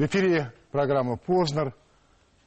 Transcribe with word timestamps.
В 0.00 0.06
эфире 0.06 0.50
программа 0.70 1.18
«Познер». 1.18 1.74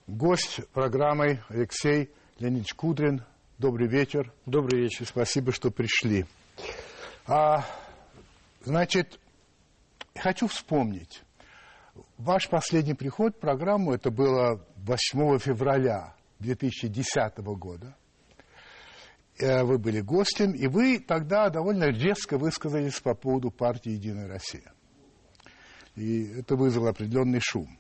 Гость 0.08 0.62
программы 0.74 1.44
Алексей 1.50 2.10
Леонидович 2.40 2.74
Кудрин. 2.74 3.24
Добрый 3.60 3.88
вечер. 3.88 4.34
Добрый 4.48 4.82
вечер. 4.82 5.06
Спасибо, 5.06 5.52
что 5.52 5.70
пришли. 5.70 6.26
А, 7.28 7.64
значит, 8.64 9.20
хочу 10.16 10.48
вспомнить. 10.48 11.22
Ваш 12.18 12.50
последний 12.50 12.96
приход 12.96 13.36
в 13.36 13.40
программу, 13.40 13.94
это 13.94 14.10
было 14.10 14.66
8 14.78 15.38
февраля 15.38 16.16
2010 16.40 17.38
года. 17.38 17.96
Э, 19.38 19.62
вы 19.62 19.78
были 19.78 20.00
гостем, 20.00 20.54
и 20.54 20.66
вы 20.66 20.98
тогда 20.98 21.50
довольно 21.50 21.92
резко 21.92 22.40
высказались 22.40 23.00
по 23.00 23.14
поводу 23.14 23.52
партии 23.52 23.92
«Единая 23.92 24.28
Россия». 24.28 24.73
И 25.96 26.24
это 26.40 26.56
вызвало 26.56 26.90
определенный 26.90 27.40
шум. 27.42 27.78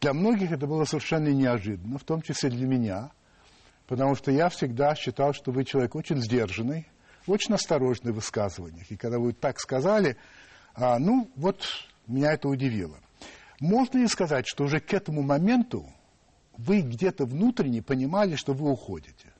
Для 0.00 0.12
многих 0.12 0.52
это 0.52 0.66
было 0.66 0.84
совершенно 0.84 1.28
неожиданно, 1.28 1.98
в 1.98 2.04
том 2.04 2.20
числе 2.20 2.50
для 2.50 2.66
меня, 2.66 3.10
потому 3.86 4.14
что 4.14 4.30
я 4.30 4.48
всегда 4.48 4.94
считал, 4.94 5.32
что 5.32 5.52
вы 5.52 5.64
человек 5.64 5.94
очень 5.94 6.20
сдержанный, 6.20 6.86
очень 7.26 7.54
осторожный 7.54 8.12
в 8.12 8.16
высказываниях. 8.16 8.90
И 8.90 8.96
когда 8.96 9.18
вы 9.18 9.32
так 9.32 9.58
сказали, 9.58 10.16
а, 10.74 10.98
ну, 10.98 11.30
вот 11.36 11.66
меня 12.06 12.32
это 12.32 12.48
удивило. 12.48 12.98
Можно 13.60 13.98
ли 13.98 14.06
сказать, 14.06 14.46
что 14.46 14.64
уже 14.64 14.80
к 14.80 14.92
этому 14.92 15.22
моменту 15.22 15.86
вы 16.58 16.82
где-то 16.82 17.24
внутренне 17.24 17.82
понимали, 17.82 18.36
что 18.36 18.52
вы 18.52 18.70
уходите? 18.70 19.32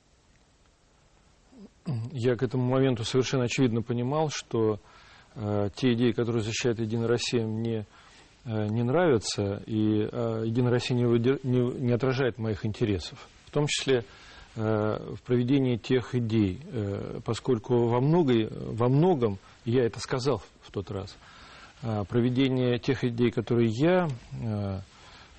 Я 2.11 2.35
к 2.35 2.43
этому 2.43 2.65
моменту 2.69 3.03
совершенно 3.05 3.45
очевидно 3.45 3.81
понимал, 3.81 4.29
что 4.29 4.81
э, 5.35 5.69
те 5.75 5.93
идеи, 5.93 6.11
которые 6.11 6.43
защищает 6.43 6.79
Единая 6.79 7.07
Россия, 7.07 7.45
мне 7.45 7.85
не 8.47 8.83
нравятся, 8.83 9.61
и 9.65 10.07
э, 10.11 10.43
Единая 10.45 10.71
Россия 10.71 10.97
не, 10.97 11.03
не, 11.03 11.91
отражает 11.91 12.37
моих 12.37 12.65
интересов. 12.65 13.27
В 13.45 13.51
том 13.51 13.67
числе 13.67 14.03
э, 14.55 15.15
в 15.15 15.21
проведении 15.23 15.77
тех 15.77 16.15
идей, 16.15 16.61
э, 16.71 17.19
поскольку 17.25 17.87
во, 17.87 17.99
многой, 17.99 18.49
во 18.49 18.87
многом, 18.89 19.37
я 19.65 19.83
это 19.85 19.99
сказал 19.99 20.41
в 20.61 20.71
тот 20.71 20.89
раз, 20.91 21.15
э, 21.83 22.03
проведение 22.07 22.79
тех 22.79 23.03
идей, 23.03 23.31
которые 23.31 23.69
я 23.69 24.07
э, 24.41 24.79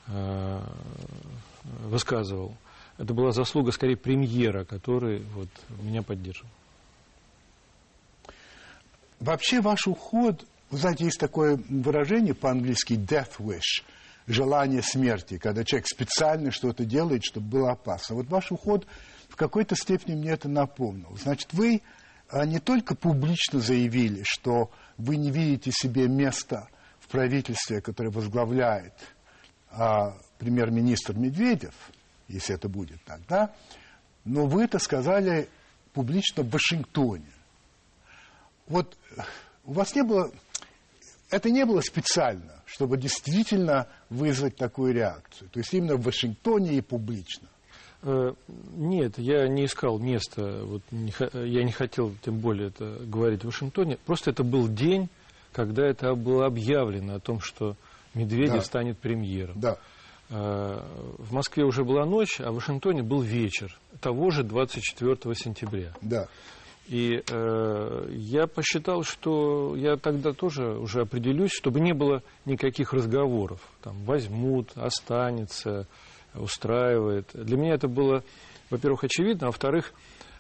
э, 0.09 0.61
высказывал– 1.85 2.55
это 2.99 3.15
была 3.15 3.31
заслуга 3.31 3.71
скорее 3.71 3.97
премьера, 3.97 4.65
который 4.65 5.21
вот, 5.35 5.49
меня 5.81 6.03
поддерживал. 6.03 6.51
Вообще 9.21 9.61
ваш 9.61 9.87
уход, 9.87 10.45
вы 10.71 10.79
знаете, 10.79 11.05
есть 11.05 11.19
такое 11.19 11.59
выражение 11.69 12.35
по-английски 12.35 12.95
death 12.95 13.39
wish, 13.39 13.85
желание 14.27 14.83
смерти, 14.83 15.39
когда 15.39 15.65
человек 15.65 15.87
специально 15.89 16.51
что-то 16.51 16.85
делает, 16.85 17.25
чтобы 17.25 17.47
было 17.49 17.73
опасно. 17.73 18.17
Вот 18.17 18.29
ваш 18.29 18.53
уход 18.53 18.87
в 19.29 19.37
какой-то 19.37 19.77
степени 19.77 20.15
мне 20.15 20.31
это 20.31 20.49
напомнил. 20.49 21.17
Значит, 21.21 21.53
вы 21.53 21.83
а, 22.29 22.45
не 22.45 22.59
только 22.59 22.95
публично 22.95 23.61
заявили, 23.61 24.23
что 24.25 24.71
вы 24.97 25.17
не 25.17 25.31
видите 25.31 25.71
себе 25.73 26.09
места 26.09 26.69
в 27.01 27.09
правительстве, 27.09 27.81
которое 27.81 28.11
возглавляет 28.11 28.95
а, 29.71 30.17
премьер-министр 30.39 31.15
Медведев– 31.15 31.75
если 32.29 32.55
это 32.55 32.69
будет 32.69 33.03
так, 33.05 33.21
да? 33.27 33.55
Но 34.25 34.47
вы 34.47 34.65
это 34.65 34.79
сказали 34.79 35.49
публично 35.93 36.43
в 36.43 36.51
Вашингтоне. 36.51 37.33
Вот 38.67 38.97
у 39.65 39.73
вас 39.73 39.95
не 39.95 40.03
было... 40.03 40.31
Это 41.31 41.51
не 41.51 41.65
было 41.65 41.81
специально, 41.81 42.63
чтобы 42.65 42.97
действительно 42.97 43.87
вызвать 44.09 44.57
такую 44.57 44.95
реакцию. 44.95 45.51
То 45.51 45.61
есть 45.61 45.73
именно 45.75 45.97
в 45.97 46.03
Вашингтоне 46.03 46.77
и 46.77 46.81
публично. 46.81 47.49
Э, 48.03 48.33
нет, 48.77 49.19
я 49.19 49.49
не 49.49 49.67
искал 49.67 49.99
места, 49.99 50.63
вот, 50.65 50.83
не, 50.91 51.13
я 51.35 51.65
не 51.65 51.73
хотел 51.73 52.15
тем 52.25 52.39
более 52.39 52.69
это 52.69 52.99
говорить 53.05 53.43
в 53.43 53.47
Вашингтоне. 53.47 53.99
Просто 54.07 54.31
это 54.31 54.45
был 54.45 54.69
день, 54.69 55.09
когда 55.53 55.87
это 55.87 56.15
было 56.15 56.47
объявлено 56.47 57.17
о 57.17 57.21
том, 57.21 57.41
что 57.41 57.77
Медведев 58.15 58.55
да. 58.55 58.63
станет 58.63 58.99
премьером. 58.99 59.61
Да. 59.61 59.79
Э, 60.31 60.81
в 61.19 61.33
Москве 61.33 61.65
уже 61.65 61.85
была 61.85 62.07
ночь, 62.07 62.41
а 62.41 62.53
в 62.53 62.57
Вашингтоне 62.57 63.03
был 63.03 63.21
вечер 63.21 63.77
того 64.01 64.31
же 64.31 64.45
24 64.45 65.35
сентября. 65.35 65.93
Да. 66.01 66.29
И 66.89 67.23
э, 67.29 68.09
я 68.11 68.47
посчитал, 68.47 69.03
что 69.03 69.77
я 69.77 69.97
тогда 69.97 70.33
тоже 70.33 70.79
уже 70.79 71.03
определюсь, 71.03 71.53
чтобы 71.53 71.81
не 71.81 71.93
было 71.93 72.23
никаких 72.47 72.93
разговоров. 72.93 73.61
Там 73.83 74.05
возьмут, 74.05 74.71
останется, 74.75 75.87
устраивает. 76.35 77.29
Для 77.35 77.57
меня 77.59 77.75
это 77.75 77.89
было, 77.89 78.25
во-первых, 78.71 79.05
очевидно, 79.05 79.49
а 79.49 79.51
во-вторых, 79.51 79.93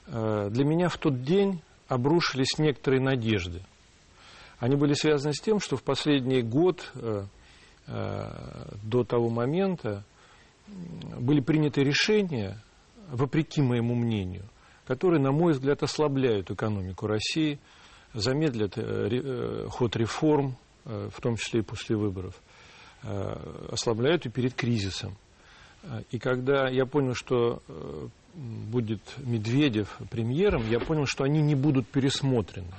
э, 0.06 0.48
для 0.50 0.64
меня 0.64 0.88
в 0.88 0.97
тот 0.97 1.22
день 1.22 1.60
обрушились 1.87 2.58
некоторые 2.58 3.03
надежды. 3.03 3.62
Они 4.58 4.75
были 4.75 4.94
связаны 4.94 5.34
с 5.34 5.41
тем, 5.41 5.60
что 5.60 5.76
в 5.76 5.82
последний 5.82 6.42
год 6.42 6.91
э, 6.94 7.25
Э, 7.91 8.31
до 8.82 9.03
того 9.03 9.31
момента 9.31 10.04
были 10.66 11.41
приняты 11.41 11.82
решения, 11.82 12.58
вопреки 13.10 13.62
моему 13.62 13.94
мнению, 13.94 14.44
которые, 14.88 15.21
на 15.21 15.32
мой 15.32 15.53
взгляд, 15.53 15.82
ослабляют 15.82 16.50
экономику 16.50 17.06
России, 17.06 17.59
замедлят 18.15 18.78
э, 18.78 19.09
э, 19.10 19.66
ход 19.69 19.94
реформ, 19.97 20.56
в 20.84 21.21
том 21.21 21.37
числе 21.37 21.60
и 21.60 21.62
после 21.62 21.97
выборов, 21.97 22.41
ослабляют 23.71 24.25
и 24.25 24.31
перед 24.31 24.54
кризисом. 24.54 25.19
И 26.10 26.19
когда 26.19 26.66
я 26.71 26.87
понял, 26.87 27.12
что 27.12 27.62
будет 28.34 29.03
Медведев 29.19 29.99
премьером, 30.10 30.66
я 30.71 30.81
понял, 30.81 31.05
что 31.05 31.25
они 31.25 31.43
не 31.43 31.55
будут 31.55 31.87
пересмотрены. 31.88 32.72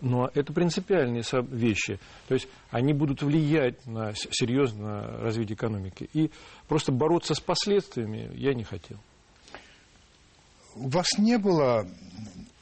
Но 0.00 0.30
это 0.32 0.54
принципиальные 0.54 1.24
вещи. 1.50 1.98
То 2.26 2.32
есть 2.32 2.48
они 2.70 2.94
будут 2.94 3.22
влиять 3.22 3.84
на 3.84 4.14
серьезное 4.14 5.20
развитие 5.20 5.56
экономики. 5.56 6.08
И 6.14 6.30
просто 6.68 6.90
бороться 6.90 7.34
с 7.34 7.40
последствиями 7.40 8.30
я 8.34 8.54
не 8.54 8.64
хотел. 8.64 8.98
У 10.74 10.88
вас 10.88 11.18
не 11.18 11.38
было 11.38 11.86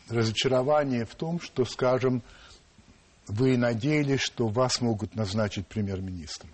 разочарования 0.09 1.05
в 1.05 1.15
том, 1.15 1.41
что, 1.41 1.65
скажем, 1.65 2.23
вы 3.29 3.57
надеялись, 3.57 4.21
что 4.21 4.49
вас 4.49 4.81
могут 4.81 5.17
назначить 5.17 5.67
премьер-министром? 5.67 6.51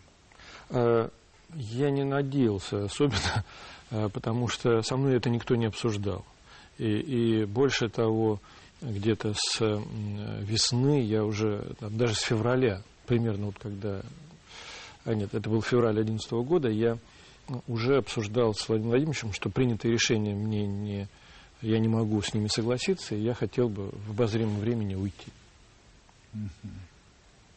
Э, 0.71 1.09
я 1.55 1.91
не 1.91 2.05
надеялся, 2.05 2.85
особенно 2.85 3.45
э, 3.91 4.09
потому 4.09 4.49
что 4.49 4.83
со 4.83 4.97
мной 4.97 5.17
это 5.17 5.29
никто 5.31 5.55
не 5.55 5.67
обсуждал. 5.67 6.25
И, 6.79 6.87
и 6.87 7.45
больше 7.45 7.89
того, 7.89 8.41
где-то 8.81 9.35
с 9.37 9.61
весны, 10.41 11.03
я 11.03 11.25
уже, 11.25 11.75
даже 11.81 12.15
с 12.15 12.21
февраля, 12.21 12.83
примерно 13.07 13.47
вот 13.47 13.59
когда, 13.59 14.03
а 15.05 15.15
нет, 15.15 15.35
это 15.35 15.49
был 15.49 15.63
февраль 15.63 15.95
2011 15.95 16.33
года, 16.49 16.69
я 16.69 16.99
уже 17.67 17.99
обсуждал 17.99 18.55
с 18.55 18.69
Владимиром 18.69 18.91
Владимировичем, 18.91 19.33
что 19.33 19.51
принятые 19.51 19.93
решения 19.93 20.35
мне 20.35 20.67
не, 20.67 21.09
я 21.63 21.79
не 21.79 21.89
могу 21.89 22.21
с 22.21 22.35
ними 22.35 22.49
согласиться, 22.49 23.15
и 23.15 23.23
я 23.23 23.35
хотел 23.35 23.69
бы 23.69 23.91
в 23.91 24.11
обозримом 24.11 24.59
времени 24.59 24.95
уйти. 24.95 25.33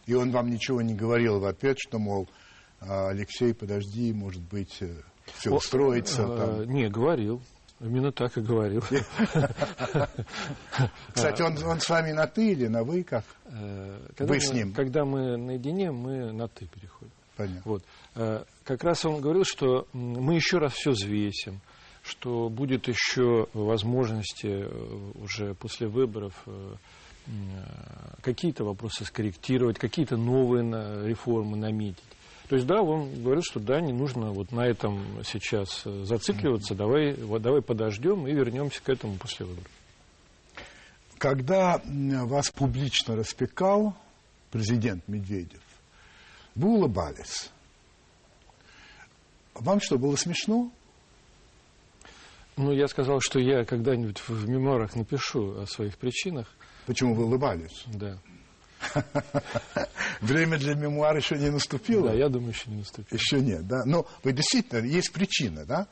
И 0.06 0.14
он 0.14 0.32
вам 0.32 0.50
ничего 0.52 0.82
не 0.82 0.94
говорил 0.94 1.40
в 1.40 1.46
ответ, 1.46 1.78
что, 1.80 1.98
мол, 1.98 2.28
«А, 2.80 3.10
Алексей, 3.10 3.54
подожди, 3.54 4.14
может 4.14 4.44
быть, 4.44 4.78
э, 4.82 5.02
все 5.34 5.52
устроится? 5.52 6.26
О, 6.26 6.38
там. 6.38 6.70
Не, 6.72 6.90
говорил. 6.90 7.42
Именно 7.80 8.12
так 8.12 8.38
и 8.38 8.42
говорил. 8.42 8.82
Кстати, 11.14 11.42
он, 11.42 11.58
он 11.64 11.80
с 11.80 11.90
вами 11.90 12.12
на 12.12 12.28
«ты» 12.28 12.52
или 12.52 12.68
на 12.68 12.84
«вы» 12.84 13.04
как? 13.04 13.26
Э, 13.46 14.00
когда 14.16 14.34
вы 14.34 14.36
мы, 14.36 14.42
с 14.42 14.54
ним? 14.54 14.74
Когда 14.74 15.04
мы 15.04 15.36
наедине, 15.38 15.92
мы 15.92 16.32
на 16.32 16.48
«ты» 16.48 16.68
переходим. 16.68 17.12
Понятно. 17.36 17.62
Вот. 17.66 17.84
Э, 18.16 18.44
как 18.64 18.84
раз 18.84 19.04
он 19.06 19.20
говорил, 19.20 19.44
что 19.44 19.88
мы 19.94 20.36
еще 20.36 20.60
раз 20.60 20.74
все 20.74 20.92
взвесим, 20.92 21.60
что 22.06 22.50
будет 22.50 22.88
еще 22.88 23.48
возможности 23.54 24.48
э, 24.48 25.12
уже 25.22 25.54
после 25.56 25.88
выборов 25.88 26.34
какие-то 28.22 28.64
вопросы 28.64 29.04
скорректировать, 29.04 29.80
какие-то 29.80 30.16
новые 30.16 30.64
реформы 31.08 31.58
наметить. 31.58 32.04
То 32.50 32.56
есть, 32.56 32.68
да, 32.68 32.82
он 32.82 33.24
говорил, 33.24 33.42
что 33.44 33.60
да, 33.60 33.82
не 33.82 33.92
нужно 33.92 34.32
вот 34.32 34.52
на 34.52 34.68
этом 34.68 35.24
сейчас 35.24 35.82
э, 35.86 36.04
зацикливаться, 36.04 36.76
давай, 36.76 37.16
давай 37.16 37.62
подождем 37.64 38.28
и 38.28 38.34
вернемся 38.34 38.84
к 38.84 38.90
этому 38.90 39.16
после 39.16 39.48
выборов. 39.48 39.72
Когда 41.18 41.82
вас 41.86 42.52
публично 42.52 43.16
распекал 43.16 43.96
президент 44.52 45.08
Медведев, 45.08 45.62
вы 46.54 46.70
улыбались. 46.70 47.50
Вам 49.56 49.82
что, 49.82 49.98
было 49.98 50.16
смешно? 50.16 50.72
Ну, 52.58 52.72
я 52.72 52.88
сказал, 52.88 53.20
что 53.20 53.40
я 53.40 53.66
когда-нибудь 53.66 54.22
в 54.28 54.48
мемуарах 54.48 54.96
напишу 54.96 55.62
о 55.62 55.66
своих 55.66 55.98
причинах. 55.98 56.48
Почему 56.86 57.14
вы 57.14 57.26
улыбались? 57.26 57.84
Да. 57.88 58.18
Время 60.22 60.58
для 60.58 60.76
мемуара 60.76 61.18
еще 61.18 61.38
не 61.38 61.50
наступило? 61.50 62.10
Да, 62.10 62.14
я 62.14 62.30
думаю, 62.30 62.52
еще 62.52 62.70
не 62.70 62.78
наступило. 62.78 63.18
Еще 63.18 63.42
нет, 63.42 63.68
да? 63.68 63.84
Но 63.86 64.08
вы 64.24 64.32
действительно, 64.32 64.86
есть 64.86 65.12
причина, 65.12 65.66
да? 65.66 65.88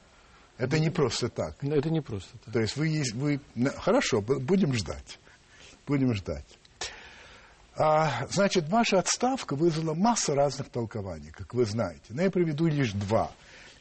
Это 0.58 0.80
не 0.80 0.90
просто 0.90 1.30
так. 1.30 1.62
Это 1.64 1.90
не 1.90 2.02
просто 2.02 2.38
так. 2.38 2.54
То 2.54 2.62
есть 2.62 2.78
вы 2.78 2.88
есть, 2.88 3.14
вы... 3.14 3.42
Хорошо, 3.78 4.22
будем 4.22 4.74
ждать. 4.74 5.20
Будем 5.86 6.14
ждать. 6.14 6.46
А, 7.76 8.28
значит, 8.30 8.70
ваша 8.70 9.00
отставка 9.00 9.56
вызвала 9.56 9.96
массу 9.96 10.36
разных 10.36 10.70
толкований, 10.70 11.32
как 11.32 11.54
вы 11.54 11.66
знаете. 11.66 12.04
Но 12.10 12.22
я 12.22 12.30
приведу 12.30 12.68
лишь 12.68 12.92
два. 12.94 13.32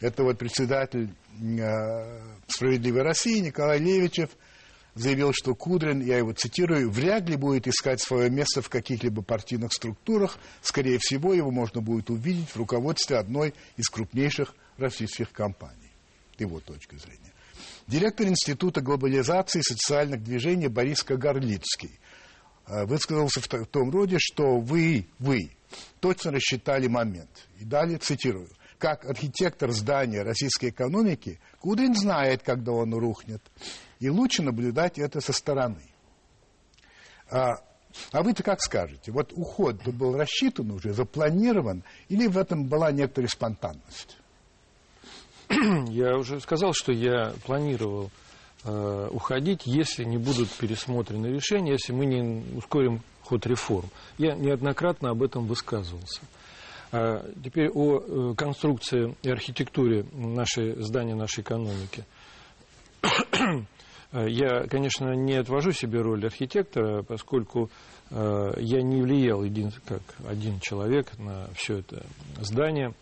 Это 0.02 0.24
вот 0.24 0.36
председатель 0.36 1.14
э, 1.40 2.20
«Справедливой 2.48 3.02
России» 3.02 3.38
Николай 3.38 3.78
Левичев 3.78 4.30
заявил, 4.94 5.32
что 5.32 5.54
Кудрин, 5.54 6.00
я 6.00 6.18
его 6.18 6.32
цитирую, 6.32 6.90
вряд 6.90 7.28
ли 7.28 7.36
будет 7.36 7.66
искать 7.66 8.02
свое 8.02 8.28
место 8.28 8.60
в 8.60 8.68
каких-либо 8.68 9.22
партийных 9.22 9.72
структурах. 9.72 10.38
Скорее 10.60 10.98
всего, 10.98 11.32
его 11.32 11.50
можно 11.50 11.80
будет 11.80 12.10
увидеть 12.10 12.50
в 12.50 12.56
руководстве 12.56 13.16
одной 13.16 13.54
из 13.78 13.88
крупнейших 13.88 14.54
российских 14.76 15.32
компаний. 15.32 15.92
Его 16.36 16.60
точка 16.60 16.96
зрения. 16.98 17.32
Директор 17.86 18.26
Института 18.26 18.80
глобализации 18.80 19.60
и 19.60 19.62
социальных 19.62 20.22
движений 20.22 20.68
Борис 20.68 21.02
Кагарлицкий 21.02 22.00
Э, 22.66 22.84
высказался 22.84 23.40
в 23.40 23.66
том 23.66 23.90
роде, 23.90 24.16
что 24.18 24.58
вы, 24.58 25.06
вы 25.18 25.50
точно 26.00 26.32
рассчитали 26.32 26.86
момент. 26.86 27.48
И 27.58 27.64
далее 27.64 27.98
цитирую. 27.98 28.48
Как 28.82 29.04
архитектор 29.04 29.70
здания 29.70 30.22
российской 30.22 30.70
экономики, 30.70 31.38
Кудрин 31.60 31.94
знает, 31.94 32.42
когда 32.42 32.72
он 32.72 32.92
рухнет. 32.92 33.40
И 34.00 34.10
лучше 34.10 34.42
наблюдать 34.42 34.98
это 34.98 35.20
со 35.20 35.32
стороны. 35.32 35.84
А, 37.30 37.58
а 38.10 38.22
вы-то 38.24 38.42
как 38.42 38.60
скажете? 38.60 39.12
Вот 39.12 39.32
уход 39.36 39.86
был 39.86 40.16
рассчитан 40.16 40.72
уже, 40.72 40.94
запланирован, 40.94 41.84
или 42.08 42.26
в 42.26 42.36
этом 42.36 42.64
была 42.64 42.90
некоторая 42.90 43.28
спонтанность? 43.28 44.18
Я 45.86 46.16
уже 46.16 46.40
сказал, 46.40 46.72
что 46.72 46.90
я 46.90 47.34
планировал 47.46 48.10
Э, 48.64 49.08
уходить, 49.10 49.62
если 49.66 50.04
не 50.04 50.18
будут 50.18 50.48
пересмотрены 50.50 51.26
решения, 51.26 51.72
если 51.72 51.92
мы 51.92 52.06
не 52.06 52.44
ускорим 52.56 53.02
ход 53.22 53.44
реформ. 53.44 53.88
Я 54.18 54.36
неоднократно 54.36 55.10
об 55.10 55.24
этом 55.24 55.46
высказывался. 55.46 56.20
А 56.92 57.24
теперь 57.42 57.70
о 57.70 58.00
э, 58.00 58.34
конструкции 58.34 59.16
и 59.22 59.30
архитектуре 59.30 60.04
нашей, 60.12 60.74
здания 60.82 61.14
нашей 61.14 61.40
экономики. 61.40 62.04
Я, 64.12 64.66
конечно, 64.66 65.14
не 65.14 65.36
отвожу 65.36 65.72
себе 65.72 66.02
роль 66.02 66.26
архитектора, 66.26 67.02
поскольку 67.02 67.70
э, 68.10 68.50
я 68.58 68.82
не 68.82 69.00
влиял 69.00 69.42
един, 69.42 69.72
как 69.86 70.02
один 70.28 70.60
человек 70.60 71.18
на 71.18 71.48
все 71.54 71.78
это 71.78 72.04
здание 72.38 72.92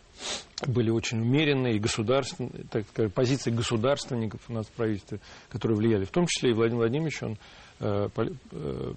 были 0.66 0.90
очень 0.90 1.20
умеренные, 1.20 1.80
государственные, 1.80 2.64
так 2.70 2.86
сказать, 2.88 3.12
позиции 3.12 3.50
государственников 3.50 4.40
у 4.48 4.52
нас 4.52 4.66
в 4.66 4.70
правительстве, 4.72 5.18
которые 5.48 5.78
влияли. 5.78 6.04
В 6.04 6.10
том 6.10 6.26
числе 6.26 6.50
и 6.50 6.54
Владимир 6.54 6.82
Владимирович, 6.82 7.22
он, 7.22 7.38
э, 7.80 8.08
э, 8.16 8.92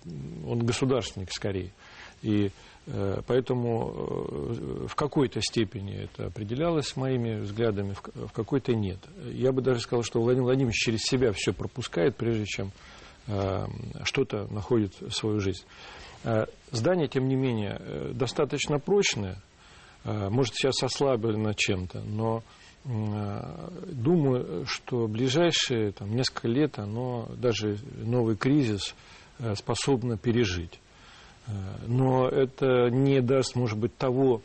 он 0.45 0.59
государственник 0.59 1.31
скорее. 1.31 1.71
И 2.21 2.45
э, 2.45 2.49
поэтому 3.27 4.87
в 4.87 4.95
какой-то 4.95 5.41
степени 5.41 6.03
это 6.03 6.27
определялось 6.27 6.95
моими 6.95 7.39
взглядами, 7.39 7.95
в 8.13 8.31
какой-то 8.31 8.75
нет. 8.75 8.99
Я 9.31 9.51
бы 9.51 9.61
даже 9.61 9.79
сказал, 9.79 10.03
что 10.03 10.21
Владимир 10.21 10.45
Владимирович 10.45 10.75
через 10.75 11.01
себя 11.01 11.31
все 11.31 11.53
пропускает, 11.53 12.17
прежде 12.17 12.45
чем 12.45 12.71
что-то 14.03 14.47
находит 14.51 14.93
в 14.99 15.11
свою 15.11 15.39
жизнь. 15.39 15.63
Здание, 16.71 17.07
тем 17.07 17.27
не 17.29 17.35
менее, 17.35 17.79
достаточно 18.13 18.79
прочное, 18.79 19.41
Э, 20.03 20.29
может, 20.29 20.55
сейчас 20.55 20.83
ослаблено 20.83 21.53
чем-то, 21.53 22.01
но 22.01 22.43
э, 22.85 23.69
думаю, 23.91 24.65
что 24.65 25.07
ближайшие 25.07 25.91
там, 25.91 26.15
несколько 26.15 26.47
лет 26.47 26.79
оно, 26.79 27.29
даже 27.37 27.77
новый 27.95 28.35
кризис, 28.35 28.95
э, 29.39 29.55
способно 29.55 30.17
пережить. 30.17 30.79
Но 31.87 32.27
это 32.27 32.89
не 32.89 33.21
даст, 33.21 33.55
может 33.55 33.77
быть, 33.77 33.97
того 33.97 34.41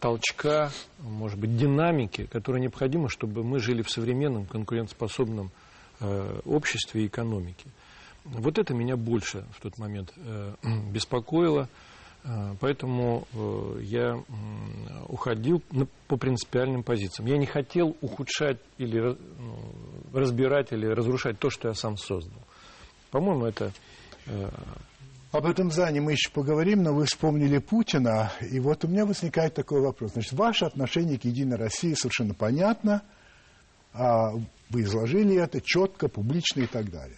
толчка, 0.00 0.70
может 0.98 1.38
быть, 1.38 1.56
динамики, 1.56 2.26
которая 2.26 2.60
необходима, 2.60 3.08
чтобы 3.08 3.44
мы 3.44 3.60
жили 3.60 3.82
в 3.82 3.90
современном 3.90 4.44
конкурентоспособном 4.46 5.50
обществе 6.44 7.04
и 7.04 7.06
экономике. 7.06 7.66
Вот 8.24 8.58
это 8.58 8.74
меня 8.74 8.96
больше 8.96 9.44
в 9.52 9.60
тот 9.60 9.78
момент 9.78 10.12
беспокоило. 10.92 11.68
Э, 12.22 12.54
поэтому 12.60 13.26
э, 13.32 13.80
я 13.82 14.22
уходил 15.08 15.62
по 16.06 16.16
принципиальным 16.16 16.82
позициям. 16.82 17.28
Я 17.28 17.38
не 17.38 17.46
хотел 17.46 17.96
ухудшать 18.00 18.58
или 18.78 19.16
разбирать 20.12 20.72
или 20.72 20.86
разрушать 20.86 21.38
то, 21.38 21.50
что 21.50 21.68
я 21.68 21.74
сам 21.74 21.96
создал. 21.96 22.40
По-моему, 23.10 23.46
это... 23.46 23.72
Об 25.32 25.46
этом 25.46 25.70
здании 25.70 26.00
мы 26.00 26.12
еще 26.12 26.28
поговорим, 26.30 26.82
но 26.82 26.92
вы 26.92 27.04
вспомнили 27.06 27.58
Путина, 27.58 28.32
и 28.50 28.58
вот 28.58 28.84
у 28.84 28.88
меня 28.88 29.06
возникает 29.06 29.54
такой 29.54 29.80
вопрос. 29.80 30.14
Значит, 30.14 30.32
ваше 30.32 30.64
отношение 30.64 31.20
к 31.20 31.24
Единой 31.24 31.56
России 31.56 31.94
совершенно 31.94 32.34
понятно, 32.34 33.02
а 33.92 34.32
вы 34.70 34.82
изложили 34.82 35.36
это 35.36 35.60
четко, 35.60 36.08
публично 36.08 36.62
и 36.62 36.66
так 36.66 36.90
далее. 36.90 37.16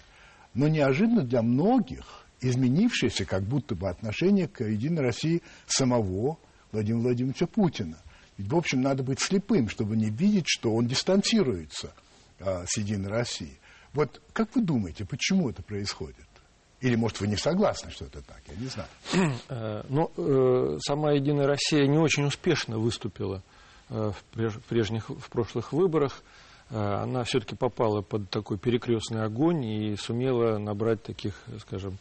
Но 0.52 0.68
неожиданно 0.68 1.22
для 1.22 1.40
многих 1.40 2.26
изменившееся 2.42 3.24
как 3.24 3.44
будто 3.44 3.74
бы 3.74 3.88
отношение 3.88 4.46
к 4.46 4.62
Единой 4.62 5.00
России 5.00 5.40
самого 5.66 6.36
Владимира 6.70 7.04
Владимировича 7.04 7.46
Путина. 7.46 7.96
Ведь, 8.36 8.52
в 8.52 8.56
общем, 8.56 8.82
надо 8.82 9.02
быть 9.02 9.20
слепым, 9.20 9.70
чтобы 9.70 9.96
не 9.96 10.10
видеть, 10.10 10.48
что 10.48 10.74
он 10.74 10.86
дистанцируется 10.86 11.94
а, 12.40 12.64
с 12.66 12.76
Единой 12.76 13.08
Россией. 13.08 13.58
Вот 13.94 14.20
как 14.34 14.54
вы 14.54 14.60
думаете, 14.60 15.06
почему 15.06 15.48
это 15.48 15.62
происходит? 15.62 16.26
Или, 16.82 16.96
может, 16.96 17.20
вы 17.20 17.28
не 17.28 17.36
согласны, 17.36 17.90
что 17.90 18.04
это 18.04 18.22
так? 18.22 18.42
Я 18.48 18.56
не 18.56 18.66
знаю. 18.66 18.88
Э, 19.48 19.82
Но 19.88 20.10
ну, 20.16 20.74
э, 20.74 20.78
сама 20.80 21.12
Единая 21.12 21.46
Россия 21.46 21.86
не 21.86 21.98
очень 21.98 22.24
успешно 22.24 22.78
выступила 22.78 23.42
э, 23.88 24.12
в 24.12 24.60
прежних, 24.68 25.08
в 25.08 25.30
прошлых 25.30 25.72
выборах. 25.72 26.22
Она 26.70 27.24
все-таки 27.24 27.54
попала 27.54 28.00
под 28.00 28.30
такой 28.30 28.56
перекрестный 28.56 29.24
огонь 29.24 29.62
и 29.62 29.96
сумела 29.96 30.56
набрать 30.56 31.02
таких, 31.02 31.34
скажем, 31.60 31.98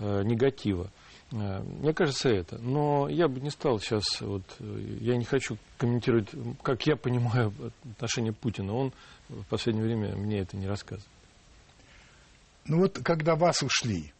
Э, 0.00 0.22
негатива. 0.24 0.90
Э, 1.30 1.60
мне 1.60 1.92
кажется, 1.92 2.30
это. 2.30 2.56
Но 2.56 3.06
я 3.10 3.28
бы 3.28 3.38
не 3.40 3.50
стал 3.50 3.78
сейчас, 3.78 4.22
вот, 4.22 4.42
э, 4.60 4.96
я 5.02 5.14
не 5.18 5.26
хочу 5.26 5.58
комментировать, 5.76 6.28
как 6.62 6.86
я 6.86 6.96
понимаю 6.96 7.52
отношение 7.84 8.32
Путина. 8.32 8.74
Он 8.74 8.92
в 9.28 9.44
последнее 9.44 9.84
время 9.84 10.16
мне 10.16 10.38
это 10.38 10.56
не 10.56 10.66
рассказывает. 10.66 11.06
Ну 12.64 12.78
вот, 12.78 12.98
когда 13.04 13.36
вас 13.36 13.62
ушли 13.62 14.14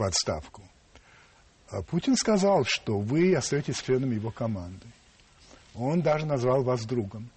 в 0.00 0.02
отставку, 0.02 0.62
Путин 1.88 2.16
сказал, 2.16 2.64
что 2.64 2.98
вы 2.98 3.34
остаетесь 3.36 3.80
членом 3.80 4.10
его 4.10 4.32
команды. 4.32 4.86
Он 5.74 6.02
даже 6.02 6.26
назвал 6.26 6.64
вас 6.64 6.84
другом. 6.84 7.30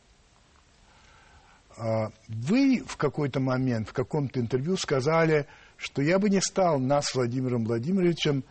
Вы 2.27 2.84
в 2.88 2.98
какой-то 2.98 3.39
момент, 3.39 3.89
в 3.89 3.93
каком-то 3.93 4.39
интервью 4.39 4.75
сказали, 4.77 5.46
что 5.77 6.01
я 6.01 6.17
бы 6.17 6.29
не 6.29 6.41
стал 6.41 6.79
нас 6.79 7.13
Владимиром 7.13 7.65
Владимировичем 7.65 8.43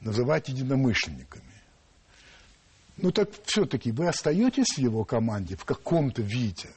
называть 0.00 0.48
единомышленниками. 0.48 1.44
Ну 2.96 3.12
так 3.12 3.30
все-таки 3.44 3.92
вы 3.92 4.08
остаетесь 4.08 4.76
в 4.76 4.78
его 4.78 5.04
команде 5.04 5.56
в 5.56 5.64
каком-то 5.64 6.22
виде, 6.22 6.70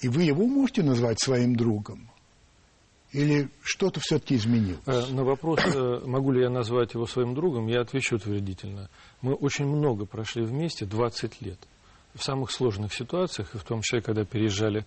и 0.00 0.08
вы 0.08 0.22
его 0.22 0.46
можете 0.46 0.82
назвать 0.82 1.20
своим 1.20 1.54
другом. 1.54 2.10
Или 3.12 3.48
что-то 3.62 4.00
все-таки 4.00 4.36
изменилось? 4.36 4.80
Э, 4.86 5.06
на 5.10 5.24
вопрос, 5.24 5.60
э, 5.64 6.02
могу 6.04 6.32
ли 6.32 6.42
я 6.42 6.50
назвать 6.50 6.94
его 6.94 7.06
своим 7.06 7.34
другом, 7.34 7.66
я 7.66 7.80
отвечу 7.80 8.16
утвердительно. 8.16 8.90
Мы 9.22 9.34
очень 9.34 9.66
много 9.66 10.04
прошли 10.04 10.42
вместе, 10.42 10.84
20 10.84 11.40
лет. 11.40 11.58
В 12.14 12.22
самых 12.22 12.50
сложных 12.50 12.92
ситуациях, 12.92 13.54
и 13.54 13.58
в 13.58 13.64
том 13.64 13.82
числе, 13.82 14.00
когда 14.00 14.24
переезжали 14.24 14.84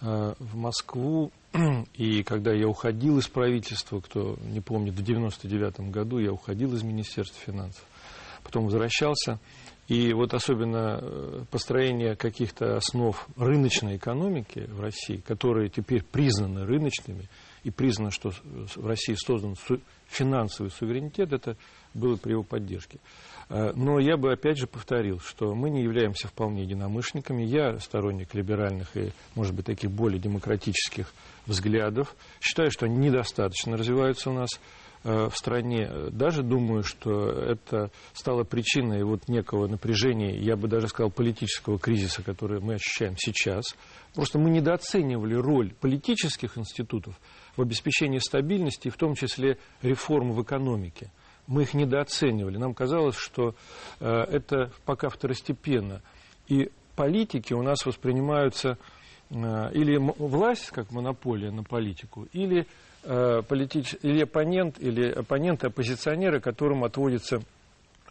Э, 0.00 0.34
в 0.38 0.56
Москву, 0.56 1.30
и 1.94 2.22
когда 2.24 2.52
я 2.52 2.68
уходил 2.68 3.18
из 3.18 3.28
правительства, 3.28 4.00
кто 4.00 4.36
не 4.42 4.60
помнит, 4.60 4.94
в 4.94 5.02
99 5.02 5.90
году 5.90 6.18
я 6.18 6.32
уходил 6.32 6.74
из 6.74 6.82
Министерства 6.82 7.40
финансов, 7.40 7.82
потом 8.42 8.64
возвращался, 8.64 9.38
и 9.86 10.12
вот 10.12 10.34
особенно 10.34 11.46
построение 11.50 12.16
каких-то 12.16 12.76
основ 12.76 13.26
рыночной 13.36 13.96
экономики 13.96 14.66
в 14.68 14.80
России, 14.80 15.16
которые 15.16 15.70
теперь 15.70 16.02
признаны 16.02 16.66
рыночными, 16.66 17.28
и 17.64 17.70
признано, 17.70 18.10
что 18.10 18.30
в 18.30 18.86
России 18.86 19.14
создан 19.14 19.56
финансовый 20.06 20.70
суверенитет, 20.70 21.32
это 21.32 21.56
было 21.94 22.16
при 22.16 22.32
его 22.32 22.42
поддержке. 22.42 23.00
Э, 23.48 23.72
но 23.74 23.98
я 23.98 24.16
бы 24.16 24.32
опять 24.32 24.58
же 24.58 24.66
повторил, 24.66 25.18
что 25.20 25.54
мы 25.54 25.70
не 25.70 25.82
являемся 25.82 26.28
вполне 26.28 26.62
единомышленниками. 26.62 27.42
Я 27.42 27.78
сторонник 27.78 28.34
либеральных 28.34 28.96
и, 28.96 29.12
может 29.34 29.54
быть, 29.54 29.66
таких 29.66 29.90
более 29.90 30.20
демократических 30.20 31.12
взглядов. 31.46 32.14
Считаю, 32.40 32.70
что 32.70 32.86
они 32.86 32.96
недостаточно 32.96 33.76
развиваются 33.76 34.30
у 34.30 34.34
нас 34.34 34.50
в 35.02 35.32
стране. 35.34 35.86
Даже 36.12 36.42
думаю, 36.42 36.82
что 36.82 37.28
это 37.28 37.90
стало 38.14 38.44
причиной 38.44 39.04
вот 39.04 39.28
некого 39.28 39.66
напряжения, 39.66 40.34
я 40.34 40.56
бы 40.56 40.66
даже 40.66 40.88
сказал, 40.88 41.10
политического 41.10 41.78
кризиса, 41.78 42.22
который 42.22 42.58
мы 42.60 42.76
ощущаем 42.76 43.14
сейчас. 43.18 43.64
Просто 44.14 44.38
мы 44.38 44.48
недооценивали 44.48 45.34
роль 45.34 45.74
политических 45.74 46.56
институтов 46.56 47.20
в 47.56 47.62
обеспечении 47.62 48.18
стабильности, 48.18 48.88
в 48.88 48.96
том 48.96 49.14
числе 49.14 49.58
реформ 49.82 50.32
в 50.32 50.42
экономике. 50.42 51.10
Мы 51.46 51.62
их 51.62 51.74
недооценивали. 51.74 52.56
Нам 52.56 52.74
казалось, 52.74 53.16
что 53.16 53.54
э, 54.00 54.06
это 54.06 54.70
пока 54.84 55.08
второстепенно. 55.08 56.00
И 56.48 56.70
политики 56.96 57.52
у 57.52 57.62
нас 57.62 57.84
воспринимаются 57.84 58.78
э, 59.30 59.34
или 59.74 59.96
власть 59.96 60.70
как 60.70 60.90
монополия 60.90 61.50
на 61.50 61.62
политику, 61.62 62.26
или, 62.32 62.66
э, 63.02 63.42
политич... 63.46 63.94
или 64.02 64.22
оппонент, 64.22 64.78
или 64.78 65.10
оппоненты, 65.10 65.66
оппозиционеры, 65.66 66.40
которым 66.40 66.82
отводится 66.82 67.42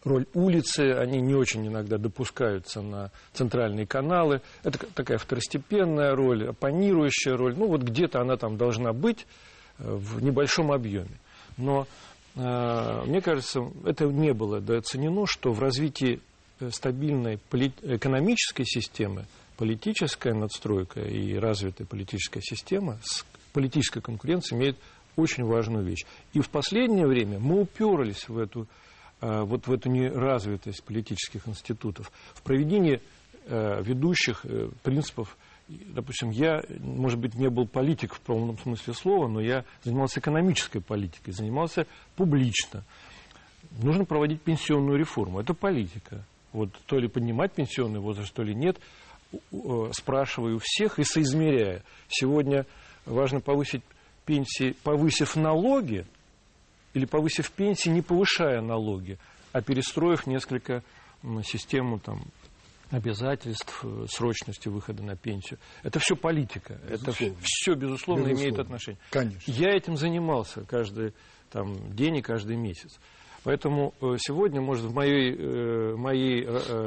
роль 0.03 0.25
улицы, 0.33 0.93
они 0.93 1.21
не 1.21 1.35
очень 1.35 1.67
иногда 1.67 1.97
допускаются 1.97 2.81
на 2.81 3.11
центральные 3.33 3.87
каналы. 3.87 4.41
Это 4.63 4.79
такая 4.93 5.17
второстепенная 5.17 6.15
роль, 6.15 6.49
оппонирующая 6.49 7.35
роль. 7.35 7.55
Ну, 7.57 7.67
вот 7.67 7.81
где-то 7.81 8.21
она 8.21 8.37
там 8.37 8.57
должна 8.57 8.93
быть 8.93 9.25
э, 9.79 9.83
в 9.93 10.21
небольшом 10.23 10.71
объеме. 10.71 11.17
Но, 11.57 11.87
э, 12.35 13.03
мне 13.05 13.21
кажется, 13.21 13.61
это 13.85 14.05
не 14.05 14.33
было 14.33 14.59
дооценено, 14.59 15.25
что 15.25 15.51
в 15.51 15.59
развитии 15.59 16.19
э, 16.59 16.69
стабильной 16.71 17.39
экономической 17.51 18.65
системы 18.65 19.25
политическая 19.57 20.33
надстройка 20.33 21.01
и 21.01 21.35
развитая 21.35 21.87
политическая 21.87 22.41
система 22.41 22.99
с 23.03 23.25
политической 23.53 24.01
конкуренцией 24.01 24.59
имеет 24.59 24.77
очень 25.15 25.43
важную 25.45 25.85
вещь. 25.85 26.05
И 26.33 26.41
в 26.41 26.49
последнее 26.49 27.05
время 27.05 27.39
мы 27.39 27.61
уперлись 27.61 28.27
в 28.27 28.39
эту 28.39 28.67
вот 29.23 29.67
в 29.67 29.71
эту 29.71 29.89
неразвитость 29.89 30.83
политических 30.83 31.47
институтов, 31.47 32.11
в 32.33 32.41
проведении 32.41 33.01
э, 33.45 33.81
ведущих 33.81 34.45
э, 34.45 34.69
принципов. 34.83 35.37
Допустим, 35.69 36.29
я, 36.29 36.61
может 36.79 37.19
быть, 37.19 37.35
не 37.35 37.49
был 37.49 37.65
политик 37.65 38.13
в 38.13 38.19
полном 38.19 38.57
смысле 38.59 38.93
слова, 38.93 39.27
но 39.27 39.39
я 39.39 39.63
занимался 39.83 40.19
экономической 40.19 40.81
политикой, 40.81 41.31
занимался 41.31 41.87
публично. 42.17 42.83
Нужно 43.81 44.03
проводить 44.05 44.41
пенсионную 44.41 44.97
реформу. 44.99 45.39
Это 45.39 45.53
политика. 45.53 46.25
Вот 46.51 46.69
то 46.85 46.99
ли 46.99 47.07
поднимать 47.07 47.53
пенсионный 47.53 48.01
возраст, 48.01 48.33
то 48.33 48.43
ли 48.43 48.53
нет. 48.53 48.77
Спрашиваю 49.91 50.59
всех 50.61 50.99
и 50.99 51.03
соизмеряя. 51.03 51.81
Сегодня 52.09 52.65
важно 53.05 53.39
повысить 53.39 53.83
пенсии, 54.25 54.75
повысив 54.83 55.35
налоги, 55.35 56.05
или 56.93 57.05
повысив 57.05 57.51
пенсии, 57.51 57.89
не 57.89 58.01
повышая 58.01 58.61
налоги, 58.61 59.17
а 59.51 59.61
перестроив 59.61 60.27
несколько 60.27 60.83
систему 61.43 61.99
там, 61.99 62.23
обязательств, 62.93 63.83
э, 63.83 64.05
срочности 64.09 64.67
выхода 64.67 65.03
на 65.03 65.15
пенсию. 65.15 65.59
Это 65.81 65.99
все 65.99 66.15
политика. 66.15 66.79
Безусловно. 66.87 67.01
Это 67.01 67.11
все, 67.11 67.73
безусловно, 67.73 67.75
безусловно, 67.75 68.31
имеет 68.31 68.59
отношение. 68.59 68.99
Конечно. 69.09 69.51
Я 69.51 69.71
этим 69.71 69.97
занимался 69.97 70.63
каждый 70.65 71.13
там, 71.49 71.95
день 71.95 72.17
и 72.17 72.21
каждый 72.21 72.55
месяц. 72.55 72.99
Поэтому 73.43 73.93
э, 73.99 74.15
сегодня, 74.19 74.61
может, 74.61 74.85
в 74.85 74.93
моей, 74.93 75.35
э, 75.35 75.95
моей 75.95 76.45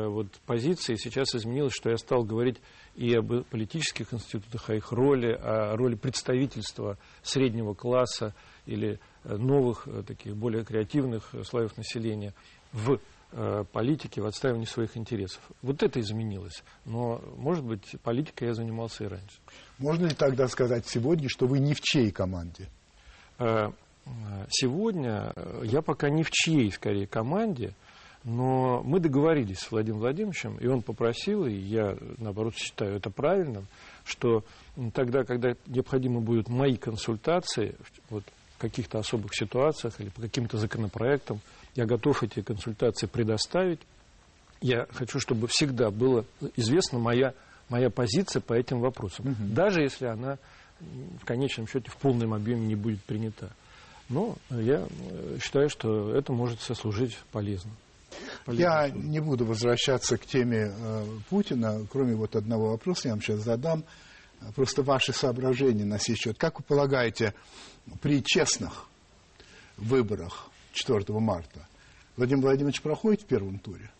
вот, 0.08 0.28
позиции 0.46 0.94
сейчас 0.94 1.34
изменилось, 1.34 1.74
что 1.74 1.90
я 1.90 1.96
стал 1.96 2.22
говорить 2.22 2.58
и 2.94 3.12
об 3.14 3.44
политических 3.50 4.14
институтах, 4.14 4.70
о 4.70 4.74
их 4.74 4.92
роли, 4.92 5.32
о 5.32 5.76
роли 5.76 5.96
представительства 5.96 6.98
среднего 7.22 7.74
класса 7.74 8.32
или 8.64 9.00
новых, 9.26 9.86
э, 9.86 10.02
таких 10.06 10.36
более 10.36 10.64
креативных 10.64 11.34
э, 11.34 11.42
слоев 11.44 11.76
населения 11.76 12.32
в 12.72 13.00
э, 13.32 13.64
политике, 13.72 14.20
в 14.20 14.26
отстаивании 14.26 14.66
своих 14.66 14.96
интересов. 14.96 15.40
Вот 15.62 15.82
это 15.82 16.00
изменилось. 16.00 16.62
Но, 16.84 17.20
может 17.36 17.64
быть, 17.64 17.96
политикой 18.02 18.48
я 18.48 18.54
занимался 18.54 19.04
и 19.04 19.08
раньше. 19.08 19.38
Можно 19.78 20.06
ли 20.06 20.14
тогда 20.14 20.48
сказать 20.48 20.86
сегодня, 20.86 21.28
что 21.28 21.46
вы 21.46 21.58
не 21.58 21.74
в 21.74 21.80
чьей 21.80 22.10
команде? 22.10 22.68
Сегодня 24.48 25.34
я 25.64 25.82
пока 25.82 26.08
не 26.08 26.22
в 26.22 26.30
чьей, 26.30 26.70
скорее, 26.70 27.06
команде, 27.06 27.74
но 28.26 28.82
мы 28.82 28.98
договорились 28.98 29.58
с 29.58 29.70
Владимиром 29.70 30.00
Владимировичем, 30.00 30.56
и 30.56 30.66
он 30.66 30.82
попросил, 30.82 31.46
и 31.46 31.52
я, 31.52 31.96
наоборот, 32.18 32.56
считаю 32.56 32.96
это 32.96 33.10
правильным, 33.10 33.66
что 34.04 34.44
тогда, 34.94 35.22
когда 35.24 35.54
необходимы 35.66 36.20
будут 36.20 36.48
мои 36.48 36.76
консультации, 36.76 37.76
вот 38.10 38.24
каких-то 38.58 38.98
особых 38.98 39.34
ситуациях 39.34 40.00
или 40.00 40.08
по 40.08 40.22
каким-то 40.22 40.58
законопроектам. 40.58 41.40
Я 41.74 41.86
готов 41.86 42.22
эти 42.22 42.40
консультации 42.40 43.06
предоставить. 43.06 43.80
Я 44.60 44.86
хочу, 44.92 45.20
чтобы 45.20 45.46
всегда 45.48 45.90
была 45.90 46.24
известна 46.56 46.98
моя, 46.98 47.34
моя 47.68 47.90
позиция 47.90 48.40
по 48.40 48.54
этим 48.54 48.80
вопросам, 48.80 49.32
угу. 49.32 49.54
даже 49.54 49.82
если 49.82 50.06
она 50.06 50.38
в 51.20 51.24
конечном 51.24 51.66
счете 51.66 51.90
в 51.90 51.96
полном 51.96 52.34
объеме 52.34 52.66
не 52.66 52.74
будет 52.74 53.02
принята. 53.02 53.50
Но 54.08 54.36
я 54.50 54.86
считаю, 55.42 55.68
что 55.68 56.14
это 56.14 56.32
может 56.32 56.60
сослужить 56.60 57.18
полезно. 57.32 57.70
полезно 58.44 58.62
я 58.62 58.88
не 58.88 59.20
буду 59.20 59.44
возвращаться 59.44 60.16
к 60.16 60.26
теме 60.26 60.72
э, 60.72 61.04
Путина, 61.28 61.86
кроме 61.90 62.14
вот 62.14 62.36
одного 62.36 62.70
вопроса, 62.70 63.08
я 63.08 63.14
вам 63.14 63.20
сейчас 63.20 63.40
задам. 63.40 63.84
Просто 64.54 64.82
ваши 64.82 65.12
соображения 65.12 65.84
на 65.84 65.98
сей 65.98 66.14
счет. 66.14 66.36
Как 66.38 66.58
вы 66.58 66.64
полагаете, 66.64 67.34
при 68.00 68.22
честных 68.22 68.86
выборах 69.76 70.50
4 70.72 71.04
марта 71.20 71.66
Владимир 72.16 72.42
Владимирович 72.42 72.80
проходит 72.82 73.22
в 73.22 73.26
первом 73.26 73.58
туре? 73.58 73.90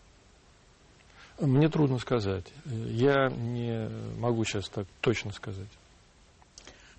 Мне 1.39 1.69
трудно 1.69 1.99
сказать. 1.99 2.45
Я 2.65 3.29
не 3.29 3.89
могу 4.17 4.43
сейчас 4.43 4.69
так 4.69 4.87
точно 5.01 5.31
сказать. 5.31 5.69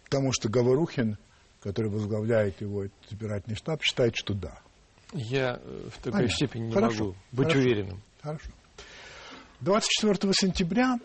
Потому 0.04 0.32
что 0.32 0.48
Говорухин, 0.48 1.18
который 1.60 1.90
возглавляет 1.90 2.60
его 2.60 2.86
избирательный 3.10 3.56
штаб, 3.56 3.82
считает, 3.82 4.14
что 4.16 4.34
да. 4.34 4.58
Я 5.12 5.56
в 5.56 5.96
такой 5.98 6.12
Понятно. 6.12 6.34
степени 6.36 6.62
не 6.66 6.72
Хорошо. 6.72 7.04
могу 7.04 7.16
быть 7.32 7.48
Хорошо. 7.48 7.58
уверенным. 7.58 8.02
Хорошо. 8.22 8.50
24 9.60 10.32
сентября 10.34 10.98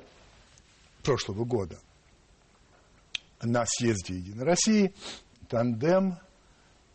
прошлого 1.02 1.44
года 1.44 1.80
на 3.42 3.66
съезде 3.66 4.16
Единой 4.16 4.46
России 4.46 4.94
тандем 5.50 6.18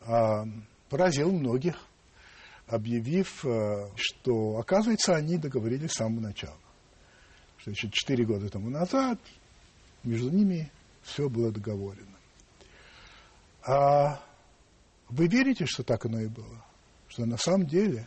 э, 0.01 0.45
поразил 0.89 1.33
многих, 1.33 1.77
объявив, 2.67 3.45
э, 3.45 3.89
что, 3.97 4.59
оказывается, 4.59 5.15
они 5.15 5.39
договорились 5.39 5.93
с 5.93 5.99
самого 5.99 6.21
начала. 6.21 6.59
Что 7.59 7.71
еще 7.71 7.89
четыре 7.91 8.25
года 8.25 8.49
тому 8.49 8.71
назад 8.71 9.19
между 10.05 10.31
ними 10.31 10.71
все 11.03 11.29
было 11.29 11.51
договорено. 11.51 12.17
А 13.63 14.23
вы 15.09 15.27
верите, 15.27 15.67
что 15.67 15.83
так 15.83 16.05
оно 16.07 16.21
и 16.21 16.29
было? 16.29 16.65
Что 17.09 17.27
на 17.27 17.37
самом 17.37 17.67
деле 17.67 18.07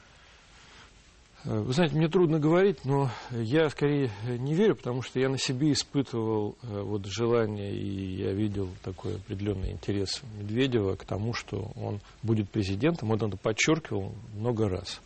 вы 1.43 1.73
знаете, 1.73 1.95
мне 1.95 2.07
трудно 2.07 2.39
говорить, 2.39 2.85
но 2.85 3.09
я 3.31 3.69
скорее 3.69 4.11
не 4.27 4.53
верю, 4.53 4.75
потому 4.75 5.01
что 5.01 5.19
я 5.19 5.27
на 5.27 5.39
себе 5.39 5.71
испытывал 5.71 6.55
э, 6.61 6.81
вот 6.81 7.07
желание, 7.07 7.73
и 7.73 8.21
я 8.21 8.31
видел 8.31 8.69
такой 8.83 9.15
определенный 9.15 9.71
интерес 9.71 10.21
Медведева 10.37 10.95
к 10.95 11.05
тому, 11.05 11.33
что 11.33 11.71
он 11.75 11.99
будет 12.21 12.49
президентом. 12.49 13.09
Он 13.09 13.17
это 13.17 13.37
подчеркивал 13.37 14.13
много 14.35 14.69
раз. 14.69 15.01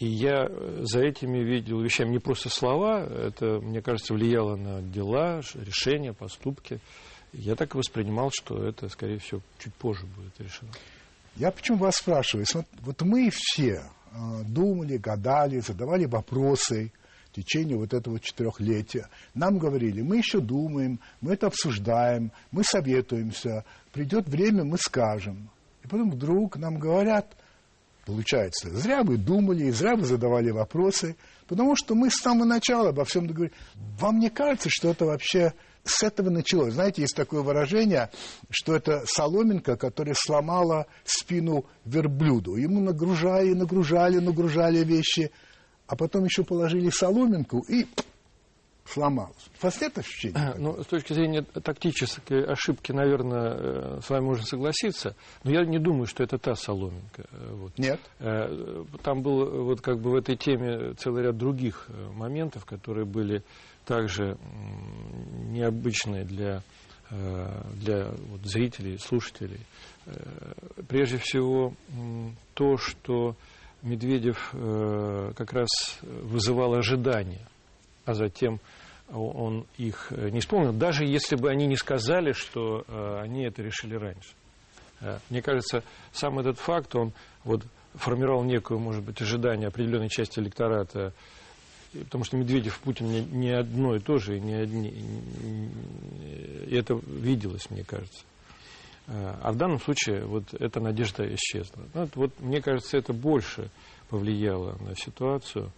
И 0.00 0.06
я 0.06 0.46
э, 0.48 0.80
за 0.82 1.00
этими 1.00 1.38
видел 1.38 1.80
вещами 1.80 2.10
не 2.10 2.18
просто 2.18 2.48
слова, 2.48 3.04
это, 3.04 3.60
мне 3.60 3.80
кажется, 3.82 4.14
влияло 4.14 4.56
на 4.56 4.82
дела, 4.82 5.42
решения, 5.54 6.12
поступки. 6.12 6.80
Я 7.32 7.54
так 7.54 7.74
и 7.74 7.78
воспринимал, 7.78 8.30
что 8.32 8.64
это, 8.64 8.88
скорее 8.88 9.18
всего, 9.18 9.40
чуть 9.60 9.74
позже 9.74 10.06
будет 10.06 10.40
решено. 10.40 10.72
Я 11.36 11.52
почему 11.52 11.78
вас 11.78 11.96
спрашиваю? 11.96 12.44
Вот 12.80 13.00
мы 13.02 13.30
все, 13.32 13.84
Э, 14.01 14.01
думали, 14.44 14.96
гадали, 14.96 15.60
задавали 15.60 16.04
вопросы 16.06 16.92
в 17.30 17.34
течение 17.34 17.76
вот 17.76 17.94
этого 17.94 18.20
четырехлетия. 18.20 19.08
Нам 19.34 19.58
говорили, 19.58 20.02
мы 20.02 20.18
еще 20.18 20.40
думаем, 20.40 21.00
мы 21.20 21.32
это 21.32 21.46
обсуждаем, 21.46 22.30
мы 22.50 22.62
советуемся, 22.62 23.64
придет 23.92 24.28
время, 24.28 24.64
мы 24.64 24.76
скажем. 24.78 25.48
И 25.82 25.88
потом 25.88 26.10
вдруг 26.10 26.56
нам 26.56 26.78
говорят, 26.78 27.34
получается, 28.04 28.70
зря 28.70 29.02
вы 29.02 29.16
думали, 29.16 29.70
зря 29.70 29.96
вы 29.96 30.04
задавали 30.04 30.50
вопросы, 30.50 31.16
потому 31.48 31.74
что 31.74 31.94
мы 31.94 32.10
с 32.10 32.20
самого 32.20 32.44
начала 32.44 32.90
обо 32.90 33.04
всем 33.04 33.26
договорились. 33.26 33.56
Вам 33.98 34.18
не 34.18 34.28
кажется, 34.28 34.68
что 34.70 34.90
это 34.90 35.06
вообще 35.06 35.54
с 35.84 36.02
этого 36.02 36.30
началось. 36.30 36.74
Знаете, 36.74 37.02
есть 37.02 37.16
такое 37.16 37.42
выражение, 37.42 38.10
что 38.50 38.74
это 38.74 39.04
соломинка, 39.06 39.76
которая 39.76 40.14
сломала 40.16 40.86
спину 41.04 41.66
верблюду. 41.84 42.56
Ему 42.56 42.80
нагружали, 42.80 43.52
нагружали, 43.52 44.18
нагружали 44.18 44.84
вещи, 44.84 45.30
а 45.86 45.96
потом 45.96 46.24
еще 46.24 46.44
положили 46.44 46.90
соломинку, 46.90 47.64
и 47.68 47.86
вас 49.60 49.80
нет 49.80 49.96
ощущения? 49.98 50.54
Ну, 50.58 50.82
с 50.82 50.86
точки 50.86 51.12
зрения 51.12 51.42
тактической 51.42 52.44
ошибки, 52.44 52.92
наверное, 52.92 54.00
с 54.00 54.10
вами 54.10 54.24
можно 54.24 54.44
согласиться, 54.44 55.14
но 55.44 55.52
я 55.52 55.64
не 55.64 55.78
думаю, 55.78 56.06
что 56.06 56.22
это 56.24 56.38
та 56.38 56.54
соломинка. 56.54 57.26
Вот. 57.50 57.78
Нет. 57.78 58.00
Там 59.02 59.22
был 59.22 59.64
вот 59.64 59.80
как 59.80 60.00
бы 60.00 60.10
в 60.10 60.14
этой 60.16 60.36
теме 60.36 60.94
целый 60.94 61.22
ряд 61.24 61.36
других 61.36 61.88
моментов, 62.14 62.64
которые 62.64 63.06
были 63.06 63.42
также 63.86 64.36
необычные 65.48 66.24
для, 66.24 66.62
для 67.10 68.10
вот, 68.10 68.40
зрителей, 68.44 68.98
слушателей. 68.98 69.60
Прежде 70.88 71.18
всего, 71.18 71.72
то, 72.54 72.76
что 72.76 73.36
Медведев 73.82 74.50
как 75.36 75.52
раз 75.52 75.68
вызывал 76.02 76.74
ожидания 76.74 77.46
а 78.04 78.14
затем 78.14 78.60
он 79.12 79.66
их 79.76 80.08
э, 80.10 80.30
не 80.30 80.38
исполнил, 80.38 80.72
даже 80.72 81.04
если 81.04 81.36
бы 81.36 81.50
они 81.50 81.66
не 81.66 81.76
сказали, 81.76 82.32
что 82.32 82.84
э, 82.86 83.20
они 83.22 83.44
это 83.44 83.62
решили 83.62 83.94
раньше. 83.94 84.30
Э, 85.00 85.18
мне 85.28 85.42
кажется, 85.42 85.82
сам 86.12 86.38
этот 86.38 86.58
факт, 86.58 86.94
он 86.96 87.12
вот 87.44 87.62
формировал 87.94 88.42
некую, 88.42 88.80
может 88.80 89.04
быть, 89.04 89.20
ожидание 89.20 89.68
определенной 89.68 90.08
части 90.08 90.38
электората, 90.38 91.12
потому 91.92 92.24
что 92.24 92.38
Медведев 92.38 92.78
и 92.78 92.84
Путин 92.84 93.06
не, 93.06 93.20
не 93.20 93.50
одно 93.50 93.96
и 93.96 93.98
то 93.98 94.16
же, 94.16 94.40
не 94.40 94.54
одни, 94.54 94.88
и 96.66 96.74
это 96.74 96.98
виделось, 97.06 97.70
мне 97.70 97.84
кажется. 97.84 98.24
А 99.08 99.52
в 99.52 99.56
данном 99.56 99.78
случае 99.80 100.24
вот 100.24 100.54
эта 100.54 100.80
надежда 100.80 101.26
исчезла. 101.34 101.82
Ну, 101.92 102.08
вот, 102.14 102.40
мне 102.40 102.62
кажется, 102.62 102.96
это 102.96 103.12
больше 103.12 103.68
повлияло 104.08 104.78
на 104.80 104.96
ситуацию, 104.96 105.70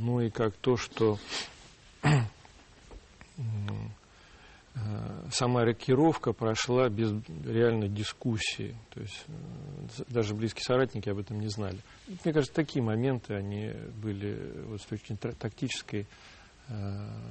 ну 0.00 0.20
и 0.20 0.30
как 0.30 0.54
то, 0.56 0.76
что 0.76 1.18
сама 5.30 5.64
рокировка 5.64 6.32
прошла 6.32 6.88
без 6.88 7.12
реальной 7.44 7.88
дискуссии. 7.88 8.76
То 8.92 9.00
есть 9.00 9.24
э, 9.28 10.02
даже 10.08 10.34
близкие 10.34 10.62
соратники 10.64 11.08
об 11.08 11.18
этом 11.18 11.40
не 11.40 11.48
знали. 11.48 11.78
Мне 12.08 12.32
кажется, 12.32 12.54
такие 12.54 12.82
моменты, 12.82 13.34
они 13.34 13.72
были 14.02 14.36
вот, 14.66 14.80
с 14.80 14.84
точки 14.84 15.14
тактической, 15.14 16.06
э, 16.68 16.74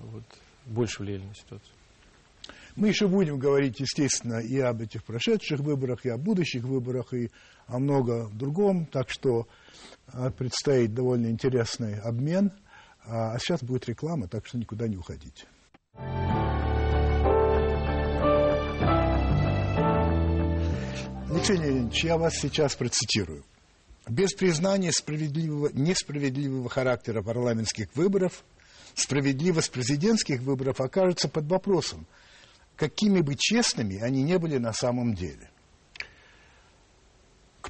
вот, 0.03 0.23
больше 0.65 1.03
влияли 1.03 1.23
на 1.23 1.35
ситуацию. 1.35 1.73
Мы 2.75 2.87
еще 2.87 3.07
будем 3.07 3.37
говорить, 3.37 3.79
естественно, 3.79 4.39
и 4.39 4.59
об 4.59 4.81
этих 4.81 5.03
прошедших 5.03 5.59
выборах, 5.59 6.05
и 6.05 6.09
о 6.09 6.17
будущих 6.17 6.63
выборах, 6.63 7.13
и 7.13 7.29
о 7.67 7.79
многом 7.79 8.35
другом. 8.37 8.85
Так 8.85 9.09
что 9.09 9.41
э, 9.41 9.45
предстоит 10.37 10.93
довольно 10.93 11.27
интересный 11.27 11.99
обмен– 11.99 12.51
а 13.05 13.37
сейчас 13.37 13.61
будет 13.63 13.87
реклама, 13.87 14.27
так 14.27 14.47
что 14.47 14.57
никуда 14.57 14.87
не 14.87 14.97
уходите. 14.97 15.45
Алексей 21.29 21.57
Леонидович, 21.57 22.03
я 22.05 22.17
вас 22.17 22.35
сейчас 22.35 22.75
процитирую. 22.75 23.43
Без 24.07 24.33
признания 24.33 24.91
справедливого, 24.91 25.69
несправедливого 25.73 26.69
характера 26.69 27.21
парламентских 27.21 27.87
выборов 27.95 28.43
справедливость 28.95 29.71
президентских 29.71 30.41
выборов 30.41 30.79
окажется 30.79 31.27
под 31.27 31.47
вопросом, 31.47 32.05
какими 32.75 33.21
бы 33.21 33.35
честными 33.35 33.97
они 33.99 34.23
не 34.23 34.37
были 34.37 34.57
на 34.57 34.71
самом 34.71 35.15
деле. 35.15 35.49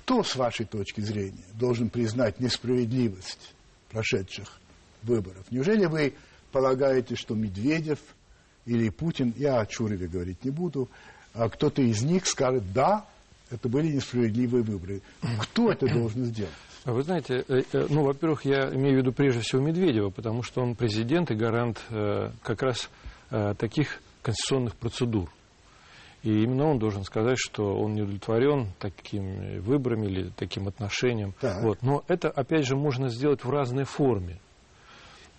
Кто, 0.03 0.21
с 0.21 0.35
вашей 0.35 0.65
точки 0.65 0.99
зрения, 0.99 1.45
должен 1.53 1.89
признать 1.89 2.39
несправедливость 2.41 3.53
прошедших 3.89 4.59
выборов. 5.01 5.45
Неужели 5.49 5.85
вы 5.85 6.13
полагаете, 6.51 7.15
что 7.15 7.35
Медведев 7.35 7.99
или 8.65 8.89
Путин, 8.89 9.33
я 9.37 9.61
о 9.61 9.65
Чурове 9.65 10.07
говорить 10.07 10.43
не 10.43 10.51
буду, 10.51 10.89
а 11.33 11.47
кто-то 11.47 11.81
из 11.81 12.03
них 12.03 12.27
скажет, 12.27 12.63
да, 12.73 13.05
это 13.49 13.69
были 13.69 13.93
несправедливые 13.93 14.63
выборы. 14.63 15.01
Кто 15.41 15.71
это 15.71 15.87
должен 15.87 16.25
сделать? 16.25 16.51
Вы 16.83 17.01
знаете, 17.03 17.45
э, 17.47 17.61
э, 17.71 17.87
ну, 17.89 18.03
во-первых, 18.03 18.43
я 18.43 18.73
имею 18.73 18.95
в 18.95 18.97
виду 18.97 19.13
прежде 19.13 19.39
всего 19.39 19.61
Медведева, 19.61 20.09
потому 20.09 20.43
что 20.43 20.61
он 20.61 20.75
президент 20.75 21.31
и 21.31 21.35
гарант 21.35 21.81
э, 21.89 22.31
как 22.41 22.61
раз 22.61 22.89
таких 23.57 23.99
конституционных 24.21 24.75
процедур. 24.75 25.27
И 26.23 26.43
именно 26.43 26.69
он 26.69 26.79
должен 26.79 27.03
сказать, 27.03 27.37
что 27.37 27.77
он 27.77 27.93
не 27.93 28.01
удовлетворен 28.01 28.71
такими 28.79 29.59
выборами 29.59 30.07
или 30.07 30.31
таким 30.37 30.67
отношением. 30.69 31.33
Вот. 31.41 31.79
Но 31.81 32.03
это, 32.07 32.29
опять 32.29 32.65
же, 32.65 32.77
можно 32.77 33.09
сделать 33.09 33.43
в 33.43 33.49
разной 33.49 33.83
форме. 33.83 34.39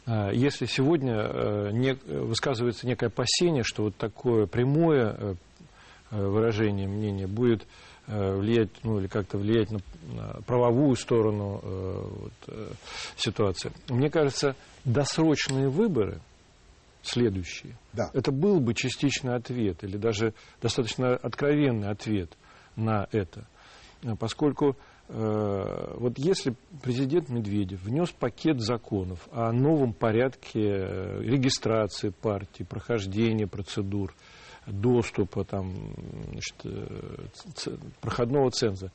А, 0.06 0.30
если 0.30 0.66
сегодня 0.66 1.14
э, 1.14 1.94
высказывается 2.04 2.86
некое 2.86 3.06
опасение, 3.06 3.62
что 3.64 3.84
вот 3.84 3.96
такое 3.96 4.46
прямое 4.46 5.16
э, 5.16 5.34
э, 6.10 6.26
выражение 6.26 6.86
мнения 6.86 7.26
будет 7.26 7.66
влиять, 8.06 8.68
ну 8.82 9.00
или 9.00 9.06
как-то 9.06 9.38
влиять 9.38 9.70
на, 9.70 9.78
на 10.14 10.42
правовую 10.42 10.94
сторону 10.94 11.58
вот, 11.64 12.32
ситуации. 13.16 13.72
Мне 13.88 14.10
кажется, 14.10 14.56
досрочные 14.84 15.70
выборы, 15.70 16.20
следующие, 17.06 17.76
да. 17.92 18.10
это 18.12 18.32
был 18.32 18.60
бы 18.60 18.74
частичный 18.74 19.34
ответ 19.34 19.84
или 19.84 19.96
даже 19.96 20.34
достаточно 20.60 21.14
откровенный 21.14 21.88
ответ 21.88 22.36
на 22.76 23.06
это. 23.12 23.46
Поскольку 24.18 24.76
Э, 25.08 25.94
вот 25.96 26.18
если 26.18 26.54
президент 26.82 27.28
Медведев 27.28 27.82
внес 27.82 28.10
пакет 28.10 28.60
законов 28.60 29.28
о 29.32 29.52
новом 29.52 29.92
порядке 29.92 30.60
э, 30.60 31.20
регистрации 31.22 32.08
партии, 32.08 32.62
прохождения 32.62 33.46
процедур, 33.46 34.14
доступа, 34.66 35.44
там, 35.44 35.74
значит, 36.30 36.54
э, 36.64 37.76
проходного 38.00 38.50
ценза, 38.50 38.92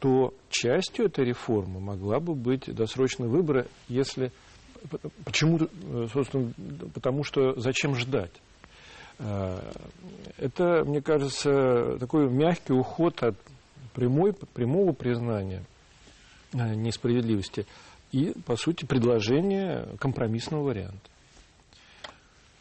то 0.00 0.34
частью 0.50 1.06
этой 1.06 1.24
реформы 1.24 1.80
могла 1.80 2.20
бы 2.20 2.34
быть 2.34 2.72
досрочные 2.72 3.28
выборы, 3.28 3.68
если... 3.88 4.32
Почему? 5.24 5.58
Собственно, 6.12 6.52
потому 6.94 7.24
что 7.24 7.58
зачем 7.58 7.94
ждать? 7.94 8.32
Это, 9.18 10.84
мне 10.84 11.02
кажется, 11.02 11.98
такой 11.98 12.30
мягкий 12.30 12.72
уход 12.72 13.22
от 13.22 13.36
прямой, 13.92 14.32
прямого 14.32 14.92
признания 14.92 15.64
э, 16.52 16.74
несправедливости 16.74 17.66
и, 18.12 18.32
по 18.46 18.56
сути, 18.56 18.84
предложение 18.84 19.88
компромиссного 19.98 20.62
варианта. 20.62 21.10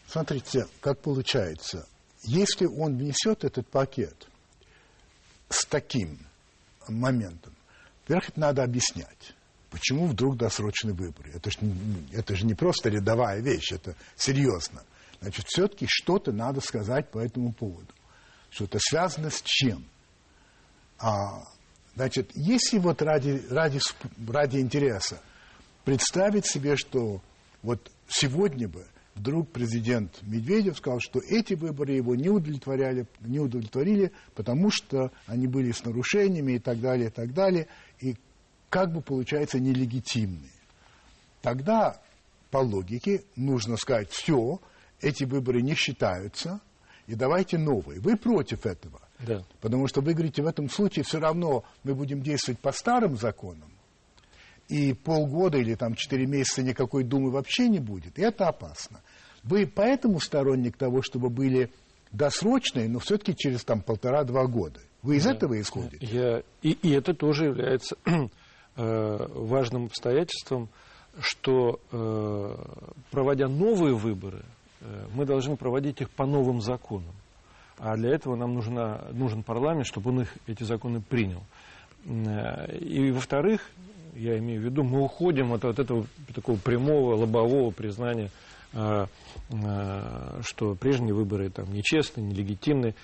Смотрите, 0.07 0.65
как 0.81 0.99
получается. 0.99 1.87
Если 2.23 2.65
он 2.65 2.97
внесет 2.97 3.43
этот 3.43 3.67
пакет 3.67 4.27
с 5.49 5.63
таким 5.65 6.17
моментом, 6.87 7.53
во-первых, 8.01 8.29
это 8.29 8.39
надо 8.39 8.63
объяснять. 8.63 9.35
Почему 9.77 10.07
вдруг 10.07 10.37
досрочные 10.37 10.95
выборы? 10.95 11.31
Это 11.35 11.51
же, 11.51 11.59
это 12.11 12.35
же 12.35 12.47
не 12.47 12.55
просто 12.55 12.89
рядовая 12.89 13.41
вещь, 13.41 13.71
это 13.71 13.95
серьезно. 14.15 14.81
Значит, 15.21 15.45
все-таки 15.47 15.85
что-то 15.87 16.31
надо 16.31 16.61
сказать 16.61 17.11
по 17.11 17.19
этому 17.19 17.53
поводу. 17.53 17.93
Что 18.49 18.63
это 18.63 18.79
связано 18.81 19.29
с 19.29 19.43
чем? 19.43 19.85
А, 20.97 21.43
значит, 21.95 22.31
если 22.33 22.79
вот 22.79 23.03
ради, 23.03 23.39
ради, 23.51 23.79
ради 24.27 24.57
интереса 24.57 25.21
представить 25.85 26.47
себе, 26.47 26.75
что 26.75 27.21
вот 27.61 27.91
сегодня 28.07 28.67
бы 28.67 28.87
вдруг 29.13 29.51
президент 29.51 30.23
Медведев 30.23 30.77
сказал, 30.77 30.99
что 30.99 31.19
эти 31.19 31.53
выборы 31.53 31.93
его 31.93 32.15
не 32.15 32.29
удовлетворяли, 32.29 33.05
не 33.19 33.39
удовлетворили, 33.39 34.11
потому 34.33 34.71
что 34.71 35.11
они 35.27 35.45
были 35.45 35.71
с 35.71 35.85
нарушениями 35.85 36.53
и 36.53 36.59
так 36.59 36.79
далее, 36.79 37.09
и 37.09 37.11
так 37.11 37.31
далее, 37.33 37.67
и 37.99 38.15
как 38.69 38.91
бы 38.91 39.01
получается 39.01 39.59
нелегитимные. 39.59 40.51
Тогда, 41.41 42.01
по 42.51 42.57
логике, 42.57 43.23
нужно 43.35 43.77
сказать, 43.77 44.09
все, 44.11 44.59
эти 45.01 45.23
выборы 45.23 45.61
не 45.61 45.75
считаются, 45.75 46.59
и 47.07 47.15
давайте 47.15 47.57
новые. 47.57 47.99
Вы 47.99 48.17
против 48.17 48.65
этого. 48.65 49.01
Да. 49.19 49.43
Потому 49.61 49.87
что 49.87 50.01
вы 50.01 50.13
говорите, 50.13 50.41
в 50.41 50.47
этом 50.47 50.69
случае 50.69 51.03
все 51.03 51.19
равно 51.19 51.63
мы 51.83 51.95
будем 51.95 52.21
действовать 52.21 52.59
по 52.59 52.71
старым 52.71 53.17
законам, 53.17 53.71
и 54.67 54.93
полгода 54.93 55.57
или 55.57 55.75
там 55.75 55.95
четыре 55.95 56.27
месяца 56.27 56.61
никакой 56.61 57.03
думы 57.03 57.31
вообще 57.31 57.69
не 57.69 57.79
будет. 57.79 58.19
И 58.19 58.21
это 58.21 58.47
опасно. 58.47 59.01
Вы 59.43 59.65
поэтому 59.65 60.19
сторонник 60.19 60.75
того, 60.75 61.01
чтобы 61.01 61.29
были 61.29 61.71
досрочные, 62.11 62.89
но 62.89 62.99
все-таки 62.99 63.35
через 63.35 63.63
там 63.63 63.81
полтора-два 63.81 64.45
года. 64.47 64.81
Вы 65.03 65.17
из 65.17 65.23
да. 65.23 65.31
этого 65.31 65.59
исходите? 65.59 66.05
Я... 66.05 66.43
И, 66.61 66.71
и 66.71 66.91
это 66.91 67.13
тоже 67.13 67.45
является 67.45 67.95
важным 68.77 69.85
обстоятельством, 69.85 70.69
что 71.19 71.79
э, 71.91 72.55
проводя 73.11 73.47
новые 73.47 73.95
выборы, 73.95 74.43
э, 74.81 75.05
мы 75.13 75.25
должны 75.25 75.55
проводить 75.55 76.01
их 76.01 76.09
по 76.11 76.25
новым 76.25 76.61
законам. 76.61 77.13
А 77.79 77.95
для 77.95 78.13
этого 78.13 78.35
нам 78.35 78.53
нужна, 78.53 79.05
нужен 79.11 79.43
парламент, 79.43 79.87
чтобы 79.87 80.11
он 80.11 80.21
их, 80.21 80.33
эти 80.47 80.63
законы 80.63 81.01
принял. 81.01 81.43
И, 82.05 83.11
во-вторых, 83.11 83.69
я 84.15 84.37
имею 84.39 84.61
в 84.61 84.65
виду, 84.65 84.83
мы 84.83 85.03
уходим 85.03 85.53
от, 85.53 85.65
от 85.65 85.77
этого 85.77 86.07
такого 86.33 86.57
прямого 86.57 87.15
лобового 87.15 87.71
признания, 87.71 88.31
что 88.71 90.75
прежние 90.79 91.13
выборы 91.13 91.49
там 91.49 91.71
нечестные, 91.71 92.25
нелегитимные. 92.25 92.95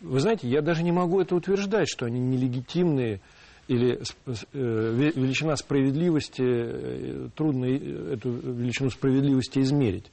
Вы 0.00 0.20
знаете, 0.20 0.48
я 0.48 0.60
даже 0.60 0.84
не 0.84 0.92
могу 0.92 1.20
это 1.20 1.34
утверждать, 1.34 1.88
что 1.88 2.06
они 2.06 2.20
нелегитимные 2.20 3.20
или 3.68 4.00
э, 4.26 4.32
величина 4.52 5.56
справедливости, 5.56 6.42
э, 6.42 7.28
трудно 7.34 7.66
эту 7.66 8.30
величину 8.30 8.90
справедливости 8.90 9.60
измерить. 9.60 10.10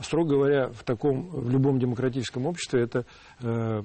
Строго 0.00 0.30
говоря, 0.30 0.68
в, 0.68 0.82
таком, 0.84 1.28
в 1.28 1.50
любом 1.50 1.78
демократическом 1.78 2.46
обществе 2.46 2.82
это 2.82 3.04
э, 3.40 3.82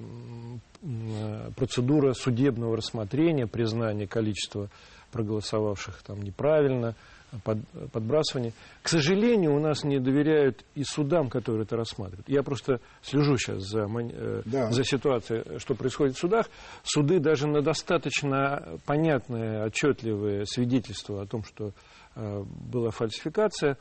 процедура 1.56 2.14
судебного 2.14 2.78
рассмотрения, 2.78 3.48
признания 3.48 4.08
количества 4.08 4.70
проголосовавших 5.12 6.04
там 6.04 6.22
неправильно, 6.22 6.96
под, 7.44 7.60
подбрасывание. 7.92 8.54
К 8.82 8.90
сожалению, 8.90 9.56
у 9.56 9.60
нас 9.60 9.84
не 9.84 10.00
доверяют 10.00 10.64
и 10.76 10.84
судам, 10.84 11.30
которые 11.30 11.64
это 11.64 11.76
рассматривают. 11.76 12.28
Я 12.30 12.44
просто 12.44 12.80
слежу 13.02 13.38
сейчас 13.38 13.64
за, 13.64 13.88
э, 13.88 14.42
да. 14.46 14.72
за 14.72 14.84
ситуацией, 14.84 15.60
что 15.60 15.76
происходит 15.76 16.16
в 16.16 16.20
судах. 16.20 16.48
Суды 16.84 17.20
даже 17.20 17.48
на 17.48 17.62
достаточно 17.62 18.80
понятные, 18.86 19.66
отчетливые 19.66 20.46
свидетельства 20.46 21.24
о 21.24 21.26
том, 21.26 21.44
что 21.44 21.72
э, 22.16 22.44
была 22.44 22.92
фальсификация, 22.92 23.78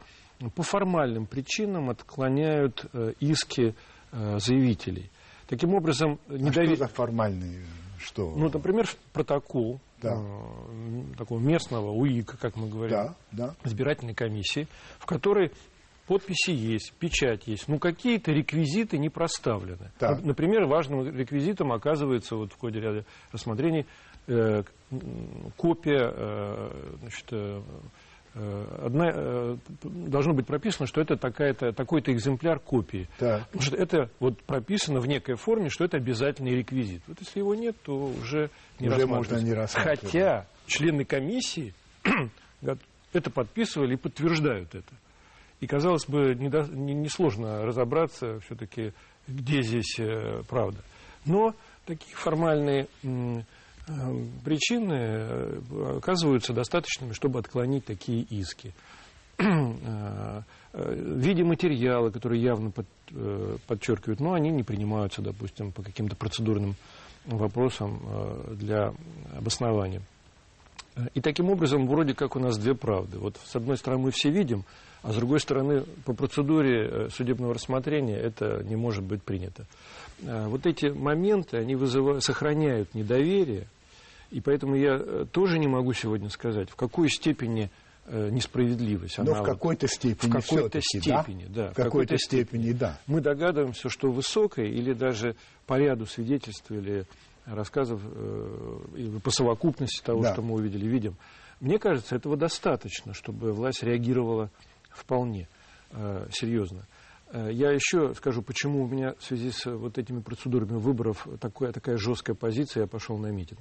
по 0.54 0.62
формальным 0.62 1.26
причинам 1.26 1.90
отклоняют 1.90 2.86
э, 2.92 3.12
иски 3.20 3.74
э, 4.12 4.38
заявителей. 4.38 5.10
Таким 5.46 5.74
образом, 5.74 6.18
а 6.28 6.52
что 6.52 6.76
за 6.76 6.88
формальные? 6.88 7.64
Что? 8.04 8.30
Ну, 8.36 8.50
например, 8.50 8.86
протокол 9.12 9.80
да. 10.02 10.16
э, 10.16 11.16
такого 11.16 11.38
местного 11.38 11.90
УИК, 11.90 12.38
как 12.38 12.56
мы 12.56 12.68
говорим, 12.68 12.96
да, 12.96 13.14
да. 13.32 13.54
избирательной 13.64 14.14
комиссии, 14.14 14.68
в 14.98 15.06
которой 15.06 15.52
подписи 16.06 16.50
есть, 16.50 16.92
печать 16.98 17.46
есть, 17.46 17.66
но 17.66 17.78
какие-то 17.78 18.30
реквизиты 18.30 18.98
не 18.98 19.08
проставлены. 19.08 19.90
Так. 19.98 20.22
Например, 20.22 20.66
важным 20.66 21.08
реквизитом 21.16 21.72
оказывается 21.72 22.36
вот 22.36 22.52
в 22.52 22.58
ходе 22.58 22.80
ряда 22.80 23.04
рассмотрений 23.32 23.86
э, 24.26 24.62
копия 25.56 26.12
э, 26.14 26.96
значит, 27.00 27.26
Э, 27.32 27.62
одна, 28.34 29.10
э, 29.14 29.56
должно 29.82 30.34
быть 30.34 30.46
прописано, 30.46 30.86
что 30.86 31.00
это 31.00 31.16
такая-то, 31.16 31.72
такой-то 31.72 32.12
экземпляр 32.12 32.58
копии. 32.58 33.08
Так. 33.18 33.46
Потому 33.46 33.62
что 33.62 33.76
это 33.76 34.10
вот 34.18 34.42
прописано 34.42 35.00
в 35.00 35.06
некой 35.06 35.36
форме, 35.36 35.68
что 35.70 35.84
это 35.84 35.96
обязательный 35.98 36.56
реквизит. 36.56 37.02
Вот 37.06 37.18
если 37.20 37.38
его 37.38 37.54
нет, 37.54 37.76
то 37.82 37.94
уже 37.94 38.50
не 38.80 38.88
уже 38.88 39.06
можно 39.06 39.36
не 39.36 39.66
Хотя 39.66 40.46
члены 40.66 41.04
комиссии 41.04 41.74
это 43.12 43.30
подписывали 43.30 43.94
и 43.94 43.96
подтверждают 43.96 44.74
это. 44.74 44.94
И, 45.60 45.66
казалось 45.66 46.06
бы, 46.06 46.34
несложно 46.34 47.46
не, 47.46 47.60
не, 47.60 47.64
разобраться 47.64 48.40
все-таки, 48.40 48.92
где 49.28 49.62
здесь 49.62 49.98
э, 49.98 50.42
правда. 50.48 50.80
Но 51.24 51.54
такие 51.86 52.14
формальные 52.16 52.88
причины 54.44 54.94
э, 54.94 55.96
оказываются 55.98 56.52
достаточными, 56.52 57.12
чтобы 57.12 57.38
отклонить 57.38 57.84
такие 57.84 58.22
иски. 58.22 58.72
Э, 59.36 60.42
э, 60.72 60.94
в 60.94 61.18
виде 61.18 61.44
материала, 61.44 62.10
которые 62.10 62.42
явно 62.42 62.70
под, 62.70 62.86
подчеркивают, 63.66 64.20
но 64.20 64.32
они 64.32 64.50
не 64.50 64.62
принимаются, 64.62 65.22
допустим, 65.22 65.72
по 65.72 65.82
каким-то 65.82 66.16
процедурным 66.16 66.74
вопросам 67.26 68.00
для 68.50 68.92
обоснования. 69.36 70.02
И 71.14 71.20
таким 71.20 71.50
образом, 71.50 71.86
вроде 71.86 72.14
как 72.14 72.36
у 72.36 72.40
нас 72.40 72.58
две 72.58 72.74
правды. 72.74 73.18
Вот 73.18 73.36
с 73.44 73.54
одной 73.56 73.76
стороны 73.76 74.04
мы 74.04 74.10
все 74.10 74.30
видим, 74.30 74.64
а 75.02 75.12
с 75.12 75.16
другой 75.16 75.40
стороны, 75.40 75.82
по 76.04 76.12
процедуре 76.12 77.08
судебного 77.10 77.54
рассмотрения 77.54 78.16
это 78.16 78.62
не 78.64 78.76
может 78.76 79.04
быть 79.04 79.22
принято. 79.22 79.66
Вот 80.24 80.66
эти 80.66 80.86
моменты, 80.86 81.58
они 81.58 81.74
вызывают, 81.74 82.24
сохраняют 82.24 82.94
недоверие 82.94 83.66
и 84.34 84.40
поэтому 84.40 84.74
я 84.74 84.96
э, 85.00 85.26
тоже 85.30 85.60
не 85.60 85.68
могу 85.68 85.92
сегодня 85.92 86.28
сказать, 86.28 86.68
в 86.68 86.74
какой 86.74 87.08
степени 87.08 87.70
э, 88.06 88.30
несправедливость. 88.30 89.18
Но 89.18 89.32
в 89.32 89.44
какой-то 89.44 89.86
степени 89.86 90.28
В 90.28 90.32
какой-то 90.32 90.80
степени, 90.80 91.44
да. 91.48 91.66
да. 91.66 91.70
В 91.70 91.74
какой-то 91.76 92.18
степени, 92.18 92.72
да. 92.72 92.98
Мы 93.06 93.20
догадываемся, 93.20 93.88
что 93.88 94.10
высокой 94.10 94.68
или 94.70 94.92
даже 94.92 95.36
по 95.66 95.78
ряду 95.78 96.06
свидетельств 96.06 96.68
или 96.72 97.06
рассказов, 97.46 98.00
э, 98.04 99.18
по 99.22 99.30
совокупности 99.30 100.02
того, 100.02 100.22
да. 100.22 100.32
что 100.32 100.42
мы 100.42 100.54
увидели, 100.54 100.84
видим. 100.84 101.14
Мне 101.60 101.78
кажется, 101.78 102.16
этого 102.16 102.36
достаточно, 102.36 103.14
чтобы 103.14 103.52
власть 103.52 103.84
реагировала 103.84 104.50
вполне 104.90 105.46
э, 105.92 106.26
серьезно. 106.32 106.86
Я 107.34 107.72
еще 107.72 108.14
скажу, 108.14 108.42
почему 108.42 108.84
у 108.84 108.86
меня 108.86 109.14
в 109.18 109.24
связи 109.24 109.50
с 109.50 109.66
вот 109.66 109.98
этими 109.98 110.20
процедурами 110.20 110.78
выборов 110.78 111.26
такая, 111.40 111.72
такая 111.72 111.96
жесткая 111.96 112.36
позиция, 112.36 112.82
я 112.82 112.86
пошел 112.86 113.18
на 113.18 113.26
митинг. 113.26 113.58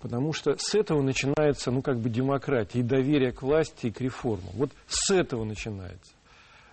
Потому 0.00 0.32
что 0.32 0.56
с 0.56 0.74
этого 0.74 1.02
начинается, 1.02 1.70
ну, 1.70 1.82
как 1.82 1.98
бы 1.98 2.08
демократия 2.08 2.78
и 2.80 2.82
доверие 2.82 3.32
к 3.32 3.42
власти 3.42 3.88
и 3.88 3.90
к 3.90 4.00
реформам. 4.00 4.48
Вот 4.54 4.70
с 4.86 5.10
этого 5.10 5.44
начинается. 5.44 6.12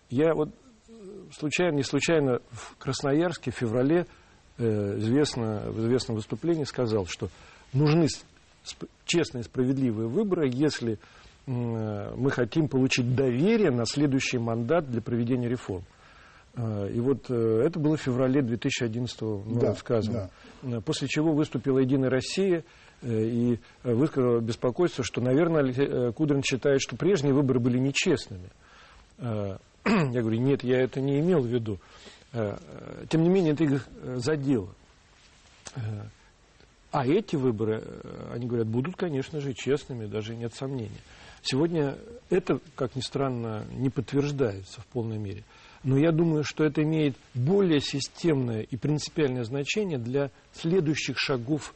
Я 0.10 0.33
вот 0.33 0.49
э, 0.88 0.93
случайно, 1.38 1.75
не 1.75 1.83
случайно 1.83 2.39
в 2.51 2.77
Красноярске 2.77 3.51
в 3.51 3.55
феврале 3.55 4.05
э, 4.57 4.97
известно, 4.99 5.69
в 5.69 5.79
известном 5.81 6.15
выступлении 6.15 6.63
сказал, 6.63 7.05
что 7.05 7.27
нужны 7.73 8.07
честные 9.05 9.41
и 9.41 9.45
справедливые 9.45 10.07
выборы, 10.07 10.49
если 10.49 10.93
э, 10.93 10.97
мы 12.15 12.31
хотим 12.31 12.69
получить 12.69 13.13
доверие 13.13 13.71
на 13.71 13.86
следующий 13.86 14.38
мандат 14.38 14.89
для 14.89 15.01
проведения 15.01 15.49
реформ. 15.49 15.83
Э, 16.58 16.89
и 16.93 17.00
вот 17.00 17.30
э, 17.30 17.62
это 17.65 17.80
было 17.80 17.96
в 17.96 18.02
феврале 18.02 18.41
2011 18.41 19.22
года 19.22 19.60
да, 19.60 19.76
сказано. 19.76 20.30
Да. 20.62 20.82
После 20.82 21.08
чего 21.08 21.32
выступила 21.32 21.80
«Единая 21.80 22.10
Россия», 22.10 22.63
Э, 23.02 23.24
и 23.26 23.60
высказал 23.84 24.39
беспокойство, 24.41 25.04
что, 25.04 25.22
наверное, 25.22 25.72
э, 25.72 26.12
Кудрин 26.13 26.41
считает, 26.43 26.82
что 26.82 26.96
прежние 26.96 27.34
выборы 27.34 27.60
были 27.60 27.78
нечестными. 27.78 28.50
Э, 29.20 29.58
я 29.86 30.22
говорю, 30.22 30.39
нет, 30.39 30.63
я 30.63 30.82
это 30.82 31.00
не 31.00 31.20
имел 31.20 31.41
в 31.41 31.48
виду. 31.48 31.80
Тем 33.10 33.24
не 33.24 33.30
менее, 33.30 33.54
это 33.54 33.63
их 33.63 33.88
задело. 34.17 34.76
А 36.91 37.08
эти 37.08 37.38
выборы, 37.38 37.82
они 38.32 38.46
говорят, 38.46 38.67
будут, 38.67 38.98
конечно 38.98 39.39
же, 39.39 39.54
честными, 39.54 40.06
даже 40.06 40.36
нет 40.36 40.54
сомнений. 40.54 41.00
Сегодня 41.41 41.98
это, 42.30 42.60
как 42.76 42.96
ни 42.98 43.02
странно, 43.02 43.65
не 43.72 43.89
подтверждается 43.89 44.82
в 44.82 44.86
полной 44.88 45.17
мере. 45.17 45.46
Но 45.88 45.97
я 45.97 46.12
думаю, 46.12 46.43
что 46.43 46.65
это 46.65 46.84
имеет 46.84 47.15
более 47.34 47.80
системное 47.80 48.60
и 48.60 48.76
принципиальное 48.76 49.45
значение 49.45 49.97
для 49.97 50.32
следующих 50.52 51.17
шагов 51.17 51.73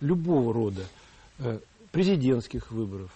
любого 0.00 0.54
рода 0.54 0.82
э, 1.40 1.58
президентских 1.90 2.70
выборов, 2.70 3.10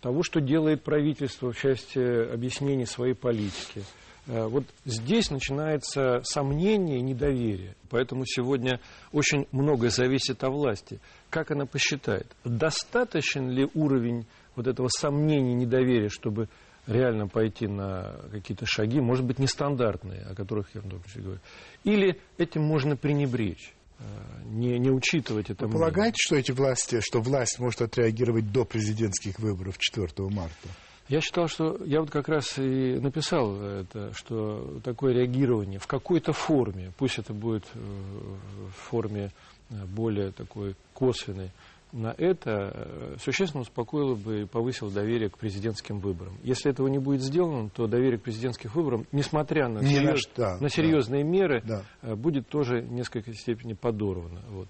того, 0.00 0.22
что 0.22 0.40
делает 0.40 0.82
правительство 0.82 1.52
в 1.52 1.58
части 1.58 1.98
объяснений 2.32 2.86
своей 2.86 3.12
политики. 3.12 3.84
Э, 4.26 4.46
вот 4.46 4.64
здесь 4.86 5.30
начинается 5.30 6.22
сомнение 6.24 6.96
и 6.96 7.02
недоверие. 7.02 7.76
Поэтому 7.90 8.24
сегодня 8.24 8.80
очень 9.12 9.46
многое 9.52 9.90
зависит 9.90 10.42
от 10.42 10.54
власти. 10.54 11.00
Как 11.28 11.50
она 11.50 11.66
посчитает, 11.66 12.26
достаточен 12.44 13.50
ли 13.50 13.68
уровень 13.74 14.24
вот 14.56 14.66
этого 14.66 14.88
сомнения 14.88 15.52
недоверия, 15.52 16.08
чтобы 16.08 16.48
реально 16.86 17.28
пойти 17.28 17.66
на 17.66 18.20
какие-то 18.30 18.66
шаги, 18.66 19.00
может 19.00 19.24
быть, 19.24 19.38
нестандартные, 19.38 20.22
о 20.22 20.34
которых 20.34 20.74
я 20.74 20.80
говорю, 20.80 21.40
или 21.84 22.20
этим 22.38 22.62
можно 22.62 22.96
пренебречь. 22.96 23.74
Э, 23.98 24.04
не, 24.46 24.78
не 24.78 24.90
учитывать 24.90 25.50
это. 25.50 25.66
Вы 25.66 25.72
полагаете, 25.72 26.16
что 26.18 26.36
эти 26.36 26.52
власти, 26.52 27.00
что 27.00 27.20
власть 27.20 27.58
может 27.58 27.82
отреагировать 27.82 28.50
до 28.50 28.64
президентских 28.64 29.38
выборов 29.38 29.78
4 29.78 30.08
марта? 30.30 30.68
Я 31.08 31.20
считал, 31.20 31.48
что 31.48 31.76
я 31.84 32.00
вот 32.00 32.10
как 32.10 32.28
раз 32.28 32.56
и 32.56 32.94
написал 33.00 33.60
это, 33.60 34.12
что 34.14 34.80
такое 34.84 35.12
реагирование 35.12 35.80
в 35.80 35.88
какой-то 35.88 36.32
форме, 36.32 36.92
пусть 36.96 37.18
это 37.18 37.34
будет 37.34 37.64
э, 37.74 37.78
в 37.78 38.70
форме 38.70 39.32
э, 39.70 39.84
более 39.86 40.30
такой 40.30 40.76
косвенной, 40.94 41.50
на 41.92 42.14
это 42.16 42.72
э, 42.72 43.16
существенно 43.20 43.62
успокоило 43.62 44.14
бы 44.14 44.42
и 44.42 44.44
повысило 44.46 44.90
доверие 44.90 45.28
к 45.28 45.38
президентским 45.38 45.98
выборам. 45.98 46.36
Если 46.42 46.70
этого 46.70 46.86
не 46.88 46.98
будет 46.98 47.22
сделано, 47.22 47.68
то 47.70 47.86
доверие 47.86 48.18
к 48.18 48.22
президентским 48.22 48.70
выборам, 48.72 49.06
несмотря 49.12 49.68
на, 49.68 49.82
серьез, 49.84 50.28
да, 50.36 50.58
на 50.58 50.68
серьезные 50.68 51.24
да, 51.24 51.30
меры, 51.30 51.62
да. 51.66 51.84
Э, 52.02 52.14
будет 52.14 52.48
тоже 52.48 52.80
в 52.80 52.92
несколько 52.92 53.32
степени 53.34 53.72
подорвано. 53.72 54.40
Вот 54.50 54.68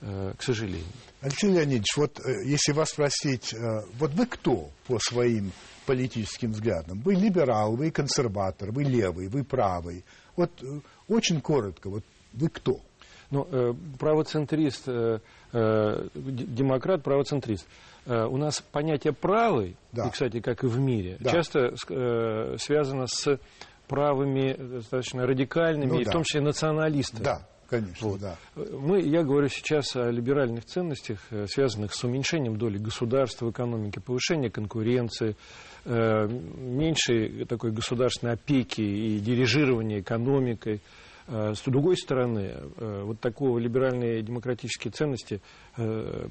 э, 0.00 0.34
к 0.36 0.42
сожалению. 0.42 0.86
Алексей 1.20 1.50
Леонидович, 1.50 1.96
вот 1.96 2.20
если 2.44 2.72
вас 2.72 2.90
спросить, 2.90 3.54
вот 3.98 4.12
вы 4.14 4.26
кто 4.26 4.70
по 4.86 4.98
своим 4.98 5.52
политическим 5.86 6.52
взглядам? 6.52 7.00
Вы 7.02 7.14
либерал, 7.14 7.76
вы 7.76 7.90
консерватор, 7.90 8.72
вы 8.72 8.84
левый, 8.84 9.28
вы 9.28 9.44
правый. 9.44 10.04
Вот 10.36 10.50
очень 11.08 11.40
коротко, 11.40 11.90
вот 11.90 12.04
вы 12.32 12.48
кто? 12.48 12.80
Ну, 13.32 13.48
э, 13.50 13.72
правоцентрист, 13.98 14.84
э, 14.88 15.18
э, 15.52 16.08
демократ, 16.14 17.02
правоцентрист. 17.02 17.66
Э, 18.04 18.26
у 18.26 18.36
нас 18.36 18.60
понятие 18.60 19.14
правый, 19.14 19.74
Да. 19.90 20.06
и, 20.06 20.10
кстати, 20.10 20.40
как 20.40 20.62
и 20.64 20.66
в 20.66 20.78
мире, 20.78 21.16
Да. 21.18 21.30
часто 21.30 21.74
э, 21.88 22.56
связано 22.58 23.06
с 23.06 23.38
правыми, 23.88 24.54
достаточно 24.54 25.26
радикальными, 25.26 25.88
Ну 25.90 26.00
и 26.00 26.04
да. 26.04 26.10
в 26.10 26.12
том 26.12 26.22
числе 26.24 26.42
националистами. 26.42 27.24
Да, 27.24 27.40
конечно, 27.68 28.18
да. 28.18 28.36
Мы, 28.54 29.00
я 29.00 29.22
говорю 29.22 29.48
сейчас 29.48 29.96
о 29.96 30.10
либеральных 30.10 30.66
ценностях, 30.66 31.18
э, 31.30 31.46
связанных 31.46 31.94
с 31.94 32.04
уменьшением 32.04 32.58
доли 32.58 32.76
государства 32.76 33.46
в 33.46 33.50
экономике, 33.50 34.00
повышением 34.00 34.50
конкуренции, 34.52 35.36
э, 35.86 36.28
меньшей 36.28 37.46
такой 37.46 37.72
государственной 37.72 38.34
опеки 38.34 38.82
и 38.82 39.18
дирижирования 39.20 40.00
экономикой. 40.00 40.80
Э, 41.28 41.54
С 41.54 41.62
другой 41.62 41.96
стороны, 41.96 42.54
э, 42.76 43.02
вот 43.04 43.20
такого 43.20 43.58
либеральные 43.58 44.22
демократические 44.22 44.92
ценности, 44.92 45.40
э, 45.76 46.28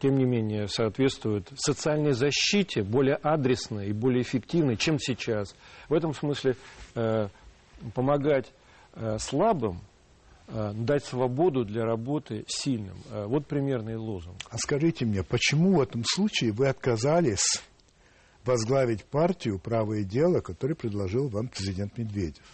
тем 0.00 0.18
не 0.18 0.24
менее, 0.24 0.68
соответствуют 0.68 1.48
социальной 1.56 2.12
защите, 2.12 2.82
более 2.82 3.16
адресной 3.16 3.88
и 3.88 3.92
более 3.92 4.22
эффективной, 4.22 4.76
чем 4.76 4.98
сейчас. 4.98 5.54
В 5.88 5.94
этом 5.94 6.14
смысле 6.14 6.56
помогать 7.94 8.52
слабым, 9.18 9.80
дать 10.48 11.04
свободу 11.04 11.64
для 11.64 11.84
работы 11.84 12.44
сильным. 12.46 12.96
Вот 13.10 13.46
примерный 13.46 13.96
лозунг. 13.96 14.36
А 14.50 14.58
скажите 14.58 15.04
мне, 15.06 15.22
почему 15.22 15.76
в 15.76 15.80
этом 15.80 16.02
случае 16.04 16.52
вы 16.52 16.68
отказались 16.68 17.62
возглавить 18.44 19.04
партию 19.04 19.58
«Правое 19.58 20.02
дело», 20.02 20.40
которую 20.40 20.76
предложил 20.76 21.28
вам 21.28 21.48
президент 21.48 21.96
Медведев? 21.96 22.44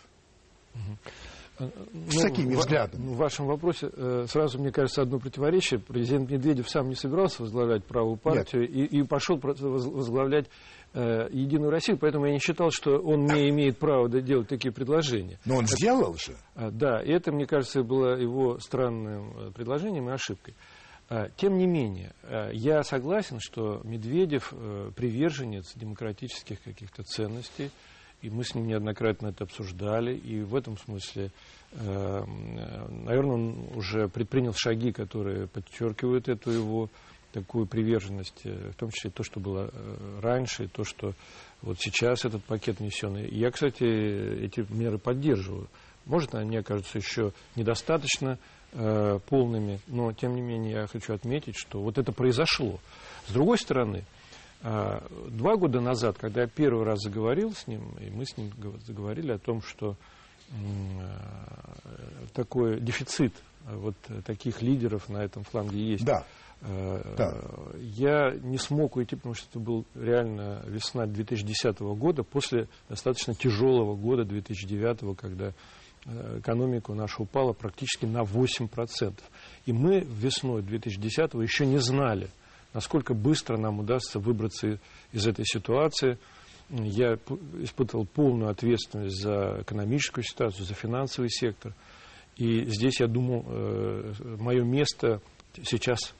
С 1.59 2.21
такими 2.21 2.55
в- 2.55 2.59
взглядами. 2.59 3.09
В 3.09 3.17
вашем 3.17 3.47
вопросе 3.47 3.89
э, 3.91 4.27
сразу, 4.29 4.59
мне 4.59 4.71
кажется, 4.71 5.01
одно 5.01 5.19
противоречие. 5.19 5.81
Президент 5.81 6.31
Медведев 6.31 6.69
сам 6.69 6.89
не 6.91 6.95
собирался 6.95 7.41
возглавлять 7.43 7.83
правую 7.85 8.19
партию 8.19 8.69
и, 8.69 8.85
и 8.85 9.03
пошел 9.05 9.39
возглавлять 9.41 10.51
э, 10.93 11.29
Единую 11.33 11.71
Россию, 11.71 11.97
поэтому 11.99 12.27
я 12.27 12.33
не 12.35 12.41
считал, 12.41 12.71
что 12.71 12.99
он 12.99 13.25
не 13.25 13.49
имеет 13.49 13.79
права 13.79 14.07
делать 14.09 14.49
такие 14.49 14.71
предложения. 14.71 15.39
Но 15.47 15.57
он 15.57 15.67
сделал 15.67 16.15
же. 16.19 16.37
А, 16.57 16.71
Да, 16.71 17.03
и 17.03 17.11
это, 17.11 17.33
мне 17.33 17.47
кажется, 17.47 17.83
было 17.83 18.19
его 18.21 18.59
странным 18.59 19.33
э, 19.39 19.51
предложением 19.53 20.11
и 20.11 20.13
ошибкой. 20.13 20.55
А, 21.09 21.29
Тем 21.37 21.57
не 21.57 21.67
менее, 21.67 22.13
я 22.53 22.83
согласен, 22.83 23.39
что 23.41 23.81
Медведев 23.83 24.53
приверженец 24.95 25.73
демократических 25.75 26.61
каких-то 26.63 27.03
ценностей, 27.03 27.71
и 28.23 28.31
мы 28.31 28.45
с 28.45 28.55
ним 28.55 28.67
неоднократно 28.67 29.29
это 29.29 29.45
обсуждали, 29.45 30.15
и 30.17 30.41
в 30.41 30.55
этом 30.55 30.79
смысле, 30.79 31.31
э, 31.73 32.25
наверное, 32.89 33.35
он 33.35 33.69
уже 33.75 34.09
предпринял 34.09 34.53
шаги, 34.55 34.93
которые 34.93 35.47
подчеркивают 35.47 36.29
эту 36.29 36.51
его 36.51 36.91
такую 37.33 37.67
приверженность, 37.67 38.41
э, 38.45 38.71
в 38.71 38.77
том 38.77 38.91
числе 38.91 39.11
то, 39.11 39.23
что 39.23 39.41
было 39.41 39.71
э, 39.73 40.21
раньше, 40.23 40.65
и 40.65 40.69
то, 40.69 40.85
что 40.85 41.13
вот 41.61 41.79
сейчас 41.79 42.25
этот 42.25 42.43
пакет 42.45 42.81
внесенный. 42.81 43.29
Я, 43.29 43.51
кстати, 43.51 43.85
эти 43.85 44.65
меры 44.71 44.99
поддерживаю. 44.99 45.69
Может, 46.07 46.35
они 46.35 46.49
мне 46.49 46.63
кажутся 46.63 46.99
еще 46.99 47.33
недостаточно 47.57 48.39
э, 48.73 49.19
полными, 49.29 49.81
но, 49.87 50.13
тем 50.13 50.35
не 50.35 50.41
менее, 50.41 50.73
я 50.73 50.87
хочу 50.87 51.13
отметить, 51.13 51.57
что 51.57 51.81
вот 51.81 51.99
это 51.99 52.13
произошло. 52.13 52.79
С 53.27 53.33
другой 53.33 53.59
стороны, 53.59 54.05
два 54.63 55.57
года 55.57 55.81
назад, 55.81 56.19
когда 56.19 56.43
я 56.43 56.47
первый 56.49 56.85
раз 56.85 57.01
заговорил 57.03 57.53
с 57.53 57.67
ним, 57.67 57.95
и 58.01 58.11
мы 58.11 58.25
с 58.25 58.37
ним 58.37 58.51
гов- 58.57 58.81
заговорили 58.83 59.33
о 59.33 59.39
том, 59.39 59.63
что 59.63 59.97
э, 60.51 60.55
такой 62.33 62.81
дефицит 62.81 63.33
э, 63.67 63.77
вот 63.77 63.95
таких 64.25 64.63
лидеров 64.63 65.09
на 65.09 65.19
этом 65.19 65.45
фланге 65.45 65.79
есть. 65.79 66.05
Да. 66.05 66.25
Да. 67.17 67.39
Я 67.79 68.31
не 68.43 68.57
смог 68.57 68.97
уйти, 68.97 69.15
потому 69.15 69.35
что 69.35 69.47
это 69.51 69.61
был 69.61 69.85
реально 69.95 70.63
весна 70.67 71.05
2010 71.07 71.79
года, 71.81 72.23
после 72.23 72.67
достаточно 72.89 73.35
тяжелого 73.35 73.95
года 73.95 74.25
2009, 74.25 75.17
когда 75.19 75.53
экономика 76.39 76.95
наша 76.95 77.23
упала 77.23 77.53
практически 77.53 78.07
на 78.07 78.23
8%. 78.23 79.13
И 79.67 79.73
мы 79.73 80.01
весной 80.01 80.63
2010 80.63 81.35
еще 81.35 81.67
не 81.67 81.79
знали, 81.79 82.31
насколько 82.77 83.15
быстро 83.15 83.57
нам 83.57 83.81
удастся 83.81 84.19
выбраться 84.19 84.79
из 85.11 85.27
этой 85.27 85.47
ситуации. 85.47 86.19
Я 86.69 87.15
испытывал 87.63 88.05
полную 88.05 88.51
ответственность 88.51 89.19
за 89.19 89.63
экономическую 89.63 90.23
ситуацию, 90.23 90.67
за 90.67 90.75
финансовый 90.75 91.31
сектор. 91.31 91.73
И 92.37 92.67
здесь, 92.67 93.01
я 93.01 93.07
думал, 93.07 93.47
мое 94.39 94.63
место 94.63 95.23
сейчас 95.65 96.15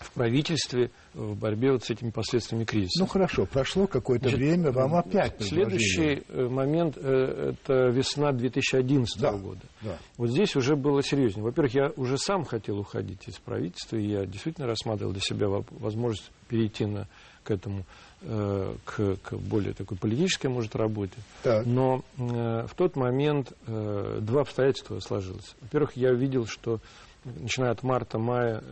в 0.00 0.12
правительстве 0.12 0.90
в 1.14 1.34
борьбе 1.36 1.72
вот 1.72 1.84
с 1.84 1.90
этими 1.90 2.10
последствиями 2.10 2.64
кризиса. 2.64 3.00
Ну 3.00 3.06
хорошо, 3.06 3.46
прошло 3.46 3.86
какое-то 3.86 4.28
Значит, 4.28 4.38
время, 4.38 4.70
вам 4.72 4.94
опять 4.94 5.34
Следующий 5.42 6.22
э, 6.28 6.48
момент 6.48 6.96
э, 6.96 7.54
это 7.54 7.88
весна 7.88 8.32
2011 8.32 9.20
Да, 9.20 9.32
года. 9.32 9.60
да. 9.82 9.98
Вот 10.16 10.30
здесь 10.30 10.54
уже 10.56 10.76
было 10.76 11.02
серьезнее. 11.02 11.44
Во-первых, 11.44 11.74
я 11.74 11.92
уже 11.96 12.18
сам 12.18 12.44
хотел 12.44 12.78
уходить 12.78 13.26
из 13.26 13.34
правительства, 13.38 13.96
и 13.96 14.06
я 14.06 14.26
действительно 14.26 14.66
рассматривал 14.66 15.12
для 15.12 15.20
себя 15.20 15.48
возможность 15.48 16.30
перейти 16.48 16.86
на, 16.86 17.06
к 17.42 17.50
этому, 17.50 17.84
э, 18.22 18.74
к, 18.84 19.16
к 19.16 19.34
более 19.34 19.74
такой 19.74 19.96
политической, 19.96 20.46
может, 20.46 20.76
работе. 20.76 21.16
Так. 21.42 21.66
Но 21.66 22.02
э, 22.18 22.66
в 22.66 22.74
тот 22.76 22.94
момент 22.96 23.52
э, 23.66 24.18
два 24.20 24.42
обстоятельства 24.42 25.00
сложилось. 25.00 25.56
Во-первых, 25.60 25.96
я 25.96 26.12
видел, 26.12 26.46
что 26.46 26.80
начиная 27.24 27.72
от 27.72 27.82
марта-мая 27.82 28.62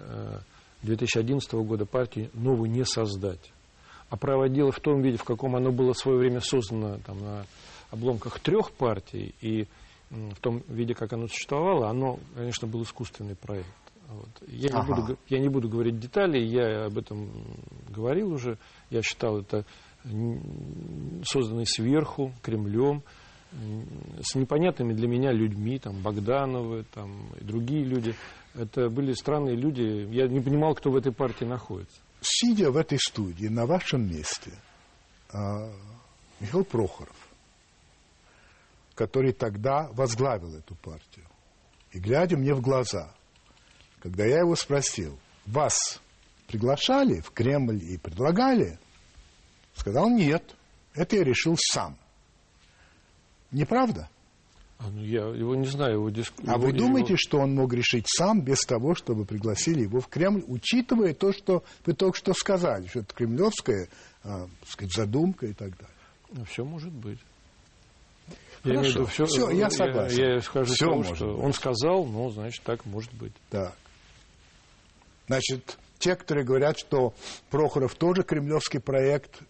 2011 0.82 1.52
года 1.54 1.86
партию 1.86 2.30
новую 2.34 2.70
не 2.70 2.84
создать. 2.84 3.52
А 4.08 4.16
право 4.16 4.48
дело 4.48 4.70
в 4.72 4.78
том 4.80 5.02
виде, 5.02 5.16
в 5.16 5.24
каком 5.24 5.56
оно 5.56 5.72
было 5.72 5.92
в 5.92 5.98
свое 5.98 6.18
время 6.18 6.40
создано 6.40 6.98
там, 7.04 7.18
на 7.18 7.44
обломках 7.90 8.38
трех 8.40 8.70
партий, 8.72 9.34
и 9.40 9.66
в 10.10 10.36
том 10.40 10.62
виде, 10.68 10.94
как 10.94 11.12
оно 11.12 11.26
существовало, 11.26 11.88
оно, 11.88 12.20
конечно, 12.36 12.68
был 12.68 12.82
искусственный 12.84 13.34
проект. 13.34 13.66
Вот. 14.08 14.28
Я, 14.46 14.68
не 14.68 14.74
Ага. 14.76 14.86
буду, 14.94 15.02
г- 15.08 15.16
я 15.28 15.38
не 15.40 15.48
буду 15.48 15.68
говорить 15.68 15.98
деталей, 15.98 16.46
я 16.46 16.84
об 16.86 16.96
этом 16.96 17.28
говорил 17.88 18.32
уже. 18.32 18.56
Я 18.90 19.02
считал 19.02 19.38
это 19.40 19.64
созданный 21.24 21.66
сверху, 21.66 22.32
Кремлем, 22.42 23.02
с 24.22 24.34
непонятными 24.36 24.92
для 24.92 25.08
меня 25.08 25.32
людьми, 25.32 25.78
там, 25.78 26.00
Богдановы 26.02 26.84
там, 26.94 27.26
и 27.40 27.44
другие 27.44 27.84
люди. 27.84 28.14
Это 28.56 28.88
были 28.88 29.12
странные 29.12 29.54
люди. 29.54 30.08
Я 30.14 30.28
не 30.28 30.40
понимал, 30.40 30.74
кто 30.74 30.90
в 30.90 30.96
этой 30.96 31.12
партии 31.12 31.44
находится. 31.44 32.00
Сидя 32.22 32.70
в 32.70 32.76
этой 32.78 32.98
студии, 32.98 33.48
на 33.48 33.66
вашем 33.66 34.08
месте, 34.08 34.52
а, 35.30 35.70
Михаил 36.40 36.64
Прохоров, 36.64 37.16
который 38.94 39.32
тогда 39.32 39.90
возглавил 39.92 40.54
эту 40.56 40.74
партию, 40.76 41.26
и 41.92 41.98
глядя 41.98 42.38
мне 42.38 42.54
в 42.54 42.62
глаза, 42.62 43.12
когда 44.00 44.24
я 44.24 44.38
его 44.38 44.56
спросил, 44.56 45.18
вас 45.44 46.00
приглашали 46.46 47.20
в 47.20 47.32
Кремль 47.32 47.82
и 47.82 47.98
предлагали, 47.98 48.78
сказал 49.74 50.08
нет, 50.08 50.56
это 50.94 51.16
я 51.16 51.24
решил 51.24 51.56
сам. 51.58 51.98
Неправда? 53.50 54.08
А, 54.78 54.90
ну, 54.90 55.02
я 55.02 55.22
его 55.26 55.54
не 55.54 55.66
знаю, 55.66 55.94
его 55.94 56.10
диск... 56.10 56.34
А 56.46 56.52
его- 56.52 56.58
вы 56.64 56.68
его- 56.68 56.78
думаете, 56.78 57.16
что 57.16 57.38
он 57.38 57.54
мог 57.54 57.72
решить 57.72 58.04
сам 58.08 58.42
без 58.42 58.58
того, 58.60 58.94
чтобы 58.94 59.24
пригласили 59.24 59.82
его 59.82 60.00
в 60.00 60.08
Кремль, 60.08 60.44
учитывая 60.46 61.14
то, 61.14 61.32
что 61.32 61.64
вы 61.86 61.94
только 61.94 62.16
что 62.18 62.34
сказали, 62.34 62.86
что 62.86 63.00
это 63.00 63.14
кремлевская 63.14 63.88
так 64.22 64.48
сказать, 64.68 64.92
задумка 64.92 65.46
и 65.46 65.52
так 65.54 65.70
далее? 65.70 65.94
Ну, 66.32 66.44
все 66.44 66.64
может 66.64 66.92
быть. 66.92 67.18
Хорошо. 68.62 69.06
всё- 69.06 69.26
Всё, 69.26 69.50
я 69.50 69.70
согласен. 69.70 70.18
Я, 70.34 70.40
скажу 70.40 70.74
Всё 70.74 70.86
того, 70.90 71.04
что 71.04 71.26
быть. 71.34 71.44
он 71.44 71.52
сказал, 71.52 72.04
ну, 72.04 72.28
значит, 72.30 72.62
так 72.64 72.84
может 72.84 73.14
быть. 73.14 73.32
Так. 73.48 73.74
Значит, 75.28 75.78
те, 75.98 76.16
которые 76.16 76.44
говорят, 76.44 76.78
что 76.78 77.14
Прохоров 77.50 77.94
тоже 77.94 78.22
кремлевский 78.24 78.80
проект, 78.80 79.40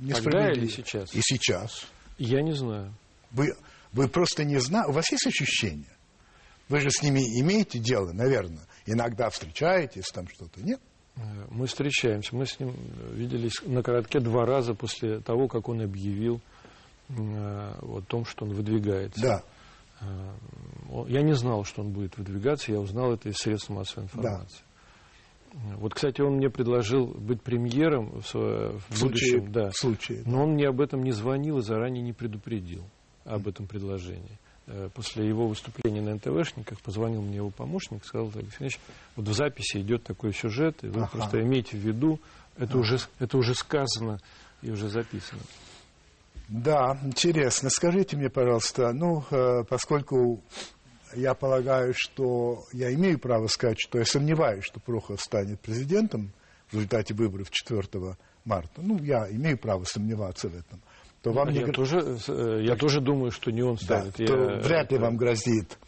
несправедливо. 0.00 0.64
или 0.64 0.66
сейчас? 0.70 1.14
И 1.14 1.20
сейчас. 1.22 1.86
Я 2.18 2.42
не 2.42 2.52
знаю. 2.52 2.92
Вы, 3.30 3.54
вы 3.92 4.08
просто 4.08 4.44
не 4.44 4.58
знаете. 4.58 4.90
У 4.90 4.94
вас 4.94 5.10
есть 5.10 5.26
ощущение? 5.26 5.96
Вы 6.68 6.80
же 6.80 6.90
с 6.90 7.02
ними 7.02 7.20
имеете 7.40 7.78
дело, 7.78 8.12
наверное. 8.12 8.62
Иногда 8.86 9.28
встречаетесь, 9.30 10.06
там 10.14 10.28
что-то. 10.28 10.62
Нет? 10.62 10.80
Э, 11.16 11.20
Мы 11.50 11.66
встречаемся. 11.66 12.34
Мы 12.36 12.46
с 12.46 12.58
ним 12.60 12.70
э, 12.70 13.14
виделись 13.14 13.60
на 13.66 13.82
коротке 13.82 14.20
два 14.20 14.46
раза 14.46 14.74
после 14.74 15.20
того, 15.20 15.48
как 15.48 15.68
он 15.68 15.80
объявил 15.82 16.40
э, 17.08 17.12
о 17.82 18.00
том, 18.06 18.24
что 18.24 18.44
он 18.44 18.54
выдвигается. 18.54 19.20
Да. 19.20 19.42
Я 21.08 21.20
не 21.22 21.34
знал, 21.34 21.64
что 21.64 21.82
он 21.82 21.90
будет 21.92 22.16
выдвигаться, 22.16 22.72
я 22.72 22.80
узнал 22.80 23.12
это 23.12 23.28
из 23.28 23.36
средств 23.36 23.68
массовой 23.68 24.04
информации. 24.04 24.60
Э, 25.52 25.74
Вот, 25.76 25.94
кстати, 25.94 26.20
он 26.22 26.36
мне 26.36 26.48
предложил 26.48 27.06
быть 27.08 27.42
премьером 27.42 28.20
в, 28.20 28.32
в 28.34 28.80
В 28.90 28.96
случае, 28.96 29.40
будущем, 29.40 29.52
да. 29.52 29.70
в 29.70 29.76
случае. 29.76 30.22
Но 30.24 30.44
он 30.44 30.52
мне 30.52 30.68
об 30.68 30.80
этом 30.80 31.02
не 31.02 31.10
звонил 31.10 31.58
и 31.58 31.62
заранее 31.62 32.02
не 32.02 32.12
предупредил 32.12 32.84
об 33.24 33.48
этом 33.48 33.66
предложении. 33.66 34.38
э, 34.66 34.88
после 34.94 35.26
его 35.26 35.48
выступления 35.48 36.00
на 36.00 36.14
НТВшниках 36.14 36.80
позвонил 36.80 37.22
мне 37.22 37.36
его 37.36 37.50
помощник, 37.50 38.04
сказал, 38.04 38.30
Алексей 38.34 38.70
вот 39.16 39.26
в 39.26 39.32
записи 39.32 39.78
идет 39.78 40.04
такой 40.04 40.32
сюжет, 40.32 40.84
и 40.84 40.88
вы 40.88 41.02
ага. 41.02 41.10
просто 41.10 41.40
имейте 41.42 41.76
в 41.76 41.80
виду, 41.80 42.20
это, 42.56 42.72
ага. 42.72 42.78
уже, 42.78 42.98
это 43.18 43.36
уже 43.38 43.54
сказано 43.54 44.20
и 44.62 44.70
уже 44.70 44.88
записано. 44.88 45.42
Да, 46.48 46.98
интересно. 47.04 47.70
Скажите 47.70 48.16
мне, 48.16 48.28
пожалуйста, 48.28 48.92
ну, 48.92 49.24
э, 49.30 49.64
поскольку 49.68 50.42
я 51.14 51.34
полагаю, 51.34 51.94
что 51.96 52.64
я 52.72 52.92
имею 52.94 53.18
право 53.18 53.46
сказать, 53.46 53.78
что 53.80 53.98
я 53.98 54.04
сомневаюсь, 54.04 54.64
что 54.64 54.80
Прохоров 54.80 55.20
станет 55.20 55.60
президентом 55.60 56.32
в 56.70 56.74
результате 56.74 57.14
выборов 57.14 57.50
4 57.50 58.16
марта. 58.44 58.80
Ну, 58.82 58.98
я 59.02 59.30
имею 59.30 59.58
право 59.58 59.84
сомневаться 59.84 60.48
в 60.48 60.54
этом. 60.56 60.80
То 61.22 61.32
вам 61.32 61.50
я, 61.50 61.64
не... 61.64 61.72
тоже, 61.72 62.18
э, 62.28 62.60
я 62.62 62.76
тоже 62.76 63.00
думаю, 63.00 63.30
что 63.30 63.50
не 63.50 63.62
он 63.62 63.76
станет. 63.76 64.16
Да, 64.16 64.22
я... 64.22 64.26
то 64.26 64.66
вряд 64.66 64.92
ли 64.92 64.98
вам 64.98 65.16
грозит. 65.16 65.78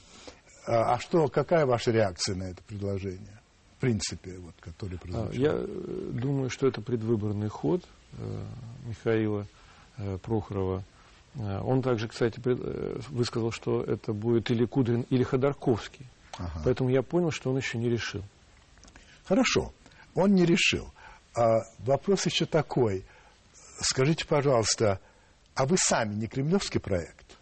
А, 0.66 0.94
а 0.94 0.98
что, 1.00 1.28
какая 1.28 1.64
ваша 1.66 1.90
реакция 1.90 2.36
на 2.36 2.44
это 2.44 2.62
предложение? 2.62 3.40
В 3.78 3.80
принципе, 3.80 4.38
вот, 4.38 4.54
который 4.60 4.98
прозвучал. 4.98 5.32
Я 5.32 5.52
э, 5.54 6.10
думаю, 6.12 6.50
что 6.50 6.66
это 6.66 6.82
предвыборный 6.82 7.48
ход 7.48 7.82
э, 8.18 8.44
Михаила 8.86 9.46
э, 9.96 10.18
Прохорова. 10.18 10.84
Э, 11.34 11.60
он 11.62 11.82
также, 11.82 12.08
кстати, 12.08 12.40
э, 12.44 13.00
высказал, 13.08 13.50
что 13.50 13.82
это 13.82 14.12
будет 14.12 14.50
или 14.50 14.66
Кудрин, 14.66 15.06
или 15.08 15.22
Ходорковский. 15.22 16.06
Ага. 16.38 16.62
Поэтому 16.64 16.90
я 16.90 17.02
понял, 17.02 17.30
что 17.30 17.50
он 17.50 17.56
еще 17.56 17.78
не 17.78 17.88
решил. 17.88 18.22
Хорошо, 19.24 19.72
он 20.14 20.34
не 20.34 20.44
решил. 20.44 20.92
А 21.34 21.62
вопрос 21.78 22.26
еще 22.26 22.44
такой. 22.44 23.04
Скажите, 23.80 24.26
пожалуйста, 24.26 25.00
а 25.54 25.66
вы 25.66 25.76
сами 25.76 26.14
не 26.14 26.26
кремлевский 26.26 26.80
проект? 26.80 27.38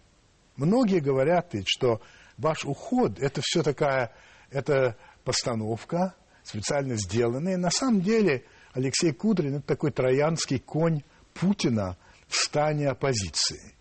Многие 0.57 1.01
говорят 1.01 1.55
ведь, 1.55 1.69
что 1.69 2.01
ваш 2.37 2.65
уход– 2.65 3.19
это 3.21 3.41
все 3.43 3.63
такая, 3.63 4.13
это 4.51 4.97
постановка, 5.25 6.15
специально 6.43 6.97
сделанная. 6.97 7.57
На 7.57 7.71
самом 7.71 8.01
деле 8.01 8.45
Алексей 8.73 9.13
Кудрин– 9.13 9.55
это 9.57 9.67
такой 9.67 9.91
троянский 9.91 10.59
конь 10.59 11.03
Путина 11.35 11.97
в 12.29 12.37
стане 12.37 12.89
оппозиции. 12.89 13.75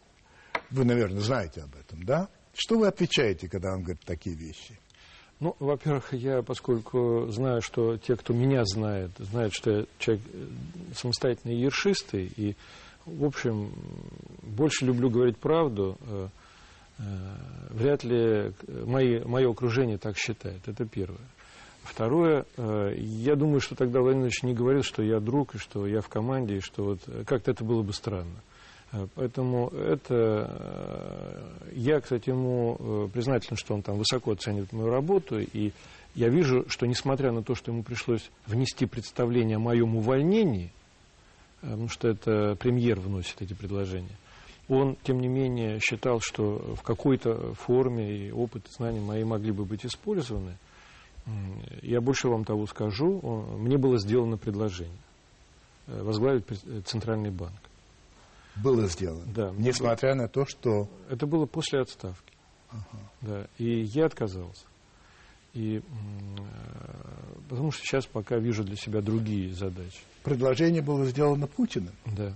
Вы, 0.70 0.86
наверное, 0.86 1.22
знаете 1.22 1.62
об 1.62 1.76
этом, 1.76 2.04
да? 2.04 2.30
Что 2.54 2.78
вы 2.78 2.88
отвечаете, 2.88 3.48
когда 3.48 3.74
он 3.74 3.84
говорит 3.84 4.04
такие 4.06 4.36
вещи? 4.36 4.80
Ну, 5.40 5.56
во-первых, 5.60 6.14
я, 6.14 6.42
поскольку 6.42 7.28
знаю, 7.30 7.62
что 7.62 7.98
те, 7.98 8.18
кто 8.18 8.34
меня 8.34 8.66
знает, 8.66 9.12
знают, 9.18 9.54
что 9.54 9.72
я 9.72 9.86
человек 9.98 10.24
э, 10.34 10.48
самостоятельный 10.94 11.56
ершистый, 11.56 12.26
и, 12.36 12.58
в 13.18 13.26
общем, 13.26 13.72
больше 14.44 14.86
люблю 14.86 15.10
говорить 15.10 15.38
правду, 15.38 15.98
э, 16.02 16.28
э, 17.00 17.04
вряд 17.72 18.04
ли 18.04 18.54
мои, 18.86 19.24
мое 19.24 19.50
окружение 19.50 19.98
так 19.98 20.18
считает. 20.18 20.68
Это 20.68 20.86
первое. 20.86 21.28
Второе, 21.84 22.46
я 22.58 23.36
думаю, 23.36 23.62
что 23.62 23.74
тогда 23.74 24.00
Владимир 24.00 24.30
Владимирович 24.30 24.44
не 24.44 24.54
говорил, 24.54 24.84
что 24.84 25.02
я 25.02 25.20
друг, 25.20 25.56
и 25.56 25.58
что 25.58 25.88
я 25.88 26.02
в 26.02 26.10
команде, 26.10 26.58
и 26.58 26.60
что 26.60 26.84
вот 26.84 27.00
как-то 27.26 27.50
это 27.52 27.64
было 27.64 27.82
бы 27.82 27.94
странно. 27.94 28.36
Э, 28.92 29.08
поэтому 29.16 29.70
это... 29.70 30.06
Э, 30.10 31.72
я, 31.74 32.00
кстати, 32.02 32.30
ему 32.30 32.76
э, 32.80 33.08
признателен, 33.14 33.58
что 33.58 33.74
он 33.74 33.82
там 33.82 33.98
высоко 33.98 34.32
оценивает 34.32 34.72
мою 34.74 34.90
работу, 34.90 35.40
и 35.40 35.72
я 36.16 36.30
вижу, 36.30 36.66
что 36.68 36.86
несмотря 36.88 37.32
на 37.32 37.44
то, 37.44 37.56
что 37.56 37.72
ему 37.72 37.84
пришлось 37.84 38.30
внести 38.48 38.86
представление 38.86 39.58
о 39.58 39.60
моем 39.60 39.96
увольнении, 39.96 40.72
потому 41.62 41.88
что 41.90 42.08
это 42.08 42.56
премьер 42.56 43.00
вносит 43.00 43.42
эти 43.42 43.54
предложения, 43.54 44.16
он, 44.68 44.98
тем 45.04 45.20
не 45.20 45.28
менее, 45.28 45.80
считал, 45.80 46.20
что 46.20 46.76
в 46.76 46.84
какой-то 46.84 47.54
форме 47.56 48.28
и 48.28 48.32
опыт 48.32 48.68
и 48.68 48.72
знания 48.72 49.02
мои 49.02 49.24
могли 49.24 49.52
бы 49.52 49.66
быть 49.66 49.86
использованы. 49.86 50.58
Я 51.82 52.02
больше 52.02 52.28
вам 52.28 52.44
того 52.46 52.66
скажу, 52.66 53.20
мне 53.58 53.78
было 53.78 54.00
сделано 54.00 54.38
предложение 54.38 54.98
возглавить 55.88 56.46
Центральный 56.86 57.32
банк 57.32 57.60
было 58.62 58.88
сделано. 58.88 59.26
Да. 59.34 59.54
Несмотря 59.58 60.14
было... 60.14 60.24
на 60.24 60.28
то, 60.28 60.46
что... 60.46 60.90
Это 61.10 61.26
было 61.26 61.46
после 61.46 61.82
отставки. 61.82 62.34
Ага. 62.70 63.12
Да. 63.22 63.48
И 63.58 63.84
я 63.84 64.06
отказался. 64.06 64.66
И, 65.54 65.82
потому 67.50 67.72
что 67.72 67.84
сейчас 67.84 68.06
пока 68.06 68.38
вижу 68.38 68.64
для 68.64 68.76
себя 68.76 69.02
другие 69.02 69.54
задачи. 69.54 70.00
Предложение 70.24 70.82
было 70.82 71.06
сделано 71.06 71.48
Путиным? 71.48 71.94
Да. 72.06 72.34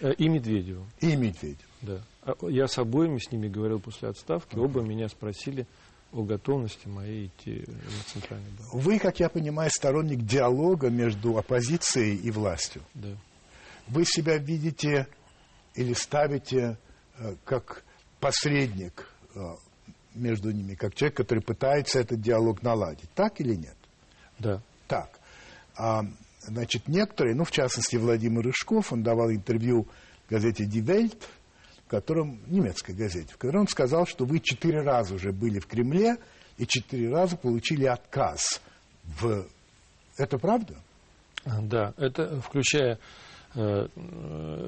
Э, 0.00 0.12
и 0.12 0.28
Медведевым. 0.28 0.86
И 1.00 1.14
Медведевым. 1.16 1.56
Да. 1.82 2.00
А 2.22 2.34
я 2.48 2.66
с 2.66 2.76
обоими 2.78 3.18
с 3.18 3.30
ними 3.30 3.48
говорил 3.48 3.78
после 3.78 4.08
отставки. 4.08 4.54
Ага. 4.54 4.62
Оба 4.62 4.80
меня 4.80 5.08
спросили 5.08 5.66
о 6.12 6.22
готовности 6.22 6.88
моей 6.88 7.26
идти 7.26 7.64
в 7.66 8.12
Центральный 8.12 8.50
банк. 8.58 8.74
Вы, 8.74 8.98
как 8.98 9.20
я 9.20 9.28
понимаю, 9.28 9.70
сторонник 9.70 10.20
диалога 10.22 10.90
между 10.90 11.38
оппозицией 11.38 12.16
и 12.16 12.30
властью. 12.30 12.82
Да. 12.94 13.16
Вы 13.88 14.04
себя 14.04 14.36
видите 14.36 15.06
или 15.74 15.92
ставите 15.92 16.78
э, 17.18 17.34
как 17.44 17.84
посредник 18.18 19.08
э, 19.34 19.38
между 20.14 20.50
ними, 20.50 20.74
как 20.74 20.94
человек, 20.94 21.16
который 21.16 21.42
пытается 21.42 22.00
этот 22.00 22.20
диалог 22.20 22.62
наладить. 22.62 23.10
Так 23.14 23.40
или 23.40 23.54
нет? 23.54 23.76
Да. 24.38 24.60
Так. 24.88 25.10
А, 25.76 26.02
значит, 26.42 26.88
некоторые, 26.88 27.34
ну, 27.34 27.44
в 27.44 27.50
частности, 27.50 27.96
Владимир 27.96 28.42
Рыжков, 28.42 28.92
он 28.92 29.02
давал 29.02 29.30
интервью 29.30 29.86
газете 30.28 30.64
Die 30.64 30.84
Welt, 30.84 31.22
в 31.86 31.88
котором, 31.88 32.40
немецкой 32.46 32.92
газете, 32.92 33.32
в 33.32 33.38
котором 33.38 33.62
он 33.62 33.68
сказал, 33.68 34.06
что 34.06 34.24
вы 34.24 34.40
четыре 34.40 34.82
раза 34.82 35.14
уже 35.14 35.32
были 35.32 35.58
в 35.58 35.66
Кремле 35.66 36.16
и 36.58 36.66
четыре 36.66 37.10
раза 37.10 37.36
получили 37.36 37.84
отказ. 37.84 38.60
В... 39.20 39.46
Это 40.16 40.38
правда? 40.38 40.76
Да, 41.44 41.94
это 41.96 42.40
включая 42.40 42.98
Э, 43.58 43.88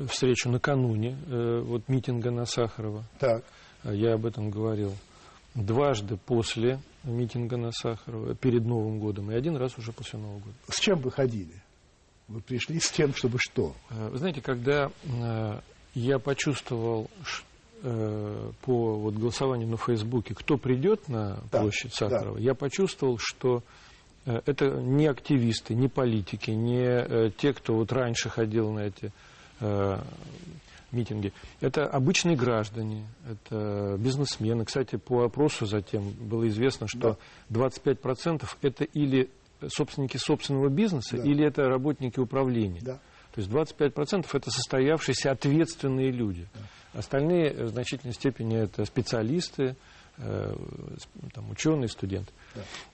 встречу 0.09 0.49
накануне 0.49 1.19
э, 1.27 1.61
вот 1.63 1.89
митинга 1.89 2.31
на 2.31 2.47
Сахарова. 2.47 3.05
Так. 3.19 3.45
Я 3.85 4.15
об 4.15 4.25
этом 4.25 4.49
говорил. 4.49 4.95
Дважды 5.64 6.16
после 6.16 6.81
митинга 7.05 7.57
на 7.57 7.73
Сахарова, 7.73 8.35
перед 8.35 8.64
Новым 8.64 8.99
годом, 9.01 9.31
и 9.31 9.35
один 9.35 9.57
раз 9.57 9.77
уже 9.79 9.92
после 9.92 10.18
Нового 10.18 10.38
года. 10.38 10.55
С 10.68 10.79
чем 10.79 11.01
вы 11.01 11.11
ходили? 11.11 11.62
Вы 12.29 12.40
пришли 12.40 12.79
с 12.79 12.90
тем, 12.90 13.14
чтобы 13.14 13.38
что? 13.38 13.75
Э, 13.90 14.09
вы 14.11 14.18
знаете, 14.18 14.40
когда 14.40 14.90
я 15.94 16.18
почувствовал 16.18 17.11
по 17.81 18.97
вот 18.97 19.14
голосованию 19.14 19.68
на 19.68 19.77
Фейсбуке, 19.77 20.35
кто 20.35 20.59
придет 20.59 21.09
на 21.09 21.37
площадь 21.53 21.94
Сахарова, 21.94 22.37
да. 22.37 22.42
я 22.42 22.55
почувствовал, 22.55 23.18
что 23.21 23.62
Э, 24.29 24.42
это 24.44 24.66
не 24.66 25.07
активисты, 25.07 25.75
не 25.75 25.88
политики, 25.88 26.51
не 26.51 26.85
э, 26.85 27.31
те, 27.37 27.55
кто 27.55 27.75
вот 27.75 27.92
раньше 27.92 28.29
ходил 28.29 28.71
на 28.73 28.81
эти 28.81 29.11
э, 29.61 29.99
митинги. 30.92 31.33
Это 31.61 31.87
обычные 31.87 32.37
граждане, 32.37 33.07
это 33.29 33.96
бизнесмены. 33.98 34.64
Кстати, 34.64 34.96
по 34.96 35.24
опросу 35.24 35.66
затем 35.66 36.11
было 36.11 36.48
известно, 36.48 36.87
что 36.88 37.18
да. 37.48 37.68
25% 37.70 38.46
это 38.62 38.85
или 38.85 39.31
собственники 39.66 40.16
собственного 40.16 40.68
бизнеса, 40.68 41.16
да. 41.16 41.22
или 41.22 41.44
это 41.44 41.62
работники 41.68 42.18
управления. 42.18 42.81
Да. 42.83 43.01
То 43.35 43.40
есть 43.40 43.51
25% 43.51 44.27
это 44.33 44.51
состоявшиеся 44.51 45.31
ответственные 45.31 46.11
люди. 46.11 46.46
Да. 46.55 47.01
Остальные 47.01 47.64
в 47.64 47.68
значительной 47.68 48.14
степени 48.14 48.57
это 48.57 48.85
специалисты, 48.85 49.77
Э, 50.20 50.53
там, 51.33 51.48
ученые, 51.51 51.87
студенты. 51.87 52.33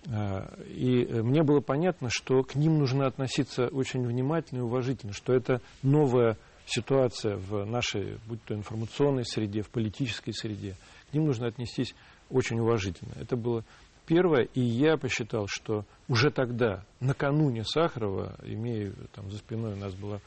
Да. 0.04 0.46
Э, 0.59 0.62
и 0.66 1.07
мне 1.22 1.42
было 1.42 1.61
понятно, 1.61 2.09
что 2.11 2.42
к 2.42 2.54
ним 2.54 2.78
нужно 2.78 3.07
относиться 3.07 3.68
очень 3.68 4.07
внимательно 4.07 4.59
и 4.59 4.62
уважительно, 4.62 5.14
что 5.14 5.33
это 5.33 5.62
новая 5.83 6.37
ситуация 6.66 7.37
в 7.37 7.64
нашей, 7.64 8.18
будь 8.27 8.42
то 8.44 8.55
информационной 8.55 9.24
среде, 9.24 9.62
в 9.62 9.70
политической 9.70 10.33
среде. 10.33 10.77
К 11.11 11.14
ним 11.14 11.27
нужно 11.27 11.46
отнестись 11.46 11.94
очень 12.31 12.61
уважительно. 12.61 13.12
Это 13.20 13.36
было 13.36 13.64
первое, 14.07 14.49
и 14.55 14.61
я 14.61 14.97
посчитал, 14.97 15.47
что 15.49 15.84
уже 16.09 16.30
тогда, 16.30 16.84
накануне 17.01 17.64
Сахарова, 17.64 18.36
имея 18.45 18.93
там 19.14 19.30
за 19.30 19.39
спиной 19.39 19.74
у 19.74 19.76
нас 19.76 19.95
была 19.95 20.20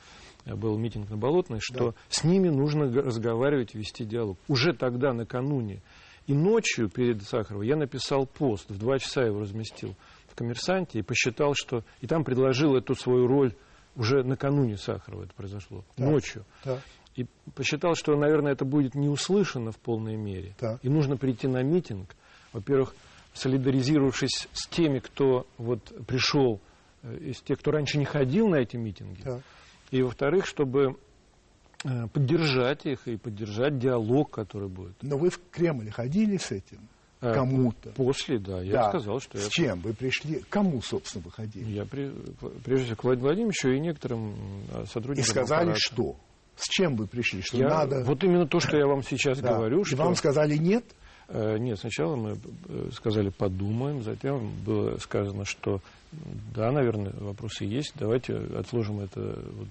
был 0.46 0.78
митинг 0.78 1.10
на 1.10 1.18
Болотной, 1.18 1.60
что 1.60 1.92
да. 1.92 1.94
с 2.08 2.24
ними 2.24 2.48
нужно 2.48 2.86
разговаривать, 2.86 3.74
вести 3.74 4.06
диалог. 4.06 4.38
Уже 4.48 4.74
тогда, 4.74 5.12
накануне 5.12 5.82
и 6.28 6.34
ночью 6.34 6.90
перед 6.90 7.24
Сахаровой 7.24 7.68
я 7.68 7.76
написал 7.76 8.26
пост, 8.26 8.70
в 8.70 8.78
два 8.78 9.00
часа 9.00 9.24
его 9.24 9.40
разместил 9.40 9.96
в 10.28 10.36
«Коммерсанте» 10.36 11.00
и 11.00 11.02
посчитал, 11.02 11.54
что... 11.56 11.84
И 12.02 12.08
там 12.08 12.24
предложил 12.24 12.76
эту 12.76 12.96
свою 12.96 13.28
роль 13.28 13.54
уже 13.98 14.24
накануне 14.24 14.78
Сахарова 14.78 15.24
это 15.24 15.34
произошло, 15.34 15.84
так, 15.96 16.08
ночью. 16.08 16.46
Так. 16.64 16.80
И 17.16 17.26
посчитал, 17.56 17.96
что, 17.96 18.16
наверное, 18.16 18.52
это 18.52 18.64
будет 18.64 18.94
не 18.94 19.10
услышано 19.10 19.72
в 19.72 19.78
полной 19.78 20.16
мере. 20.16 20.56
Так. 20.60 20.80
И 20.84 20.90
нужно 20.90 21.18
прийти 21.18 21.48
на 21.48 21.64
митинг, 21.64 22.16
во-первых, 22.54 22.96
солидаризировавшись 23.34 24.48
с 24.54 24.68
теми, 24.68 25.00
кто 25.00 25.48
вот 25.58 25.82
пришел, 26.06 26.62
э, 27.02 27.18
из 27.18 27.42
тех, 27.42 27.60
кто 27.60 27.72
раньше 27.72 27.98
не 27.98 28.06
ходил 28.06 28.48
на 28.48 28.58
эти 28.58 28.78
митинги. 28.78 29.22
Так. 29.22 29.42
И, 29.90 30.02
во-вторых, 30.04 30.46
чтобы 30.46 30.98
э, 31.84 32.08
поддержать 32.14 32.86
их 32.86 33.08
и 33.08 33.18
поддержать 33.18 33.80
диалог, 33.80 34.30
который 34.30 34.70
будет. 34.70 35.02
Но 35.02 35.18
вы 35.18 35.32
в 35.32 35.40
Кремль 35.50 35.90
ходили 35.90 36.38
с 36.38 36.52
этим? 36.52 36.88
Э, 37.22 37.34
Кому-то? 37.34 37.90
После, 37.92 38.38
да. 38.38 38.62
Я 38.62 38.74
да. 38.74 38.90
сказал, 38.90 39.20
что 39.20 39.38
с 39.38 39.44
я... 39.44 39.48
С 39.48 39.52
чем 39.52 39.80
вы 39.80 39.94
пришли? 39.94 40.44
Кому, 40.50 40.82
собственно, 40.82 41.24
вы 41.26 41.32
ходили? 41.32 41.70
Я, 41.72 41.86
при... 41.86 42.12
прежде 42.64 42.86
всего, 42.86 42.96
к 42.98 43.04
Владимиру 43.04 43.28
Владимировичу 43.28 43.70
и 43.70 43.80
некоторым 43.80 44.36
сотрудникам 44.86 45.24
И 45.24 45.24
сказали, 45.24 45.62
аппарата. 45.62 45.80
что? 45.80 46.16
С 46.56 46.70
чем 46.70 46.96
вы 46.96 47.08
пришли? 47.08 47.42
Что 47.42 47.58
я... 47.58 47.68
надо... 47.68 48.04
Вот 48.04 48.24
именно 48.24 48.48
то, 48.48 48.60
что 48.60 48.78
я 48.78 48.86
вам 48.86 49.04
сейчас 49.04 49.40
да. 49.42 49.56
говорю. 49.56 49.82
И 49.82 49.86
что... 49.86 49.98
вам 49.98 50.16
сказали 50.16 50.58
нет? 50.58 50.86
Нет, 51.30 51.78
сначала 51.78 52.16
мы 52.16 52.38
сказали 52.94 53.30
подумаем, 53.30 54.02
затем 54.02 54.50
было 54.64 54.96
сказано, 54.98 55.44
что 55.44 55.82
да, 56.56 56.72
наверное, 56.72 57.14
вопросы 57.20 57.66
есть. 57.66 57.94
Давайте 57.96 58.36
отложим 58.36 59.02
это 59.02 59.44
вот, 59.52 59.68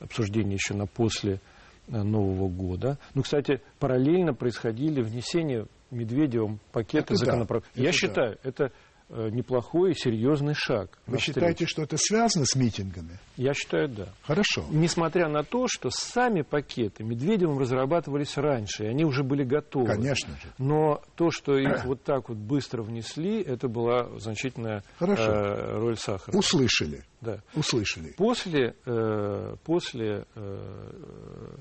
обсуждение 0.00 0.54
еще 0.54 0.74
на 0.74 0.86
после 0.86 1.40
э, 1.88 2.02
Нового 2.02 2.48
года. 2.48 2.98
Ну, 3.14 3.22
кстати, 3.22 3.60
параллельно 3.78 4.34
происходили 4.34 5.02
внесения 5.02 5.66
Медведевым 5.90 6.60
пакета 6.72 7.14
законопроектов. 7.14 7.72
Да, 7.74 7.82
Я 7.82 7.92
считаю, 7.92 8.38
да. 8.42 8.48
это 8.48 8.72
Э, 9.10 9.30
неплохой 9.30 9.92
и 9.92 9.94
серьезный 9.94 10.52
шаг. 10.52 10.98
Вы 11.06 11.18
считаете, 11.18 11.64
что 11.64 11.82
это 11.82 11.96
связано 11.96 12.44
с 12.44 12.54
митингами? 12.54 13.18
Я 13.38 13.54
считаю, 13.54 13.88
да. 13.88 14.08
Хорошо. 14.20 14.66
Несмотря 14.70 15.28
на 15.28 15.44
то, 15.44 15.64
что 15.66 15.88
сами 15.90 16.42
пакеты 16.42 17.04
Медведевым 17.04 17.58
разрабатывались 17.58 18.36
раньше, 18.36 18.84
и 18.84 18.86
они 18.86 19.06
уже 19.06 19.24
были 19.24 19.44
готовы. 19.44 19.86
Конечно 19.86 20.34
же. 20.34 20.52
Но 20.58 21.00
то, 21.14 21.30
что 21.30 21.56
их 21.56 21.84
вот 21.86 22.02
так 22.02 22.28
вот 22.28 22.36
быстро 22.36 22.82
внесли, 22.82 23.40
это 23.40 23.66
была 23.68 24.10
значительная 24.18 24.84
Хорошо. 24.98 25.22
Э, 25.22 25.78
роль 25.78 25.96
сахара. 25.96 26.36
Услышали. 26.36 27.02
Да. 27.22 27.40
Услышали. 27.54 28.12
После, 28.12 28.76
э, 28.84 29.54
после 29.64 30.26
э, 30.34 31.56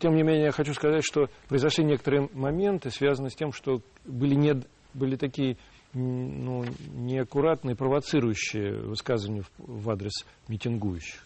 тем 0.00 0.14
не 0.14 0.22
менее, 0.22 0.44
я 0.44 0.52
хочу 0.52 0.74
сказать, 0.74 1.04
что 1.04 1.28
произошли 1.48 1.84
некоторые 1.84 2.28
моменты, 2.32 2.90
связанные 2.90 3.30
с 3.30 3.34
тем, 3.34 3.52
что 3.52 3.80
были, 4.04 4.34
не, 4.34 4.62
были 4.94 5.16
такие 5.16 5.56
ну, 5.92 6.64
неаккуратные, 6.92 7.76
провоцирующие 7.76 8.78
высказывания 8.80 9.42
в, 9.42 9.50
в 9.58 9.90
адрес 9.90 10.24
митингующих, 10.48 11.24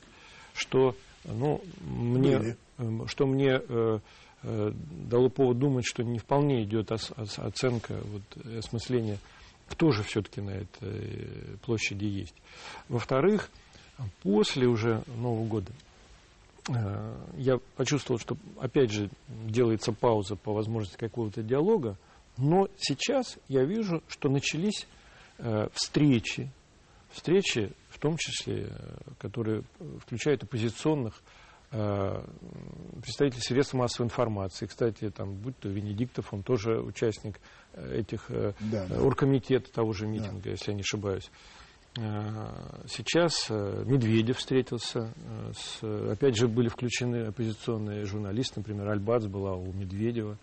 что, 0.55 0.95
ну, 1.25 1.63
мне, 1.81 2.57
эм, 2.79 3.07
что 3.07 3.27
мне 3.27 3.61
э, 3.67 3.99
э, 4.43 4.73
дало 5.09 5.31
повод 5.31 5.59
думать, 5.59 5.87
что 5.87 6.03
не 6.03 6.19
вполне 6.19 6.65
идет 6.65 6.93
ос, 6.93 7.13
ос, 7.17 7.39
оценка, 7.39 8.01
вот, 8.05 8.47
осмысления, 8.57 9.19
кто 9.69 9.91
же 9.91 10.03
все-таки 10.03 10.41
на 10.41 10.51
этой 10.51 11.59
площади 11.65 12.05
есть. 12.05 12.35
Во-вторых, 12.89 13.51
после 14.23 14.67
уже 14.67 15.03
Нового 15.17 15.47
года 15.47 15.73
э, 15.73 15.88
я 17.37 17.59
почувствовал, 17.77 18.19
что 18.19 18.37
опять 18.61 18.91
же 18.91 19.11
делается 19.29 19.93
пауза 19.93 20.37
по 20.37 20.53
возможности 20.53 20.99
какого-то 20.99 21.43
диалога, 21.43 21.97
но 22.37 22.69
сейчас 22.77 23.39
я 23.49 23.65
вижу, 23.65 24.03
что 24.09 24.29
начались 24.29 24.87
э, 25.39 25.69
встречи, 25.73 26.51
встречи, 27.11 27.73
в 27.91 27.99
том 27.99 28.17
числе, 28.17 28.69
э, 28.71 28.97
которые 29.19 29.65
включают 30.01 30.45
оппозиционных 30.45 31.21
э, 31.73 32.25
представителей 33.03 33.43
средств 33.43 33.75
массовой 33.75 34.07
информации. 34.07 34.67
Кстати, 34.67 35.11
там, 35.11 35.35
будь 35.35 35.59
то 35.59 35.69
Венедиктов, 35.69 36.33
он 36.33 36.43
тоже 36.43 36.81
участник 36.81 37.41
э, 37.73 38.01
этих 38.01 38.31
э, 38.31 38.53
да, 38.61 38.87
да. 38.87 39.03
оргкомитета 39.03 39.73
того 39.73 39.93
же 39.93 40.07
митинга, 40.07 40.45
да. 40.45 40.51
если 40.51 40.71
я 40.71 40.77
не 40.77 40.83
ошибаюсь. 40.83 41.31
Э, 41.97 42.85
сейчас 42.87 43.47
э, 43.51 43.85
Медведев 43.87 44.39
встретился, 44.39 45.13
с, 45.53 45.83
опять 45.83 46.37
же 46.37 46.49
были 46.49 46.69
включены 46.69 47.27
оппозиционные 47.27 48.05
журналисты, 48.05 48.61
например, 48.61 48.89
Альбац 48.89 49.25
была 49.27 49.55
у 49.55 49.73
Медведева. 49.73 50.37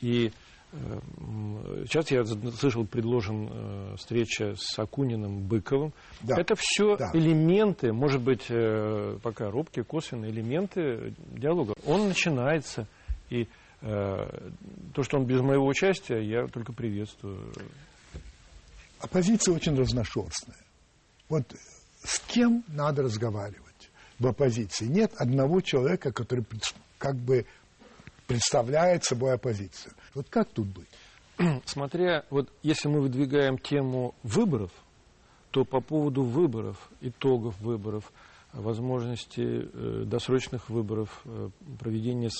И 0.00 0.30
Сейчас 1.86 2.10
я 2.12 2.24
слышал, 2.24 2.86
предложен 2.86 3.48
э, 3.50 3.96
встреча 3.96 4.54
с 4.56 4.78
Акуниным, 4.78 5.48
Быковым. 5.48 5.92
Да. 6.22 6.40
Это 6.40 6.54
все 6.56 6.96
да. 6.96 7.10
элементы, 7.12 7.92
может 7.92 8.22
быть, 8.22 8.46
э, 8.48 9.18
пока 9.20 9.50
робкие, 9.50 9.84
косвенные 9.84 10.30
элементы 10.30 11.14
диалога. 11.32 11.74
Он 11.84 12.06
начинается, 12.06 12.86
и 13.30 13.48
э, 13.80 14.48
то, 14.94 15.02
что 15.02 15.18
он 15.18 15.26
без 15.26 15.40
моего 15.40 15.66
участия, 15.66 16.20
я 16.20 16.46
только 16.46 16.72
приветствую. 16.72 17.52
Оппозиция 19.00 19.54
очень 19.54 19.76
разношерстная. 19.76 20.58
Вот 21.28 21.44
с 22.02 22.20
кем 22.20 22.64
надо 22.68 23.02
разговаривать 23.02 23.90
в 24.18 24.26
оппозиции? 24.26 24.86
Нет 24.86 25.12
одного 25.16 25.60
человека, 25.60 26.12
который 26.12 26.44
как 26.98 27.16
бы 27.16 27.46
представляет 28.26 29.04
собой 29.04 29.34
оппозицию. 29.34 29.94
Вот 30.14 30.28
как 30.28 30.50
тут 30.50 30.68
быть? 30.68 30.88
Смотря, 31.64 32.24
вот 32.30 32.50
если 32.62 32.88
мы 32.88 33.00
выдвигаем 33.00 33.58
тему 33.58 34.14
выборов, 34.22 34.70
то 35.50 35.64
по 35.64 35.80
поводу 35.80 36.22
выборов, 36.22 36.90
итогов 37.00 37.58
выборов, 37.60 38.12
возможности 38.52 39.40
э, 39.40 40.04
досрочных 40.06 40.68
выборов, 40.68 41.22
э, 41.24 41.50
проведения 41.78 42.30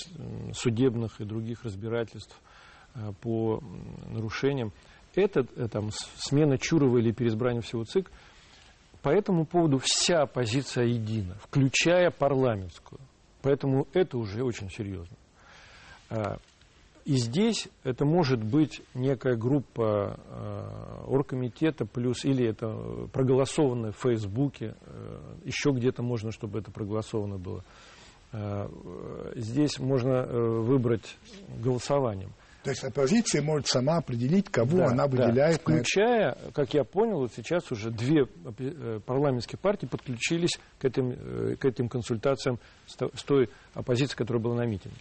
судебных 0.52 1.20
и 1.20 1.24
других 1.24 1.64
разбирательств 1.64 2.36
э, 2.94 3.12
по 3.20 3.62
нарушениям, 4.08 4.72
это 5.14 5.46
э, 5.56 5.68
там, 5.68 5.90
смена 6.16 6.58
Чурова 6.58 6.98
или 6.98 7.12
переизбрание 7.12 7.62
всего 7.62 7.84
ЦИК, 7.84 8.10
по 9.02 9.08
этому 9.08 9.46
поводу 9.46 9.80
вся 9.82 10.22
оппозиция 10.22 10.84
едина, 10.84 11.36
включая 11.42 12.10
парламентскую. 12.10 13.00
Поэтому 13.42 13.86
это 13.94 14.18
уже 14.18 14.42
очень 14.44 14.68
серьезно. 14.70 15.16
А, 16.10 16.36
и 17.04 17.14
здесь 17.16 17.68
это 17.82 18.04
может 18.04 18.42
быть 18.42 18.82
некая 18.94 19.34
группа 19.34 20.18
э, 20.28 21.04
оргкомитета 21.06 21.86
плюс, 21.86 22.24
или 22.24 22.46
это 22.46 23.08
проголосованное 23.12 23.92
в 23.92 23.96
Фейсбуке, 23.96 24.74
э, 24.82 25.20
еще 25.44 25.70
где-то 25.70 26.02
можно, 26.02 26.30
чтобы 26.30 26.58
это 26.58 26.70
проголосовано 26.70 27.38
было. 27.38 27.64
Э, 28.32 28.68
здесь 29.34 29.78
можно 29.78 30.24
выбрать 30.26 31.16
голосованием. 31.58 32.32
То 32.62 32.70
есть 32.70 32.84
оппозиция 32.84 33.40
может 33.40 33.68
сама 33.68 33.96
определить, 33.96 34.50
кого 34.50 34.78
да, 34.78 34.86
она 34.88 35.06
выделяет. 35.06 35.56
Да. 35.56 35.62
Включая, 35.62 36.36
как 36.52 36.74
я 36.74 36.84
понял, 36.84 37.20
вот 37.20 37.32
сейчас 37.34 37.70
уже 37.72 37.90
две 37.90 38.26
э, 38.58 39.00
парламентские 39.04 39.58
партии 39.58 39.86
подключились 39.86 40.58
к 40.78 40.84
этим, 40.84 41.10
э, 41.10 41.56
к 41.56 41.64
этим 41.64 41.88
консультациям 41.88 42.58
с 42.86 43.22
той 43.22 43.48
оппозицией, 43.72 44.16
которая 44.16 44.42
была 44.42 44.56
на 44.56 44.66
митинге. 44.66 44.96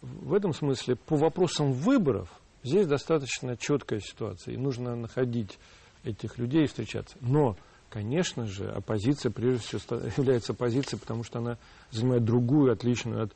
В 0.00 0.34
этом 0.34 0.52
смысле 0.52 0.96
по 0.96 1.16
вопросам 1.16 1.72
выборов 1.72 2.28
здесь 2.64 2.86
достаточно 2.86 3.56
четкая 3.56 4.00
ситуация, 4.00 4.54
и 4.54 4.56
нужно 4.56 4.96
находить 4.96 5.58
этих 6.02 6.38
людей 6.38 6.64
и 6.64 6.66
встречаться. 6.66 7.16
Но, 7.20 7.56
конечно 7.90 8.46
же, 8.46 8.68
оппозиция 8.70 9.30
прежде 9.30 9.78
всего 9.78 10.00
является 10.16 10.52
оппозицией, 10.52 10.98
потому 10.98 11.22
что 11.22 11.38
она 11.38 11.58
занимает 11.90 12.24
другую, 12.24 12.72
отличную 12.72 13.24
от, 13.24 13.32
э, 13.32 13.34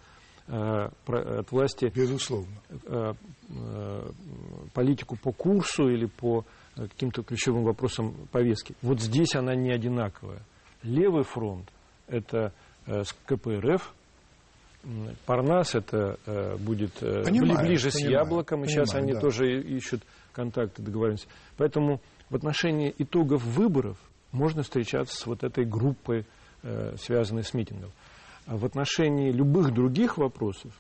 от 0.48 1.52
власти 1.52 1.92
Безусловно. 1.94 2.54
Э, 2.86 3.12
э, 3.50 4.10
политику 4.74 5.16
по 5.16 5.32
курсу 5.32 5.88
или 5.88 6.06
по 6.06 6.44
каким-то 6.76 7.22
ключевым 7.22 7.64
вопросам 7.64 8.14
повестки. 8.32 8.74
Вот 8.82 9.00
здесь 9.00 9.34
она 9.34 9.54
не 9.54 9.70
одинаковая. 9.72 10.40
Левый 10.82 11.24
фронт– 11.24 11.68
это 12.06 12.52
КПРФ, 13.26 13.92
Парнас 15.26 15.74
это 15.74 16.18
э, 16.24 16.56
будет 16.56 17.02
э, 17.02 17.24
понимаю, 17.24 17.66
ближе 17.66 17.90
понимаю, 17.90 17.90
с 17.90 18.20
яблоком, 18.20 18.64
и 18.64 18.68
сейчас 18.68 18.94
они 18.94 19.12
да. 19.12 19.20
тоже 19.20 19.60
ищут 19.60 20.02
контакты, 20.32 20.82
договоренности. 20.82 21.28
Поэтому 21.56 22.00
в 22.30 22.36
отношении 22.36 22.94
итогов 22.96 23.42
выборов 23.44 23.98
можно 24.30 24.62
встречаться 24.62 25.16
с 25.16 25.26
вот 25.26 25.42
этой 25.42 25.64
группой, 25.64 26.24
э, 26.62 26.94
связанной 26.96 27.42
с 27.42 27.54
митингом. 27.54 27.90
А 28.48 28.56
в 28.56 28.64
отношении 28.64 29.30
любых 29.30 29.74
других 29.74 30.16
вопросов, 30.16 30.72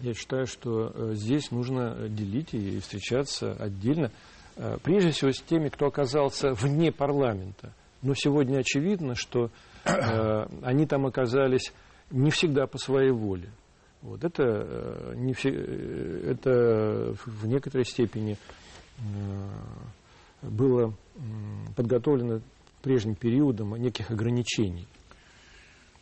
я 0.00 0.14
считаю, 0.14 0.46
что 0.46 0.90
э, 0.94 1.12
здесь 1.12 1.50
нужно 1.50 2.08
делить 2.08 2.54
и 2.54 2.80
встречаться 2.80 3.52
отдельно, 3.52 4.10
э, 4.56 4.78
прежде 4.82 5.10
всего 5.10 5.30
с 5.30 5.42
теми, 5.42 5.68
кто 5.68 5.86
оказался 5.86 6.54
вне 6.54 6.90
парламента. 6.90 7.74
Но 8.00 8.14
сегодня 8.14 8.60
очевидно, 8.60 9.14
что 9.14 9.50
э, 9.84 10.46
они 10.62 10.86
там 10.86 11.04
оказались 11.04 11.74
не 12.10 12.30
всегда 12.30 12.66
по 12.66 12.78
своей 12.78 13.10
воле. 13.10 13.50
Вот 14.00 14.24
это, 14.24 14.44
э, 14.44 15.12
не 15.16 15.34
все, 15.34 15.50
э, 15.50 16.30
это 16.30 17.14
в 17.26 17.46
некоторой 17.46 17.84
степени 17.84 18.38
э, 18.96 19.02
было 20.40 20.94
подготовлено 21.76 22.40
прежним 22.80 23.14
периодом 23.14 23.76
неких 23.76 24.10
ограничений. 24.10 24.86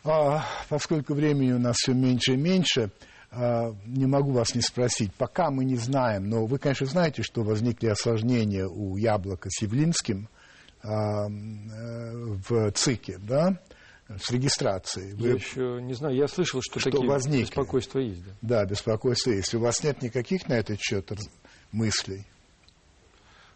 А, 0.09 0.45
поскольку 0.69 1.15
времени 1.15 1.53
у 1.53 1.59
нас 1.59 1.77
все 1.77 1.93
меньше 1.93 2.35
и 2.35 2.37
меньше, 2.37 2.91
а, 3.31 3.75
не 3.87 4.07
могу 4.07 4.31
вас 4.31 4.55
не 4.55 4.61
спросить. 4.61 5.13
Пока 5.15 5.51
мы 5.51 5.65
не 5.65 5.77
знаем, 5.77 6.29
но 6.29 6.47
вы, 6.47 6.59
конечно, 6.59 6.87
знаете, 6.87 7.23
что 7.23 7.43
возникли 7.43 7.89
осложнения 7.89 8.67
у 8.67 8.97
Яблока 8.97 9.49
с 9.51 9.63
Явлинским 9.63 10.29
а, 10.83 11.29
в 11.29 12.71
ЦИКе, 12.73 13.19
да? 13.19 13.61
с 14.09 14.31
регистрацией. 14.31 15.15
Вы... 15.15 15.29
Я 15.29 15.35
еще 15.35 15.81
не 15.83 15.95
знаю, 15.95 16.15
я 16.15 16.29
слышал, 16.29 16.61
что, 16.63 16.79
что 16.79 16.91
такие 16.91 17.09
возникли. 17.09 17.51
беспокойства 17.51 17.99
есть. 17.99 18.25
Да? 18.25 18.33
да, 18.43 18.65
беспокойства 18.65 19.33
есть. 19.33 19.53
У 19.55 19.59
вас 19.59 19.83
нет 19.83 20.01
никаких 20.01 20.47
на 20.47 20.55
этот 20.55 20.79
счет 20.81 21.11
мыслей? 21.73 22.25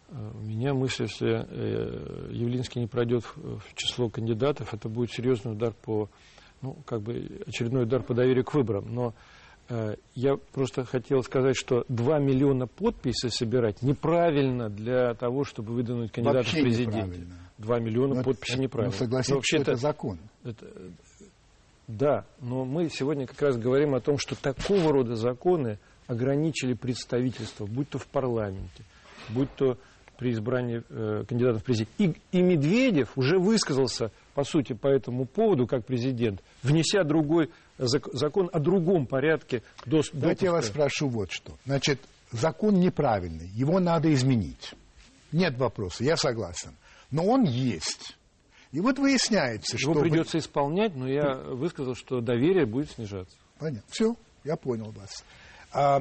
Э, 0.08 0.32
у 0.34 0.40
меня 0.40 0.74
мысль, 0.74 1.04
если 1.04 1.46
э, 1.48 2.32
Явлинский 2.32 2.80
не 2.80 2.88
пройдет 2.88 3.24
в 3.36 3.62
число 3.76 4.08
кандидатов, 4.08 4.74
это 4.74 4.88
будет 4.88 5.12
серьезный 5.12 5.52
удар 5.52 5.72
по, 5.72 6.10
ну, 6.62 6.76
как 6.86 7.02
бы 7.02 7.42
очередной 7.46 7.84
удар 7.84 8.02
по 8.02 8.14
доверию 8.14 8.44
к 8.44 8.54
выборам. 8.54 8.92
Но 8.92 9.14
э, 9.68 9.96
я 10.14 10.36
просто 10.36 10.84
хотел 10.84 11.22
сказать, 11.22 11.56
что 11.56 11.84
2 11.88 12.18
миллиона 12.18 12.66
подписей 12.66 13.30
собирать 13.30 13.82
неправильно 13.82 14.68
для 14.68 15.14
того, 15.14 15.44
чтобы 15.44 15.72
выдвинуть 15.72 16.12
кандидата 16.12 16.48
в 16.48 16.52
президенте. 16.52 17.26
2 17.58 17.78
миллиона 17.78 18.16
но 18.16 18.22
подписей 18.22 18.54
это, 18.54 18.62
неправильно. 18.62 18.92
Ну, 18.92 18.98
согласитесь, 18.98 19.34
но, 19.34 19.42
что 19.42 19.56
это 19.58 19.74
закон. 19.76 20.18
Это, 20.44 20.66
да, 21.86 22.24
но 22.40 22.64
мы 22.64 22.88
сегодня 22.88 23.26
как 23.26 23.42
раз 23.42 23.56
говорим 23.56 23.94
о 23.94 24.00
том, 24.00 24.16
что 24.16 24.40
такого 24.40 24.92
рода 24.92 25.16
законы 25.16 25.78
ограничили 26.06 26.74
представительство, 26.74 27.66
будь 27.66 27.88
то 27.88 27.98
в 27.98 28.06
парламенте, 28.06 28.84
будь 29.28 29.52
то 29.56 29.76
при 30.16 30.32
избрании 30.32 30.82
э, 30.88 31.24
кандидатов 31.26 31.62
в 31.62 31.64
президент. 31.64 31.90
И, 31.98 32.14
и 32.30 32.42
Медведев 32.42 33.16
уже 33.16 33.38
высказался, 33.38 34.12
по 34.34 34.44
сути, 34.44 34.72
по 34.72 34.88
этому 34.88 35.26
поводу, 35.26 35.66
как 35.66 35.84
президент, 35.84 36.42
внеся 36.62 37.04
другой 37.04 37.50
закон 37.78 38.50
о 38.52 38.58
другом 38.58 39.06
порядке 39.06 39.62
доступа. 39.86 40.20
Давайте 40.20 40.46
я 40.46 40.52
вас 40.52 40.66
спрошу 40.66 41.08
вот 41.08 41.30
что. 41.30 41.56
Значит, 41.66 42.00
закон 42.32 42.80
неправильный, 42.80 43.48
его 43.48 43.80
надо 43.80 44.12
изменить. 44.12 44.74
Нет 45.32 45.56
вопроса, 45.58 46.04
я 46.04 46.16
согласен 46.16 46.74
но 47.10 47.24
он 47.24 47.44
есть. 47.44 48.16
И 48.72 48.80
вот 48.80 48.98
выясняется, 48.98 49.76
Его 49.76 49.78
что... 49.78 49.90
Его 49.92 50.00
придется 50.02 50.36
вы... 50.36 50.40
исполнять, 50.40 50.94
но 50.94 51.08
я 51.08 51.34
высказал, 51.34 51.94
что 51.94 52.20
доверие 52.20 52.66
будет 52.66 52.90
снижаться. 52.90 53.36
Понятно. 53.58 53.88
Все, 53.90 54.14
я 54.44 54.56
понял 54.56 54.92
вас. 54.92 55.24
А, 55.72 56.00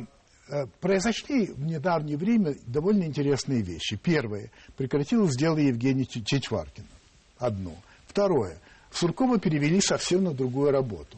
а, 0.49 0.65
произошли 0.79 1.47
в 1.47 1.65
недавнее 1.65 2.17
время 2.17 2.55
довольно 2.67 3.03
интересные 3.03 3.63
вещи. 3.63 3.97
Первое. 3.97 4.51
Прекратилось 4.77 5.35
дело 5.35 5.57
Евгения 5.57 6.05
Чичваркина. 6.05 6.87
Одно. 7.37 7.73
Второе. 8.09 8.57
Суркова 8.91 9.39
перевели 9.39 9.79
совсем 9.79 10.23
на 10.23 10.33
другую 10.33 10.71
работу. 10.71 11.17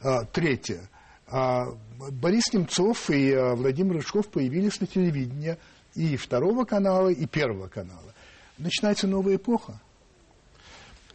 А, 0.00 0.24
третье. 0.24 0.88
А, 1.26 1.66
Борис 2.12 2.52
Немцов 2.52 3.10
и 3.10 3.32
а, 3.32 3.56
Владимир 3.56 3.96
Рыжков 3.96 4.28
появились 4.28 4.80
на 4.80 4.86
телевидении 4.86 5.56
и 5.96 6.16
второго 6.16 6.64
канала, 6.64 7.08
и 7.08 7.26
первого 7.26 7.66
канала 7.66 8.14
начинается 8.58 9.08
новая 9.08 9.36
эпоха? 9.36 9.80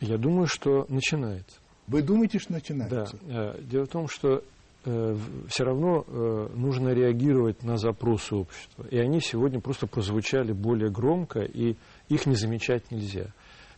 Я 0.01 0.18
думаю, 0.18 0.47
что 0.47 0.86
начинается. 0.89 1.57
Вы 1.88 2.01
думаете, 2.01 2.39
что 2.39 2.51
начинается? 2.51 3.18
Да. 3.22 3.53
Э, 3.55 3.61
дело 3.61 3.86
в 3.86 3.89
том, 3.89 4.09
что 4.09 4.43
э, 4.84 5.18
все 5.47 5.63
равно 5.63 6.03
э, 6.05 6.49
нужно 6.55 6.89
реагировать 6.89 7.63
на 7.63 7.78
запросы 7.78 8.36
общества. 8.36 8.86
И 8.91 8.97
они 8.97 9.22
сегодня 9.22 9.61
просто 9.61 9.88
прозвучали 9.88 10.51
более 10.51 10.91
громко, 10.91 11.39
и 11.39 11.78
их 12.09 12.26
не 12.26 12.36
замечать 12.36 12.91
нельзя. 12.91 13.28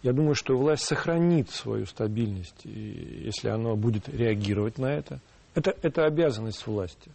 Я 0.03 0.13
думаю, 0.13 0.35
что 0.35 0.57
власть 0.57 0.83
сохранит 0.83 1.49
свою 1.49 1.85
стабильность, 1.85 2.65
если 2.65 3.49
она 3.49 3.75
будет 3.75 4.07
реагировать 4.09 4.77
на 4.77 4.87
это. 4.87 5.19
Это, 5.55 5.75
это 5.81 6.05
обязанность 6.05 6.65
власти. 6.67 7.11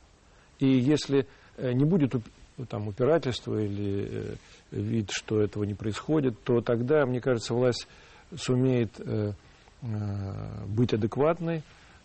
И 0.58 0.66
если 0.66 1.26
не 1.58 1.84
будет 1.84 2.14
там, 2.68 2.88
упирательства 2.88 3.56
или 3.56 4.36
вид, 4.70 5.10
что 5.10 5.40
этого 5.40 5.64
не 5.64 5.74
происходит, 5.74 6.42
то 6.42 6.60
тогда, 6.60 7.06
мне 7.06 7.20
кажется, 7.20 7.54
власть 7.54 7.86
сумеет 8.36 8.90
э, 8.98 9.32
э, 9.82 10.66
быть 10.66 10.92
адекватной, 10.94 11.62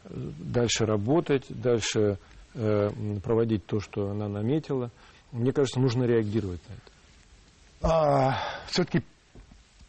дальше 0.09 0.85
работать, 0.85 1.45
дальше 1.49 2.17
э, 2.53 2.89
проводить 3.23 3.65
то, 3.65 3.79
что 3.79 4.09
она 4.09 4.27
наметила. 4.27 4.91
Мне 5.31 5.51
кажется, 5.51 5.79
нужно 5.79 6.03
реагировать 6.03 6.61
на 6.69 6.73
это. 6.73 6.91
А, 7.81 8.37
все-таки 8.67 9.03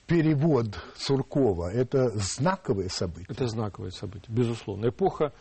перевод 0.08 0.82
Суркова– 0.96 1.70
это 1.72 2.08
знаковое 2.16 2.88
событие? 2.88 3.28
Это 3.28 3.46
знаковое 3.46 3.90
событие, 3.90 4.34
безусловно. 4.34 4.88
Эпоха 4.88 5.32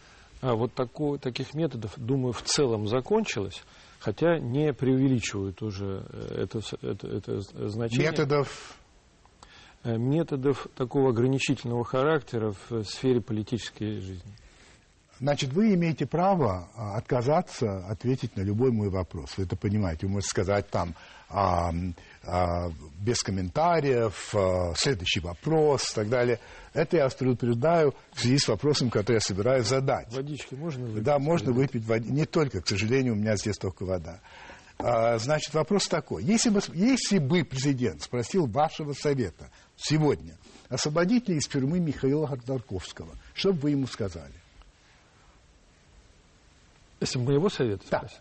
а, 0.42 0.54
вот 0.54 0.74
такого, 0.76 1.18
таких 1.18 1.56
методов, 1.56 1.94
думаю, 1.98 2.34
в 2.34 2.44
целом 2.44 2.88
закончилась 2.88 3.64
хотя 4.00 4.40
не 4.40 4.74
преувеличивают 4.74 5.62
уже 5.62 6.06
э, 6.10 6.44
это, 6.44 6.62
это, 6.82 7.08
это 7.08 7.42
значение. 7.70 8.12
Методов? 8.12 8.78
Э, 9.84 9.98
методов 9.98 10.68
такого 10.76 11.10
ограничительного 11.10 11.84
характера 11.84 12.54
в 12.70 12.84
сфере 12.84 13.22
политической 13.22 14.00
жизни. 14.00 14.34
Значит, 15.20 15.52
вы 15.52 15.74
имеете 15.74 16.06
право 16.06 16.70
а, 16.76 16.98
отказаться 16.98 17.86
ответить 17.88 18.36
на 18.36 18.42
любой 18.42 18.72
мой 18.72 18.90
вопрос. 18.90 19.38
Вы 19.38 19.46
это 19.46 19.56
понимаете. 19.56 20.06
Вы 20.06 20.14
можете 20.14 20.30
сказать 20.30 20.70
там 20.70 20.94
а, 21.30 21.72
а, 22.24 22.70
без 23.00 23.24
комментариев, 23.24 24.34
а, 24.36 24.74
следующий 24.76 25.20
вопрос 25.20 25.92
и 25.92 25.96
так 25.96 26.10
далее. 26.10 26.40
Это 26.74 26.98
я 26.98 27.10
предупреждаю 27.10 27.96
в 28.14 28.22
связи 28.22 28.38
с 28.38 28.48
вопросом, 28.48 28.92
который 28.92 29.16
я 29.16 29.22
собираюсь 29.22 29.66
задать. 29.66 30.14
Водички 30.14 30.54
можно 30.54 30.86
выпить? 30.86 31.04
Да, 31.04 31.18
можно 31.18 31.52
выпить 31.52 31.86
водички. 31.86 32.12
Не 32.12 32.26
только, 32.26 32.62
к 32.62 32.68
сожалению, 32.68 33.14
у 33.14 33.18
меня 33.18 33.36
здесь 33.38 33.58
только 33.58 33.86
вода. 33.86 34.20
А, 34.78 35.18
значит, 35.18 35.54
вопрос 35.56 35.88
такой. 35.88 36.24
Если 36.24 36.52
бы, 36.52 36.62
если 36.74 37.18
бы 37.18 37.44
президент 37.44 38.04
спросил 38.04 38.46
вашего 38.46 38.94
совета 38.94 39.50
сегодня, 39.76 40.38
освободить 40.70 41.28
ли 41.28 41.38
из 41.38 41.48
тюрьмы 41.48 41.80
Михаила 41.80 42.28
Ходорковского, 42.28 43.16
что 43.34 43.52
бы 43.52 43.60
вы 43.62 43.72
ему 43.72 43.88
сказали? 43.88 44.37
Если 47.00 47.20
бы 47.20 47.26
моего 47.26 47.50
совета 47.50 47.84
да. 47.90 48.00
спросил? 48.00 48.20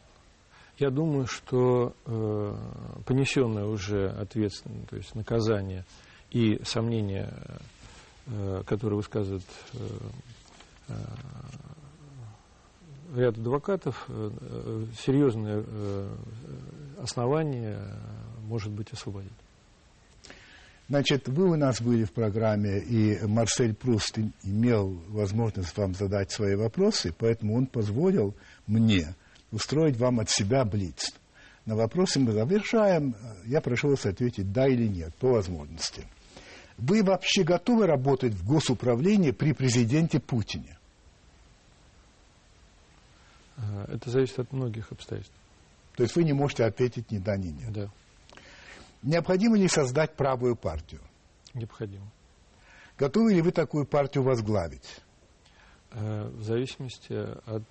Я 0.78 0.90
думаю, 0.90 1.26
что 1.26 1.94
э, 2.04 2.54
понесенное 3.06 3.64
уже 3.64 4.10
ответственное, 4.10 4.84
то 4.84 4.96
есть 4.96 5.14
наказание 5.14 5.86
и 6.30 6.60
сомнения, 6.64 7.32
э, 8.26 8.62
которые 8.66 8.98
высказывают 8.98 9.44
э, 9.72 9.78
э, 10.88 10.94
ряд 13.14 13.38
адвокатов, 13.38 14.04
э, 14.08 14.30
э, 14.38 14.84
серьезные 14.98 15.64
э, 15.66 16.14
основания, 17.02 17.80
может 18.42 18.70
быть, 18.70 18.92
освободить. 18.92 19.32
Значит, 20.88 21.26
вы 21.26 21.50
у 21.50 21.56
нас 21.56 21.82
были 21.82 22.04
в 22.04 22.12
программе, 22.12 22.78
и 22.78 23.18
Марсель 23.26 23.74
Пруст 23.74 24.18
имел 24.44 24.90
возможность 25.08 25.76
вам 25.76 25.94
задать 25.94 26.30
свои 26.30 26.54
вопросы, 26.54 27.12
поэтому 27.16 27.56
он 27.56 27.66
позволил 27.66 28.36
мне 28.68 29.14
устроить 29.50 29.96
вам 29.96 30.20
от 30.20 30.30
себя 30.30 30.64
блиц. 30.64 31.12
На 31.64 31.74
вопросы 31.74 32.20
мы 32.20 32.30
завершаем. 32.30 33.16
Я 33.44 33.60
прошу 33.60 33.88
вас 33.88 34.06
ответить 34.06 34.52
да 34.52 34.68
или 34.68 34.86
нет, 34.86 35.12
по 35.16 35.32
возможности. 35.32 36.04
Вы 36.78 37.02
вообще 37.02 37.42
готовы 37.42 37.86
работать 37.86 38.34
в 38.34 38.46
госуправлении 38.46 39.32
при 39.32 39.52
президенте 39.52 40.20
Путине? 40.20 40.78
Это 43.88 44.10
зависит 44.10 44.38
от 44.38 44.52
многих 44.52 44.92
обстоятельств. 44.92 45.34
То 45.96 46.04
есть 46.04 46.14
вы 46.14 46.22
не 46.24 46.34
можете 46.34 46.64
ответить 46.64 47.10
ни 47.10 47.18
да, 47.18 47.36
ни 47.36 47.48
нет? 47.48 47.72
Да. 47.72 47.90
Необходимо 49.02 49.56
ли 49.56 49.68
создать 49.68 50.16
правую 50.16 50.56
партию? 50.56 51.00
Необходимо. 51.54 52.06
Готовы 52.98 53.34
ли 53.34 53.42
вы 53.42 53.52
такую 53.52 53.86
партию 53.86 54.24
возглавить? 54.24 55.00
Э, 55.92 56.28
в 56.28 56.42
зависимости 56.42 57.12
от 57.46 57.64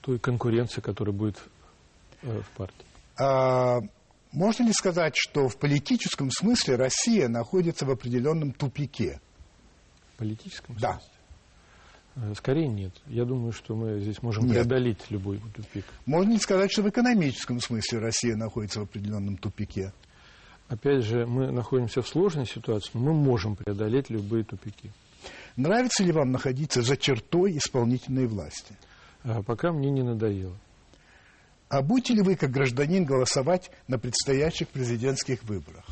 той 0.00 0.18
конкуренции, 0.18 0.80
которая 0.80 1.14
будет 1.14 1.38
э, 2.22 2.40
в 2.40 2.48
партии. 2.56 2.86
А, 3.18 3.80
можно 4.32 4.64
ли 4.64 4.72
сказать, 4.72 5.14
что 5.16 5.48
в 5.48 5.56
политическом 5.56 6.30
смысле 6.30 6.76
Россия 6.76 7.28
находится 7.28 7.86
в 7.86 7.90
определенном 7.90 8.52
тупике? 8.52 9.20
В 10.14 10.18
политическом 10.18 10.76
да. 10.78 10.92
смысле? 10.92 11.10
Э, 12.16 12.34
скорее 12.34 12.68
нет. 12.68 12.92
Я 13.06 13.24
думаю, 13.24 13.52
что 13.52 13.74
мы 13.74 14.00
здесь 14.00 14.22
можем 14.22 14.44
нет. 14.44 14.54
преодолеть 14.54 15.10
любой 15.10 15.40
тупик. 15.54 15.84
Можно 16.06 16.32
ли 16.32 16.38
сказать, 16.38 16.72
что 16.72 16.82
в 16.82 16.88
экономическом 16.88 17.60
смысле 17.60 17.98
Россия 17.98 18.36
находится 18.36 18.80
в 18.80 18.84
определенном 18.84 19.36
тупике? 19.36 19.92
Опять 20.68 21.04
же, 21.04 21.26
мы 21.26 21.52
находимся 21.52 22.02
в 22.02 22.08
сложной 22.08 22.46
ситуации, 22.46 22.90
но 22.94 23.00
мы 23.00 23.14
можем 23.14 23.54
преодолеть 23.54 24.10
любые 24.10 24.44
тупики. 24.44 24.90
Нравится 25.56 26.02
ли 26.02 26.12
вам 26.12 26.32
находиться 26.32 26.82
за 26.82 26.96
чертой 26.96 27.56
исполнительной 27.56 28.26
власти? 28.26 28.76
А 29.22 29.42
пока 29.42 29.72
мне 29.72 29.90
не 29.90 30.02
надоело. 30.02 30.56
А 31.68 31.82
будете 31.82 32.14
ли 32.14 32.22
вы, 32.22 32.36
как 32.36 32.50
гражданин, 32.50 33.04
голосовать 33.04 33.70
на 33.88 33.98
предстоящих 33.98 34.68
президентских 34.68 35.42
выборах? 35.44 35.84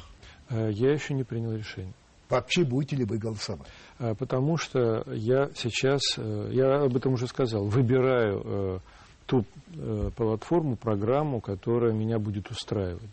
А, 0.49 0.68
я 0.68 0.93
еще 0.93 1.14
не 1.14 1.25
принял 1.25 1.53
решение. 1.53 1.95
Вообще 2.29 2.64
будете 2.64 2.97
ли 2.97 3.05
вы 3.05 3.18
голосовать? 3.18 3.68
А, 3.99 4.14
потому 4.14 4.57
что 4.57 5.05
я 5.12 5.51
сейчас, 5.55 6.01
э, 6.16 6.51
я 6.53 6.83
об 6.83 6.97
этом 6.97 7.14
уже 7.14 7.27
сказал, 7.27 7.64
выбираю 7.64 8.43
э, 8.45 8.79
ту 9.27 9.45
э, 9.75 10.11
платформу, 10.16 10.77
программу, 10.77 11.41
которая 11.41 11.93
меня 11.93 12.18
будет 12.18 12.51
устраивать. 12.51 13.11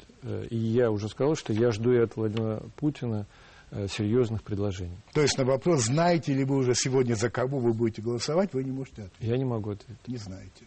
И 0.50 0.58
я 0.58 0.92
уже 0.92 1.10
сказал, 1.10 1.36
что 1.36 1.54
я 1.54 1.72
жду 1.72 1.92
и 1.94 1.98
от 1.98 2.16
Владимира 2.16 2.62
Путина 2.76 3.26
э, 3.72 3.88
серьезных 3.88 4.44
предложений. 4.44 4.98
То 5.14 5.22
есть 5.22 5.38
на 5.38 5.46
вопрос, 5.46 5.86
знаете 5.86 6.34
ли 6.34 6.44
вы 6.44 6.58
уже 6.58 6.76
сегодня, 6.76 7.16
за 7.16 7.30
кого 7.30 7.60
вы 7.60 7.74
будете 7.74 8.02
голосовать, 8.02 8.54
вы 8.54 8.64
не 8.64 8.72
можете 8.72 9.04
ответить? 9.04 9.28
Я 9.28 9.38
не 9.38 9.46
могу 9.46 9.72
ответить. 9.72 10.08
Не 10.08 10.18
знаете. 10.18 10.66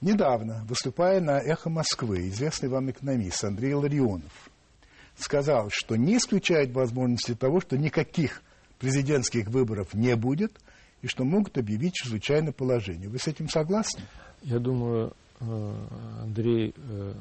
Недавно, 0.00 0.64
выступая 0.68 1.20
на 1.20 1.38
«Эхо 1.38 1.70
Москвы», 1.70 2.28
известный 2.28 2.68
вам 2.68 2.90
экономист 2.90 3.44
Андрей 3.44 3.74
Ларионов 3.74 4.50
сказал, 5.16 5.68
что 5.70 5.96
не 5.96 6.16
исключает 6.16 6.72
возможности 6.72 7.34
того, 7.34 7.60
что 7.60 7.78
никаких 7.78 8.42
президентских 8.78 9.46
выборов 9.48 9.94
не 9.94 10.16
будет, 10.16 10.52
и 11.02 11.06
что 11.08 11.24
могут 11.24 11.58
объявить 11.58 11.94
чрезвычайное 11.94 12.52
положение. 12.52 13.08
Вы 13.08 13.18
с 13.18 13.26
этим 13.26 13.48
согласны? 13.48 14.02
Я 14.42 14.58
думаю, 14.58 15.12
э, 15.40 15.86
Андрей 16.22 16.74
э, 16.76 17.14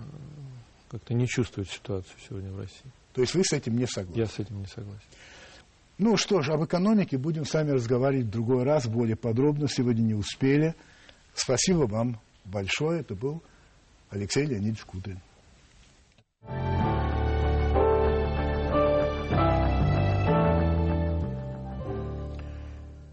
как-то 0.90 1.14
не 1.14 1.28
чувствует 1.28 1.70
ситуацию 1.70 2.16
сегодня 2.28 2.52
в 2.52 2.60
России. 2.60 2.92
То 3.14 3.22
есть 3.22 3.34
вы 3.34 3.44
с 3.44 3.52
этим 3.54 3.78
не 3.78 3.88
согласны? 3.88 4.20
Я 4.20 4.28
с 4.28 4.40
этим 4.40 4.60
не 4.60 4.68
согласен. 4.68 5.08
Ну 5.98 6.18
что 6.18 6.42
ж, 6.42 6.50
об 6.50 6.64
экономике 6.64 7.18
будем 7.18 7.46
с 7.46 7.54
вами 7.54 7.72
разговаривать 7.72 8.28
в 8.28 8.32
другой 8.32 8.64
раз, 8.64 8.88
более 8.88 9.16
подробно. 9.16 9.68
Сегодня 9.68 10.02
не 10.02 10.16
успели. 10.16 10.76
Спасибо 11.34 11.86
вам 11.86 12.20
большое. 12.46 13.02
Это 13.02 13.16
был 13.16 13.44
Алексей 14.10 14.46
Леонидович 14.46 14.84
Кудрин. 14.86 15.20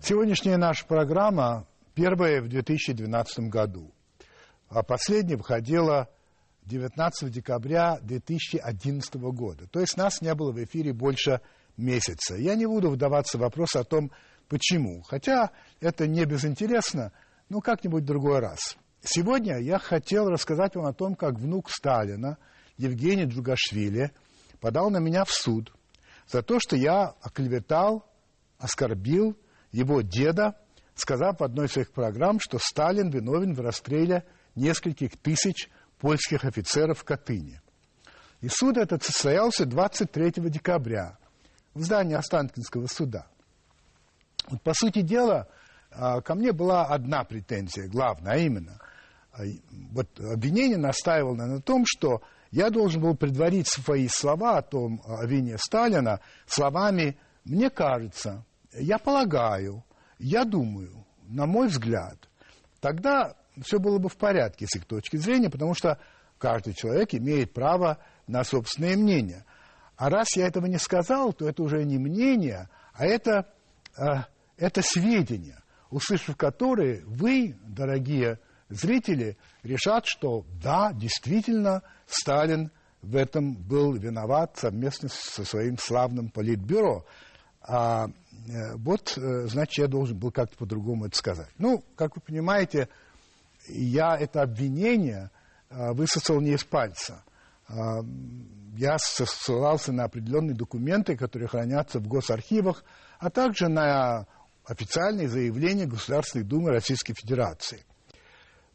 Сегодняшняя 0.08 0.56
наша 0.56 0.86
программа 0.86 1.66
первая 1.94 2.40
в 2.40 2.48
2012 2.48 3.50
году, 3.50 3.92
а 4.70 4.82
последняя 4.82 5.36
выходила 5.36 6.08
19 6.64 7.30
декабря 7.30 7.98
2011 8.00 9.14
года. 9.16 9.66
То 9.66 9.80
есть 9.80 9.98
нас 9.98 10.22
не 10.22 10.34
было 10.34 10.50
в 10.50 10.64
эфире 10.64 10.94
больше 10.94 11.42
месяца. 11.76 12.36
Я 12.36 12.54
не 12.54 12.64
буду 12.64 12.88
вдаваться 12.88 13.36
в 13.36 13.42
вопрос 13.42 13.76
о 13.76 13.84
том, 13.84 14.10
почему. 14.48 15.02
Хотя 15.02 15.50
это 15.78 16.06
не 16.06 16.24
безинтересно, 16.24 17.12
но 17.50 17.60
как-нибудь 17.60 18.04
в 18.04 18.06
другой 18.06 18.38
раз. 18.38 18.78
Сегодня 19.02 19.58
я 19.58 19.78
хотел 19.78 20.30
рассказать 20.30 20.74
вам 20.74 20.86
о 20.86 20.94
том, 20.94 21.16
как 21.16 21.34
внук 21.34 21.68
Сталина, 21.68 22.38
Евгений 22.78 23.26
Джугашвили, 23.26 24.12
подал 24.58 24.88
на 24.88 25.00
меня 25.00 25.26
в 25.26 25.30
суд 25.30 25.70
за 26.26 26.40
то, 26.40 26.60
что 26.60 26.76
я 26.76 27.14
оклеветал, 27.20 28.06
оскорбил 28.58 29.36
его 29.72 30.00
деда, 30.00 30.56
сказав 30.94 31.40
в 31.40 31.44
одной 31.44 31.66
из 31.66 31.72
своих 31.72 31.92
программ, 31.92 32.40
что 32.40 32.58
Сталин 32.58 33.10
виновен 33.10 33.54
в 33.54 33.60
расстреле 33.60 34.24
нескольких 34.54 35.16
тысяч 35.16 35.68
польских 35.98 36.44
офицеров 36.44 36.98
в 36.98 37.04
Катыни. 37.04 37.60
И 38.40 38.48
суд 38.48 38.76
этот 38.76 39.02
состоялся 39.02 39.66
23 39.66 40.32
декабря 40.50 41.18
в 41.74 41.82
здании 41.82 42.14
Останкинского 42.14 42.86
суда. 42.86 43.26
Вот, 44.48 44.62
по 44.62 44.72
сути 44.74 45.02
дела, 45.02 45.48
а, 45.90 46.20
ко 46.20 46.34
мне 46.34 46.52
была 46.52 46.86
одна 46.86 47.24
претензия, 47.24 47.88
главная, 47.88 48.34
а 48.34 48.36
именно, 48.36 48.80
а, 49.32 49.42
вот 49.92 50.08
обвинение 50.20 50.78
настаивало 50.78 51.34
на 51.34 51.60
том, 51.60 51.84
что 51.86 52.22
я 52.50 52.70
должен 52.70 53.02
был 53.02 53.16
предварить 53.16 53.68
свои 53.68 54.08
слова 54.08 54.58
о 54.58 54.62
том, 54.62 55.02
о 55.04 55.26
вине 55.26 55.58
Сталина 55.58 56.20
словами 56.46 57.18
«мне 57.44 57.70
кажется», 57.70 58.44
я 58.72 58.98
полагаю, 58.98 59.84
я 60.18 60.44
думаю, 60.44 61.04
на 61.28 61.46
мой 61.46 61.68
взгляд, 61.68 62.28
тогда 62.80 63.34
все 63.62 63.78
было 63.78 63.98
бы 63.98 64.08
в 64.08 64.16
порядке 64.16 64.66
с 64.66 64.76
их 64.76 64.84
точки 64.84 65.16
зрения, 65.16 65.50
потому 65.50 65.74
что 65.74 65.98
каждый 66.38 66.74
человек 66.74 67.14
имеет 67.14 67.52
право 67.52 67.98
на 68.26 68.44
собственное 68.44 68.96
мнение. 68.96 69.44
А 69.96 70.10
раз 70.10 70.36
я 70.36 70.46
этого 70.46 70.66
не 70.66 70.78
сказал, 70.78 71.32
то 71.32 71.48
это 71.48 71.62
уже 71.62 71.84
не 71.84 71.98
мнение, 71.98 72.68
а 72.92 73.04
это, 73.04 73.52
э, 73.96 74.02
это 74.56 74.80
сведения, 74.82 75.62
услышав 75.90 76.36
которые 76.36 77.02
вы, 77.04 77.56
дорогие 77.64 78.38
зрители, 78.68 79.36
решат, 79.62 80.06
что 80.06 80.44
да, 80.62 80.92
действительно, 80.92 81.82
Сталин 82.06 82.70
в 83.02 83.16
этом 83.16 83.54
был 83.54 83.94
виноват 83.94 84.56
совместно 84.56 85.08
со 85.08 85.44
своим 85.44 85.78
славным 85.78 86.30
политбюро. 86.30 87.04
А 87.68 88.08
Э, 88.48 88.76
вот, 88.76 89.16
э, 89.16 89.46
значит, 89.46 89.78
я 89.78 89.88
должен 89.88 90.18
был 90.18 90.30
как-то 90.30 90.56
по-другому 90.56 91.06
это 91.06 91.16
сказать. 91.16 91.50
Ну, 91.58 91.84
как 91.96 92.16
вы 92.16 92.22
понимаете, 92.22 92.88
я 93.68 94.16
это 94.16 94.42
обвинение 94.42 95.30
э, 95.70 95.92
высосал 95.92 96.40
не 96.40 96.52
из 96.52 96.64
пальца. 96.64 97.22
Я 98.78 98.96
ссылался 98.98 99.92
на 99.92 100.04
определенные 100.04 100.54
документы, 100.54 101.18
которые 101.18 101.48
хранятся 101.48 101.98
в 101.98 102.08
госархивах, 102.08 102.82
а 103.18 103.28
также 103.28 103.68
на 103.68 104.26
официальные 104.64 105.28
заявления 105.28 105.84
Государственной 105.84 106.44
Думы 106.44 106.70
Российской 106.70 107.12
Федерации. 107.12 107.84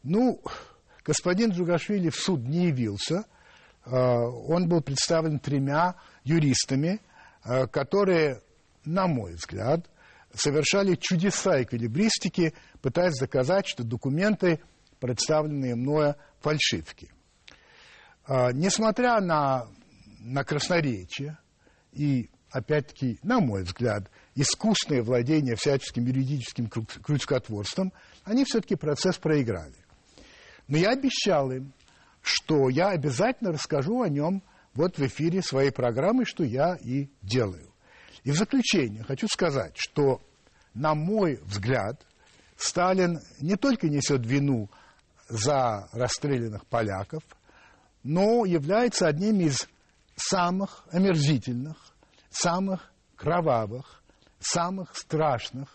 Ну, 0.04 0.40
господин 1.04 1.50
Джугашвили 1.50 2.10
в 2.10 2.14
суд 2.14 2.42
не 2.42 2.66
явился. 2.66 3.24
Он 3.84 4.68
был 4.68 4.80
представлен 4.80 5.40
тремя 5.40 5.96
юристами, 6.22 7.00
которые 7.42 8.43
на 8.84 9.06
мой 9.06 9.34
взгляд, 9.34 9.88
совершали 10.34 10.96
чудеса 10.96 11.62
эквилибристики, 11.62 12.54
пытаясь 12.82 13.18
доказать, 13.18 13.66
что 13.66 13.84
документы, 13.84 14.60
представленные 15.00 15.74
мною, 15.74 16.16
фальшивки. 16.40 17.10
А, 18.26 18.52
несмотря 18.52 19.20
на, 19.20 19.68
на 20.20 20.44
красноречие 20.44 21.38
и, 21.92 22.30
опять-таки, 22.50 23.18
на 23.22 23.40
мой 23.40 23.62
взгляд, 23.62 24.10
искусное 24.34 25.02
владение 25.02 25.56
всяческим 25.56 26.04
юридическим 26.06 26.68
крючкотворством, 26.68 27.92
они 28.24 28.44
все-таки 28.44 28.76
процесс 28.76 29.16
проиграли. 29.16 29.74
Но 30.66 30.78
я 30.78 30.90
обещал 30.90 31.52
им, 31.52 31.72
что 32.22 32.70
я 32.70 32.88
обязательно 32.88 33.52
расскажу 33.52 34.02
о 34.02 34.08
нем 34.08 34.42
вот 34.72 34.98
в 34.98 35.06
эфире 35.06 35.42
своей 35.42 35.70
программы, 35.70 36.24
что 36.24 36.42
я 36.42 36.76
и 36.76 37.08
делаю. 37.20 37.73
И 38.22 38.30
в 38.30 38.36
заключение 38.36 39.02
хочу 39.02 39.26
сказать, 39.28 39.74
что, 39.76 40.20
на 40.72 40.94
мой 40.94 41.40
взгляд, 41.42 42.06
Сталин 42.56 43.18
не 43.40 43.56
только 43.56 43.88
несет 43.88 44.24
вину 44.24 44.70
за 45.28 45.88
расстрелянных 45.92 46.66
поляков, 46.66 47.22
но 48.02 48.44
является 48.44 49.06
одним 49.08 49.40
из 49.40 49.68
самых 50.16 50.86
омерзительных, 50.92 51.76
самых 52.30 52.92
кровавых, 53.16 54.02
самых 54.38 54.96
страшных 54.96 55.68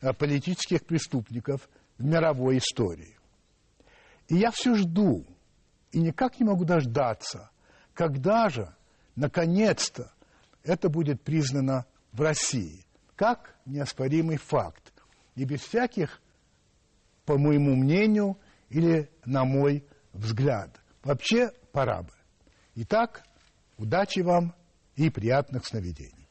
э, 0.00 0.12
политических 0.12 0.84
преступников 0.84 1.68
в 1.98 2.04
мировой 2.04 2.58
истории. 2.58 3.16
И 4.28 4.36
я 4.36 4.50
все 4.50 4.74
жду, 4.74 5.24
и 5.92 6.00
никак 6.00 6.40
не 6.40 6.46
могу 6.46 6.64
дождаться, 6.64 7.50
когда 7.92 8.48
же, 8.48 8.74
наконец-то, 9.14 10.12
это 10.64 10.88
будет 10.88 11.22
признано 11.22 11.86
в 12.12 12.20
России 12.20 12.84
как 13.16 13.56
неоспоримый 13.64 14.36
факт. 14.36 14.92
И 15.34 15.44
без 15.44 15.60
всяких, 15.60 16.20
по 17.24 17.38
моему 17.38 17.74
мнению, 17.74 18.38
или 18.70 19.10
на 19.24 19.44
мой 19.44 19.84
взгляд. 20.12 20.80
Вообще 21.02 21.50
пора 21.72 22.02
бы. 22.02 22.10
Итак, 22.76 23.24
удачи 23.76 24.20
вам 24.20 24.54
и 24.96 25.10
приятных 25.10 25.66
сновидений. 25.66 26.23